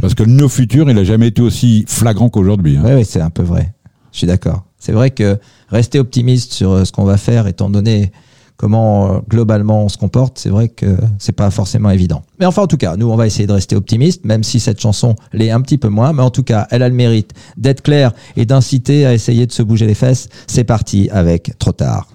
Parce 0.00 0.14
que 0.14 0.22
nos 0.22 0.48
futurs, 0.48 0.90
il 0.90 0.98
a 0.98 1.04
jamais 1.04 1.28
été 1.28 1.42
aussi 1.42 1.84
flagrant 1.88 2.28
qu'aujourd'hui. 2.28 2.76
hein. 2.76 2.82
Oui, 2.84 2.92
oui, 2.96 3.04
c'est 3.04 3.20
un 3.20 3.30
peu 3.30 3.42
vrai. 3.42 3.74
Je 4.12 4.18
suis 4.18 4.26
d'accord. 4.26 4.64
C'est 4.78 4.92
vrai 4.92 5.10
que 5.10 5.38
rester 5.74 5.98
optimiste 5.98 6.52
sur 6.52 6.72
euh, 6.72 6.84
ce 6.84 6.92
qu'on 6.92 7.04
va 7.04 7.16
faire, 7.16 7.46
étant 7.46 7.68
donné 7.68 8.12
comment 8.56 9.10
euh, 9.10 9.18
globalement 9.28 9.84
on 9.84 9.88
se 9.88 9.98
comporte, 9.98 10.38
c'est 10.38 10.48
vrai 10.48 10.68
que 10.68 10.96
c'est 11.18 11.32
pas 11.32 11.50
forcément 11.50 11.90
évident. 11.90 12.22
Mais 12.38 12.46
enfin, 12.46 12.62
en 12.62 12.66
tout 12.66 12.76
cas, 12.76 12.96
nous, 12.96 13.10
on 13.10 13.16
va 13.16 13.26
essayer 13.26 13.46
de 13.46 13.52
rester 13.52 13.74
optimiste, 13.76 14.24
même 14.24 14.44
si 14.44 14.60
cette 14.60 14.80
chanson 14.80 15.16
l'est 15.32 15.50
un 15.50 15.60
petit 15.60 15.78
peu 15.78 15.88
moins. 15.88 16.12
Mais 16.12 16.22
en 16.22 16.30
tout 16.30 16.44
cas, 16.44 16.66
elle 16.70 16.82
a 16.82 16.88
le 16.88 16.94
mérite 16.94 17.32
d'être 17.56 17.82
claire 17.82 18.12
et 18.36 18.46
d'inciter 18.46 19.06
à 19.06 19.12
essayer 19.12 19.46
de 19.46 19.52
se 19.52 19.62
bouger 19.62 19.86
les 19.86 19.94
fesses. 19.94 20.28
C'est 20.46 20.64
parti 20.64 21.08
avec 21.10 21.58
Trop 21.58 21.72
tard. 21.72 22.13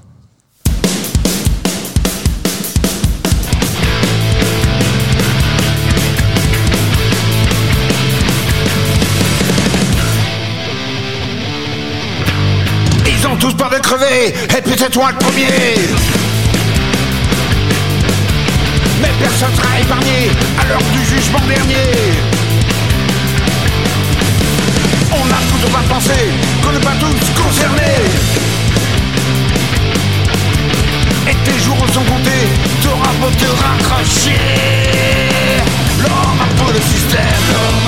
Et 13.91 14.61
peut-être 14.61 14.95
moi 14.97 15.09
le 15.11 15.17
premier. 15.17 15.47
Mais 19.01 19.09
personne 19.19 19.55
sera 19.55 19.79
épargné 19.79 20.29
à 20.59 20.67
l'heure 20.67 20.83
du 20.93 21.03
jugement 21.05 21.39
dernier. 21.47 21.91
On 25.11 25.25
a 25.25 25.39
tout 25.49 25.57
de 25.65 25.89
penser 25.89 26.29
qu'on 26.61 26.71
n'est 26.71 26.79
pas 26.79 26.95
tous 26.99 27.41
concernés. 27.41 28.05
Et 31.27 31.49
tes 31.49 31.59
jours 31.59 31.85
sont 31.91 32.03
comptés, 32.03 32.47
t'auras 32.83 33.13
beau 33.19 33.31
te 33.31 33.45
raccrocher. 33.45 34.37
A 36.05 36.45
pour 36.57 36.71
le 36.71 36.79
système, 36.79 37.78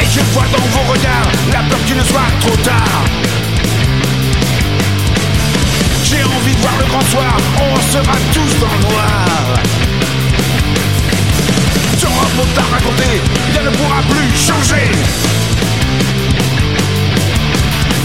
Et 0.00 0.06
je 0.10 0.20
vois 0.32 0.44
dans 0.52 0.64
vos 0.72 0.92
regards 0.92 1.28
la 1.52 1.60
peur 1.68 1.78
qu'il 1.86 1.96
ne 1.96 2.02
soit 2.02 2.30
trop 2.40 2.56
tard. 2.56 3.04
J'ai 6.04 6.22
envie 6.22 6.54
de 6.54 6.60
voir 6.60 6.74
le 6.78 6.86
grand 6.86 7.04
soir, 7.10 7.36
on 7.60 7.76
sera 7.92 8.16
tous 8.32 8.58
dans 8.60 8.72
le 8.72 8.82
noir. 8.92 9.26
Tu 11.98 12.06
auras 12.06 12.28
beau 12.36 12.46
t'as 12.54 12.62
raconté, 12.62 13.22
rien 13.52 13.62
ne 13.62 13.70
pourra 13.70 14.02
plus 14.02 14.30
changer. 14.36 14.90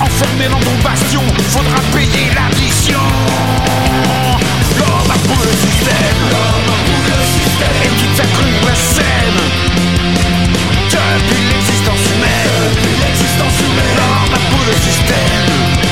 Enfermé 0.01 0.47
dans 0.47 0.59
ton 0.59 0.77
bastion, 0.84 1.21
faudra 1.49 1.80
payer 1.93 2.30
l'addition. 2.34 2.99
L'homme 4.77 5.09
système, 5.59 6.59
Et 7.62 7.89
toute 7.89 8.16
sa 8.16 8.24
crue 8.24 8.53
la. 8.64 9.36
Depuis 10.89 11.43
l'existence 11.51 11.99
humaine, 12.16 12.49
depuis 12.74 12.95
l'existence 13.03 13.60
humaine. 13.60 14.49
Pour 14.49 14.66
le 14.66 14.74
système. 14.74 15.88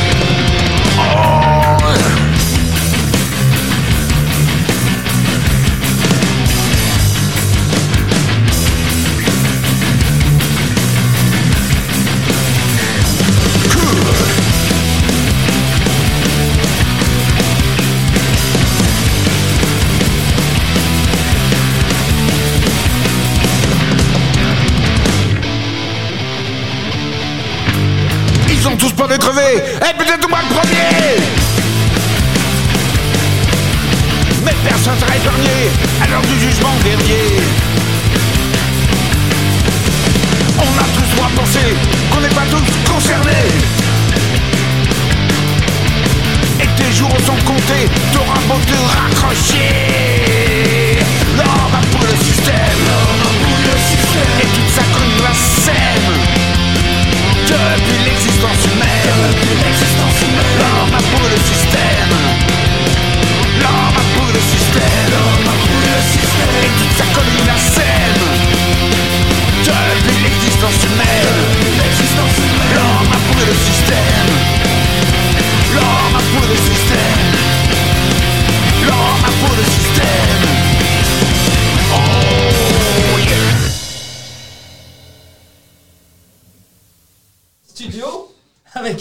Ont 28.78 28.80
tous 28.80 28.94
de 29.08 29.18
crever, 29.18 29.58
et 29.58 29.94
peut-être 29.98 30.30
moi 30.30 30.38
le 30.48 30.54
premier. 30.54 31.18
Mais 34.46 34.54
personne 34.64 35.00
sera 35.00 35.16
épargné 35.16 35.72
à 36.04 36.08
l'heure 36.08 36.22
du 36.22 36.40
jugement 36.40 36.76
dernier. 36.84 37.42
On 40.60 40.78
a 40.78 40.84
tous 40.94 41.08
droit 41.16 41.26
à 41.26 41.30
penser 41.40 41.76
qu'on 42.12 42.22
n'est 42.22 42.30
pas 42.30 42.46
tous 42.52 42.70
concernés. 42.92 43.50
Et 46.62 46.68
tes 46.80 46.92
jours 46.94 47.18
sont 47.26 47.42
comptés, 47.46 47.90
t'auras 48.14 48.42
beau 48.48 48.60
te 48.68 48.78
raccrocher. 48.96 51.02
L'homme 51.36 51.74
a 51.74 51.82
pour 51.92 52.04
le 52.06 52.16
système, 52.24 52.86
le 53.64 53.76
système. 53.90 54.38
Et 54.40 54.46
toute 54.46 54.72
sa 54.76 54.86
conne 54.94 55.18
la 55.24 55.34
scène 55.34 56.14
depuis 57.48 58.00
l'existence 58.04 58.67
l'homme 75.78 76.16
a 76.16 76.24
pour 76.32 76.48
le 76.48 76.56
système. 76.56 77.34
L'homme 78.86 79.26
a 79.26 79.32
pour 79.42 79.56
le 79.56 79.64
système, 79.64 80.57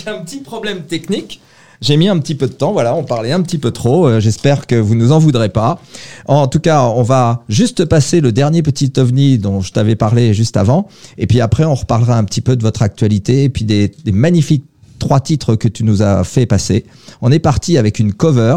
Un 0.07 0.25
petit 0.25 0.41
problème 0.41 0.83
technique. 0.83 1.41
J'ai 1.83 1.97
mis 1.99 2.09
un 2.09 2.19
petit 2.19 2.35
peu 2.35 2.47
de 2.47 2.53
temps, 2.55 2.73
voilà, 2.73 2.95
on 2.95 3.05
parlait 3.05 3.33
un 3.33 3.43
petit 3.43 3.59
peu 3.59 3.71
trop. 3.71 4.07
euh, 4.09 4.19
J'espère 4.21 4.67
que 4.67 4.77
vous 4.77 4.95
nous 4.95 5.13
en 5.13 5.19
voudrez 5.19 5.51
pas. 5.51 5.79
En 6.27 6.47
tout 6.49 6.59
cas, 6.61 6.85
on 6.85 7.03
va 7.03 7.45
juste 7.51 7.85
passer 7.85 8.21
le 8.23 8.33
dernier 8.33 8.63
petit 8.63 8.93
ovni 8.97 9.37
dont 9.37 9.61
je 9.61 9.73
t'avais 9.73 9.95
parlé 9.97 10.33
juste 10.33 10.57
avant. 10.57 10.89
Et 11.19 11.27
puis 11.27 11.41
après, 11.43 11.65
on 11.65 11.75
reparlera 11.75 12.17
un 12.17 12.25
petit 12.25 12.41
peu 12.41 12.57
de 12.57 12.63
votre 12.63 12.81
actualité 12.83 13.45
et 13.45 13.49
puis 13.51 13.65
des, 13.67 13.93
des 14.05 14.13
magnifiques 14.13 14.65
trois 14.99 15.21
titres 15.21 15.55
que 15.55 15.69
tu 15.69 15.85
nous 15.85 16.01
as 16.01 16.25
fait 16.25 16.47
passer. 16.47 16.87
On 17.21 17.31
est 17.31 17.39
parti 17.39 17.77
avec 17.77 17.99
une 17.99 18.15
cover 18.15 18.57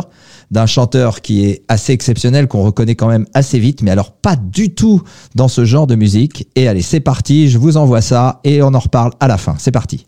d'un 0.49 0.65
chanteur 0.65 1.21
qui 1.21 1.43
est 1.45 1.63
assez 1.67 1.91
exceptionnel, 1.91 2.47
qu'on 2.47 2.63
reconnaît 2.63 2.95
quand 2.95 3.09
même 3.09 3.25
assez 3.33 3.59
vite, 3.59 3.81
mais 3.81 3.91
alors 3.91 4.11
pas 4.13 4.37
du 4.37 4.73
tout 4.73 5.03
dans 5.35 5.49
ce 5.49 5.65
genre 5.65 5.87
de 5.87 5.95
musique. 5.95 6.47
Et 6.55 6.69
allez, 6.69 6.81
c'est 6.81 7.01
parti, 7.01 7.49
je 7.49 7.57
vous 7.57 7.75
envoie 7.75 8.01
ça 8.01 8.39
et 8.45 8.61
on 8.61 8.73
en 8.73 8.79
reparle 8.79 9.11
à 9.19 9.27
la 9.27 9.37
fin. 9.37 9.55
C'est 9.59 9.71
parti. 9.71 10.05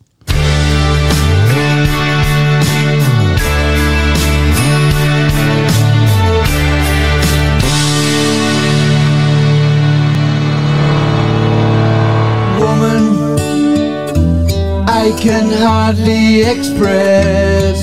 I 15.04 15.10
can 15.20 15.50
hardly 15.50 16.44
express 16.44 17.82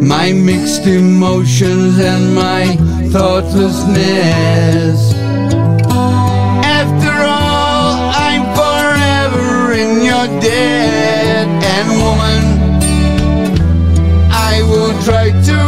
my 0.00 0.32
mixed 0.32 0.86
emotions 0.86 1.98
and 1.98 2.36
my 2.36 2.76
thoughtlessness. 3.10 5.12
After 6.80 7.10
all, 7.10 8.12
I'm 8.14 8.44
forever 8.54 9.72
in 9.72 10.04
your 10.04 10.28
debt, 10.40 11.48
and 11.74 11.88
woman, 12.04 12.44
I 14.30 14.62
will 14.70 14.94
try 15.02 15.32
to 15.48 15.67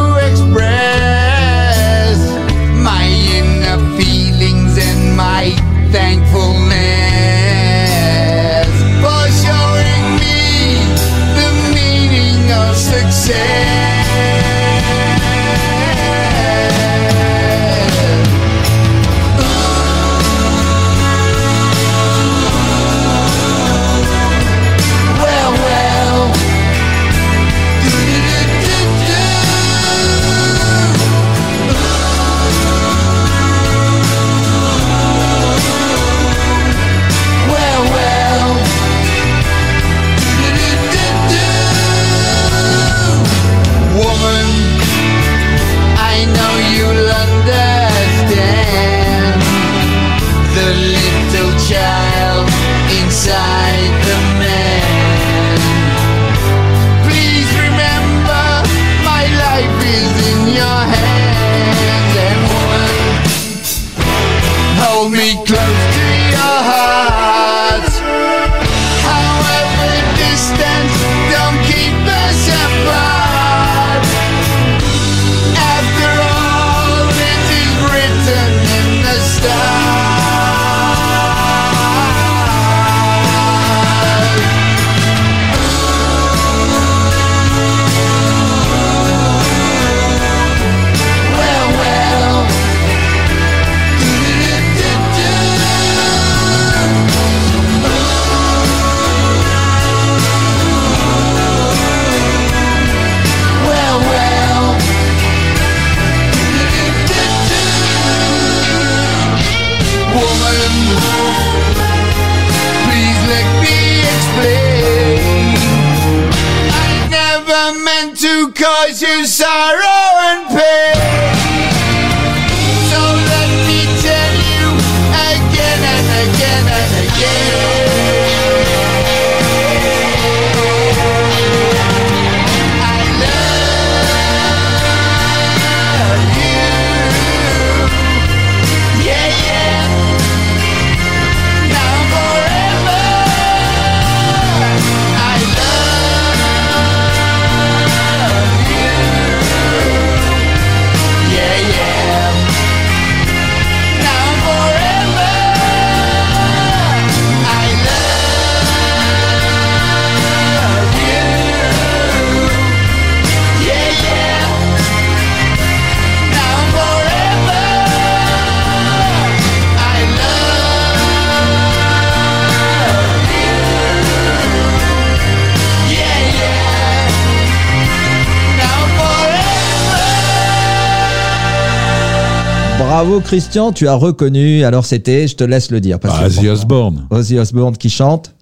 Bravo 183.20 183.36
Christian, 183.36 183.72
tu 183.72 183.86
as 183.86 183.94
reconnu. 183.94 184.64
Alors 184.64 184.86
c'était, 184.86 185.28
je 185.28 185.36
te 185.36 185.44
laisse 185.44 185.70
le 185.70 185.80
dire. 185.80 186.00
parce 186.00 186.14
Ah, 186.16 186.22
que- 186.22 186.26
Ozzy 186.28 186.48
Osbourne, 186.48 187.06
Ozzy 187.10 187.38
Osbourne 187.38 187.76
qui 187.76 187.90
chante 187.90 188.34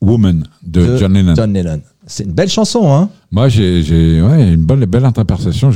Woman 0.00 0.44
de, 0.62 0.86
de 0.86 0.96
John 0.96 1.12
Lennon. 1.12 1.34
John 1.36 1.52
Lennon. 1.52 1.80
C'est 2.06 2.24
une 2.24 2.32
belle 2.32 2.48
chanson, 2.48 2.92
hein 2.92 3.10
Moi, 3.30 3.48
j'ai 3.48 3.82
ouais, 4.22 4.54
une 4.54 4.64
bonne, 4.64 4.84
belle 4.86 5.04
interprétation. 5.04 5.70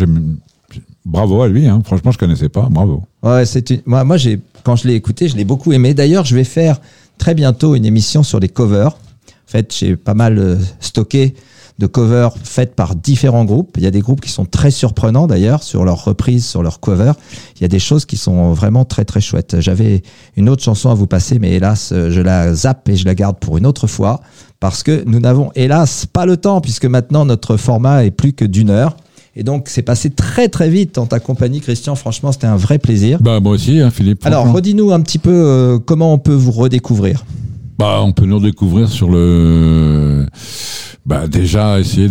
Bravo 1.05 1.43
à 1.43 1.49
lui. 1.49 1.67
Hein. 1.67 1.83
Franchement, 1.85 2.11
je 2.13 2.19
connaissais 2.19 2.49
pas. 2.49 2.69
Bravo. 2.71 3.03
Ouais, 3.23 3.45
une... 3.45 3.83
moi, 3.85 4.05
moi 4.05 4.17
quand 4.65 4.77
je 4.77 4.89
l'ai 4.89 4.95
écouté, 4.95 5.29
je 5.29 5.37
l'ai 5.37 5.45
beaucoup 5.45 5.73
aimé. 5.73 5.93
D'ailleurs, 5.95 6.25
je 6.25 6.35
vais 6.35 6.45
faire 6.45 6.81
très 7.19 7.35
bientôt 7.35 7.75
une 7.75 7.85
émission 7.85 8.23
sur 8.23 8.41
les 8.41 8.49
covers. 8.49 8.89
En 8.95 9.49
fait, 9.49 9.73
j'ai 9.79 9.97
pas 9.97 10.15
mal 10.15 10.39
euh, 10.39 10.57
stocké 10.81 11.35
de 11.79 11.87
covers 11.87 12.35
faites 12.43 12.74
par 12.74 12.95
différents 12.95 13.45
groupes. 13.45 13.77
Il 13.77 13.83
y 13.83 13.87
a 13.87 13.91
des 13.91 14.01
groupes 14.01 14.20
qui 14.20 14.31
sont 14.31 14.45
très 14.45 14.70
surprenants 14.70 15.27
d'ailleurs 15.27 15.62
sur 15.62 15.85
leurs 15.85 16.05
reprises, 16.05 16.47
sur 16.47 16.62
leurs 16.62 16.81
covers. 16.81 17.14
Il 17.57 17.62
y 17.62 17.64
a 17.64 17.68
des 17.68 17.79
choses 17.79 18.07
qui 18.07 18.16
sont 18.16 18.53
vraiment 18.53 18.85
très 18.85 19.05
très 19.05 19.20
chouettes. 19.20 19.61
J'avais 19.61 20.03
une 20.37 20.49
autre 20.49 20.62
chanson 20.62 20.91
à 20.91 20.95
vous 20.95 21.07
passer, 21.07 21.39
mais 21.39 21.53
hélas, 21.53 21.93
je 21.93 22.20
la 22.20 22.55
zappe 22.55 22.89
et 22.89 22.97
je 22.97 23.05
la 23.05 23.14
garde 23.14 23.39
pour 23.39 23.59
une 23.59 23.66
autre 23.66 23.87
fois 23.87 24.20
parce 24.61 24.83
que 24.83 25.05
nous 25.07 25.20
n'avons 25.20 25.51
hélas 25.55 26.07
pas 26.07 26.27
le 26.27 26.37
temps 26.37 26.61
puisque 26.61 26.87
maintenant 26.87 27.24
notre 27.24 27.57
format 27.57 28.05
est 28.05 28.11
plus 28.11 28.33
que 28.33 28.45
d'une 28.45 28.70
heure. 28.70 28.97
Et 29.39 29.43
donc, 29.43 29.68
c'est 29.68 29.83
passé 29.83 30.09
très 30.09 30.49
très 30.49 30.70
vite 30.70 30.97
en 30.97 31.05
ta 31.05 31.20
compagnie, 31.20 31.61
Christian. 31.61 31.95
Franchement, 31.95 32.33
c'était 32.33 32.47
un 32.47 32.57
vrai 32.57 32.79
plaisir. 32.79 33.18
Bah, 33.20 33.39
moi 33.39 33.53
aussi, 33.53 33.81
hein, 33.81 33.91
Philippe. 33.91 34.24
Alors, 34.24 34.51
redis-nous 34.51 34.93
un 34.93 35.01
petit 35.03 35.18
peu 35.18 35.31
euh, 35.31 35.79
comment 35.79 36.14
on 36.14 36.18
peut 36.18 36.33
vous 36.33 36.53
redécouvrir? 36.53 37.22
Bah, 37.79 38.01
on 38.01 38.12
peut 38.12 38.24
nous 38.24 38.39
redécouvrir 38.39 38.89
sur 38.89 39.11
le 39.11 40.27
Bah 41.07 41.29
déjà 41.29 41.79
essayer 41.79 42.09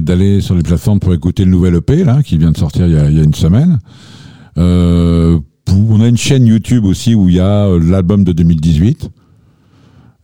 d'aller 0.00 0.40
sur 0.40 0.54
les 0.54 0.62
plateformes 0.62 1.00
pour 1.00 1.12
écouter 1.12 1.44
le 1.44 1.50
nouvel 1.50 1.74
EP 1.74 2.04
là 2.04 2.22
qui 2.22 2.38
vient 2.38 2.52
de 2.52 2.56
sortir 2.56 2.86
il 2.86 2.92
y 2.92 2.96
a, 2.96 3.10
il 3.10 3.16
y 3.16 3.20
a 3.20 3.24
une 3.24 3.34
semaine. 3.34 3.80
Euh, 4.56 5.40
on 5.68 6.00
a 6.00 6.06
une 6.06 6.16
chaîne 6.16 6.46
YouTube 6.46 6.84
aussi 6.84 7.14
où 7.14 7.28
il 7.28 7.34
y 7.36 7.40
a 7.40 7.66
euh, 7.66 7.80
l'album 7.80 8.22
de 8.22 8.32
2018. 8.32 9.10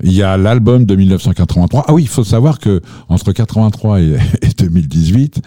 Il 0.04 0.12
y 0.12 0.22
a 0.22 0.36
l'album 0.36 0.84
de 0.84 0.94
1983. 0.96 1.84
Ah 1.88 1.92
oui, 1.92 2.02
il 2.02 2.08
faut 2.08 2.24
savoir 2.24 2.58
que 2.58 2.80
entre 3.08 3.32
83 3.32 4.00
et, 4.00 4.16
et 4.42 4.48
2018, 4.56 5.42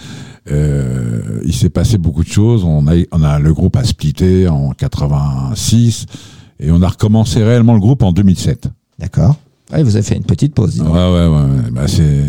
euh, 0.51 1.39
il 1.45 1.53
s'est 1.53 1.69
passé 1.69 1.97
beaucoup 1.97 2.23
de 2.23 2.29
choses. 2.29 2.63
On 2.63 2.87
a, 2.87 2.93
on 3.11 3.23
a 3.23 3.39
le 3.39 3.53
groupe 3.53 3.77
a 3.77 3.83
splitté 3.83 4.47
en 4.47 4.71
86 4.71 6.05
et 6.59 6.71
on 6.71 6.81
a 6.81 6.87
recommencé 6.89 7.43
réellement 7.43 7.73
le 7.73 7.79
groupe 7.79 8.03
en 8.03 8.11
2007. 8.11 8.69
D'accord. 8.99 9.37
Ouais, 9.71 9.81
vous 9.81 9.95
avez 9.95 10.05
fait 10.05 10.15
une 10.15 10.23
petite 10.23 10.53
pause. 10.53 10.75
dis 10.75 10.81
Ouais, 10.81 10.89
ouais, 10.89 11.27
ouais. 11.27 11.27
ouais. 11.27 11.71
Bah, 11.71 11.87
c'est 11.87 12.23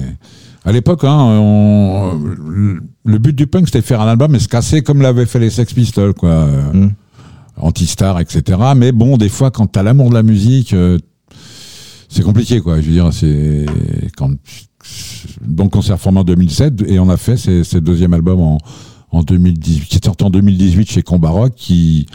à 0.67 0.73
l'époque, 0.73 1.05
hein, 1.05 1.17
on... 1.17 2.21
le 3.05 3.19
but 3.19 3.35
du 3.35 3.47
punk 3.47 3.67
c'était 3.67 3.81
de 3.81 3.85
faire 3.85 4.01
un 4.01 4.09
album 4.09 4.35
et 4.35 4.41
se 4.41 4.49
casser 4.49 4.83
comme 4.83 5.01
l'avaient 5.01 5.25
fait 5.25 5.39
les 5.39 5.51
Sex 5.51 5.73
Pistols, 5.73 6.12
quoi. 6.12 6.31
Euh, 6.31 6.73
Mm. 6.73 6.91
Anti-star, 7.59 8.21
etc. 8.21 8.59
Mais 8.77 8.93
bon, 8.93 9.17
des 9.17 9.31
fois, 9.31 9.51
quand 9.51 9.67
t'as 9.67 9.83
l'amour 9.83 10.11
de 10.11 10.14
la 10.14 10.23
musique, 10.23 10.75
euh, 10.75 10.99
c'est 12.09 12.23
compliqué, 12.23 12.61
quoi. 12.61 12.83
Je 12.83 12.87
veux 12.87 12.93
dire, 12.93 13.11
c'est 13.14 13.64
quand 14.14 14.31
donc 15.41 15.75
on 15.75 15.83
s'est 15.83 15.95
reformé 15.95 16.21
en 16.21 16.25
2007 16.25 16.83
et 16.87 16.99
on 16.99 17.09
a 17.09 17.17
fait 17.17 17.37
ces 17.39 17.81
deuxième 17.81 18.12
album 18.12 18.41
en, 18.41 18.59
en 19.11 19.23
2018, 19.23 19.87
qui 19.87 19.97
est 19.97 20.05
sorti 20.05 20.25
en 20.25 20.31
2018 20.31 20.91
chez 20.91 21.03
Combat 21.03 21.31
Rock, 21.31 21.55
qui 21.57 22.07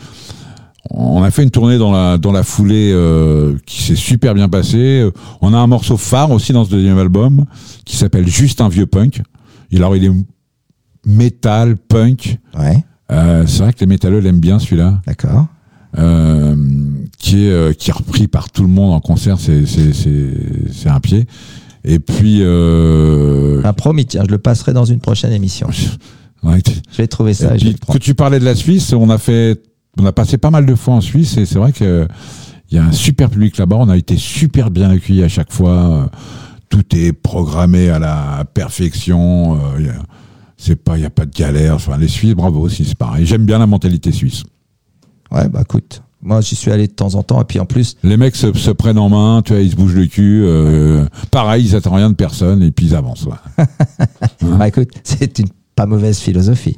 on 0.90 1.22
a 1.24 1.30
fait 1.32 1.44
une 1.44 1.52
tournée 1.52 1.78
dans 1.78 1.92
la 1.92 2.18
dans 2.18 2.32
la 2.32 2.44
foulée 2.44 2.92
euh, 2.94 3.56
qui 3.66 3.84
s'est 3.84 3.96
super 3.96 4.34
bien 4.34 4.50
passée. 4.50 5.08
On 5.42 5.54
a 5.54 5.58
un 5.58 5.68
morceau 5.68 5.96
phare 5.98 6.32
aussi 6.32 6.54
dans 6.54 6.66
ce 6.66 6.72
deuxième 6.72 6.98
album 6.98 7.46
qui 7.86 7.96
s'appelle 7.98 8.28
Juste 8.28 8.62
un 8.62 8.70
vieux 8.70 8.88
punk. 8.88 9.22
Et 9.72 9.78
alors 9.78 9.96
il 9.96 10.06
est 10.06 10.12
métal 11.06 11.78
punk. 11.78 12.38
Ouais, 12.58 12.84
Euh, 13.12 13.46
c'est 13.46 13.64
vrai 13.64 13.74
que 13.74 13.80
les 13.82 13.86
métalleux 13.88 14.20
l'aiment 14.20 14.40
bien 14.40 14.58
celui-là, 14.60 15.02
d'accord. 15.06 15.48
euh, 15.98 16.56
qui 17.20 17.46
est 17.46 17.52
euh, 17.52 17.74
qui 17.74 17.90
est 17.90 17.94
repris 17.94 18.28
par 18.28 18.50
tout 18.50 18.64
le 18.64 18.70
monde 18.70 18.94
en 18.94 19.00
concert. 19.02 19.38
C'est 19.40 19.66
c'est 19.66 19.94
c'est 19.94 20.34
c'est 20.74 20.90
un 20.90 21.00
pied. 21.00 21.28
Et 21.84 22.00
puis 22.00 22.40
euh, 22.42 23.62
Un 23.64 23.74
promis, 23.74 24.06
tiens, 24.06 24.24
je 24.26 24.32
le 24.32 24.38
passerai 24.38 24.72
dans 24.74 24.86
une 24.86 25.00
prochaine 25.00 25.32
émission. 25.34 25.68
ouais, 26.44 26.62
Je 26.92 26.98
vais 26.98 27.08
trouver 27.08 27.34
ça 27.34 27.54
Et 27.54 27.56
et 27.56 27.60
je 27.60 27.66
vais 27.70 27.74
puis, 27.74 27.94
que 27.94 27.98
tu 27.98 28.14
parlais 28.16 28.40
de 28.40 28.46
la 28.46 28.54
Suisse, 28.56 28.94
on 28.94 29.10
a 29.10 29.18
fait, 29.18 29.60
on 30.00 30.06
a 30.06 30.12
passé 30.12 30.38
pas 30.38 30.50
mal 30.52 30.66
de 30.66 30.76
fois 30.76 30.96
en 30.96 31.02
Suisse 31.02 31.38
et 31.38 31.46
c'est 31.46 31.60
vrai 31.60 31.72
que 31.74 32.08
il 32.70 32.76
y 32.76 32.80
a 32.80 32.86
un 32.86 32.92
super 32.94 33.30
public 33.30 33.58
là-bas. 33.58 33.76
On 33.80 33.90
a 33.90 33.98
été 33.98 34.16
super 34.18 34.72
bien 34.72 34.90
accueillis 34.90 35.24
à 35.24 35.28
chaque 35.30 35.52
fois. 35.52 36.10
Tout 36.70 36.96
est 36.96 37.12
programmé 37.12 37.90
à 37.90 38.00
la 38.00 38.46
perfection. 38.54 39.56
Euh, 39.56 39.58
il 39.80 39.86
y 39.88 39.90
a- 39.90 40.02
C'est 40.58 40.76
pas, 40.76 40.96
il 40.98 41.02
y 41.02 41.06
a 41.06 41.10
pas 41.10 41.26
de 41.26 41.32
galère. 41.36 41.74
Enfin, 41.76 41.98
les 41.98 42.08
Suisses, 42.08 42.36
bravo 42.36 42.62
aussi, 42.62 42.86
c'est 42.86 42.98
pareil. 42.98 43.26
J'aime 43.26 43.46
bien 43.46 43.58
la 43.60 43.66
mentalité 43.68 44.12
suisse. 44.12 44.44
Ouais, 45.32 45.50
bah 45.50 45.62
écoute, 45.64 46.04
moi 46.22 46.40
j'y 46.42 46.56
suis 46.56 46.70
allé 46.72 46.86
de 46.88 46.92
temps 46.94 47.16
en 47.16 47.24
temps 47.24 47.42
et 47.42 47.46
puis 47.46 47.60
en 47.60 47.66
plus, 47.66 47.96
Les 48.04 48.16
mecs 48.16 48.36
se, 48.36 48.54
se 48.54 48.70
prennent 48.70 49.00
en 49.00 49.10
main, 49.10 49.42
tu 49.44 49.54
vois, 49.54 49.62
ils 49.62 49.72
se 49.72 49.76
bougent 49.76 49.96
le 49.96 50.06
cul. 50.06 50.44
euh, 50.46 51.06
pareil, 51.32 51.66
ils 51.66 51.76
attendent 51.76 51.96
rien 51.96 52.10
de 52.12 52.16
personne 52.16 52.62
et 52.62 52.70
puis 52.72 52.86
ils 52.88 52.96
avancent. 52.96 53.26
ouais. 53.26 53.66
bah 54.58 54.68
écoute, 54.68 54.90
c'est 55.04 55.40
une 55.40 55.48
pas 55.82 55.88
mauvaise 55.88 56.20
philosophie. 56.20 56.76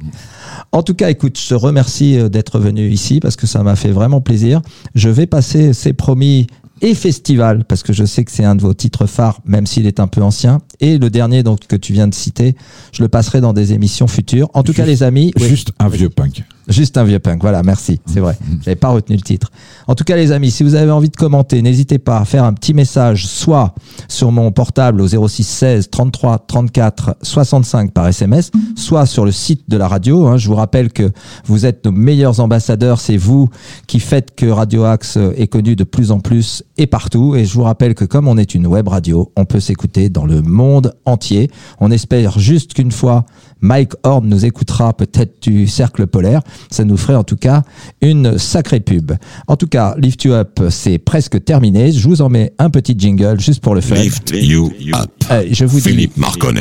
En 0.72 0.82
tout 0.82 0.94
cas, 0.94 1.10
écoute, 1.10 1.38
je 1.38 1.48
te 1.48 1.54
remercie 1.54 2.18
euh, 2.18 2.30
d'être 2.30 2.58
venu 2.58 2.88
ici 2.88 3.20
parce 3.20 3.36
que 3.36 3.46
ça 3.46 3.62
m'a 3.62 3.76
fait 3.76 3.90
vraiment 3.90 4.22
plaisir. 4.22 4.62
Je 4.94 5.10
vais 5.10 5.26
passer, 5.26 5.74
c'est 5.74 5.92
promis, 5.92 6.46
et 6.80 6.94
festival 6.94 7.64
parce 7.64 7.82
que 7.82 7.92
je 7.92 8.04
sais 8.04 8.24
que 8.24 8.32
c'est 8.32 8.44
un 8.44 8.54
de 8.56 8.62
vos 8.62 8.72
titres 8.72 9.06
phares, 9.06 9.40
même 9.44 9.66
s'il 9.66 9.86
est 9.86 10.00
un 10.00 10.06
peu 10.06 10.22
ancien. 10.22 10.62
Et 10.80 10.96
le 10.96 11.10
dernier 11.10 11.42
donc 11.42 11.66
que 11.66 11.76
tu 11.76 11.92
viens 11.92 12.08
de 12.08 12.14
citer, 12.14 12.56
je 12.92 13.02
le 13.02 13.08
passerai 13.08 13.42
dans 13.42 13.52
des 13.52 13.74
émissions 13.74 14.06
futures. 14.06 14.48
En 14.54 14.62
tout 14.62 14.72
cas, 14.72 14.86
les 14.86 15.02
amis, 15.02 15.32
oui. 15.38 15.48
Juste 15.48 15.72
un 15.78 15.88
vieux 15.88 16.08
punk. 16.08 16.44
Juste 16.66 16.96
un 16.96 17.04
vieux 17.04 17.18
punk, 17.18 17.42
voilà, 17.42 17.62
merci, 17.62 18.00
c'est 18.06 18.20
vrai. 18.20 18.36
J'avais 18.64 18.74
pas 18.76 18.88
retenu 18.88 19.16
le 19.16 19.22
titre. 19.22 19.50
En 19.86 19.94
tout 19.94 20.04
cas, 20.04 20.16
les 20.16 20.32
amis, 20.32 20.50
si 20.50 20.62
vous 20.62 20.74
avez 20.74 20.90
envie 20.90 21.10
de 21.10 21.16
commenter, 21.16 21.60
n'hésitez 21.60 21.98
pas 21.98 22.18
à 22.18 22.24
faire 22.24 22.44
un 22.44 22.54
petit 22.54 22.72
message, 22.72 23.26
soit 23.26 23.74
sur 24.08 24.32
mon 24.32 24.50
portable 24.50 25.02
au 25.02 25.28
06 25.28 25.44
16 25.44 25.90
33 25.90 26.44
34 26.46 27.16
65 27.20 27.92
par 27.92 28.08
SMS, 28.08 28.50
soit 28.76 29.04
sur 29.04 29.24
le 29.26 29.32
site 29.32 29.68
de 29.68 29.76
la 29.76 29.88
radio. 29.88 30.26
hein. 30.26 30.38
Je 30.38 30.48
vous 30.48 30.54
rappelle 30.54 30.90
que 30.90 31.10
vous 31.44 31.66
êtes 31.66 31.84
nos 31.84 31.92
meilleurs 31.92 32.40
ambassadeurs, 32.40 32.98
c'est 32.98 33.18
vous 33.18 33.50
qui 33.86 34.00
faites 34.00 34.34
que 34.34 34.46
Radio 34.46 34.84
Axe 34.84 35.18
est 35.36 35.48
connu 35.48 35.76
de 35.76 35.84
plus 35.84 36.10
en 36.12 36.20
plus 36.20 36.62
et 36.78 36.86
partout. 36.86 37.36
Et 37.36 37.44
je 37.44 37.52
vous 37.54 37.62
rappelle 37.64 37.94
que 37.94 38.06
comme 38.06 38.26
on 38.26 38.38
est 38.38 38.54
une 38.54 38.66
web 38.66 38.88
radio, 38.88 39.30
on 39.36 39.44
peut 39.44 39.60
s'écouter 39.60 40.08
dans 40.08 40.24
le 40.24 40.40
monde 40.40 40.94
entier. 41.04 41.50
On 41.78 41.90
espère 41.90 42.38
juste 42.38 42.72
qu'une 42.74 42.90
fois 42.92 43.26
Mike 43.60 43.92
Horn 44.02 44.26
nous 44.26 44.44
écoutera 44.44 44.92
peut-être 44.94 45.42
du 45.42 45.66
cercle 45.66 46.06
polaire. 46.06 46.40
Ça 46.70 46.84
nous 46.84 46.96
ferait 46.96 47.14
en 47.14 47.24
tout 47.24 47.36
cas 47.36 47.62
une 48.00 48.38
sacrée 48.38 48.80
pub. 48.80 49.12
En 49.46 49.56
tout 49.56 49.66
cas, 49.66 49.94
Lift 49.98 50.24
You 50.24 50.32
Up, 50.32 50.60
c'est 50.70 50.98
presque 50.98 51.44
terminé. 51.44 51.92
Je 51.92 52.08
vous 52.08 52.22
en 52.22 52.28
mets 52.28 52.52
un 52.58 52.70
petit 52.70 52.94
jingle 52.98 53.40
juste 53.40 53.60
pour 53.62 53.74
le 53.74 53.80
fun. 53.80 53.94
Lift 53.96 54.32
you 54.34 54.72
up. 54.94 55.10
Euh, 55.30 55.44
je 55.50 55.64
vous 55.64 55.78
dis, 55.80 55.88
Philippe 55.90 56.16
Marconnet. 56.16 56.60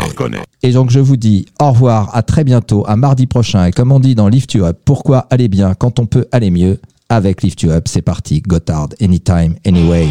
et 0.62 0.72
donc 0.72 0.90
je 0.90 1.00
vous 1.00 1.18
dis 1.18 1.46
au 1.62 1.72
revoir, 1.72 2.16
à 2.16 2.22
très 2.24 2.44
bientôt, 2.44 2.84
à 2.88 2.96
mardi 2.96 3.28
prochain. 3.28 3.66
Et 3.66 3.72
comme 3.72 3.92
on 3.92 4.00
dit 4.00 4.16
dans 4.16 4.28
Lift 4.28 4.54
You 4.54 4.66
Up, 4.66 4.80
pourquoi 4.86 5.28
aller 5.30 5.48
bien 5.48 5.74
quand 5.74 6.00
on 6.00 6.06
peut 6.06 6.26
aller 6.32 6.52
mieux? 6.52 6.80
Avec 7.10 7.44
Lift 7.44 7.62
You 7.62 7.72
Up 7.72 7.88
C'est 7.88 8.02
parti, 8.02 8.42
Gotthard, 8.42 8.90
anytime, 9.00 9.56
anyway. 9.68 10.08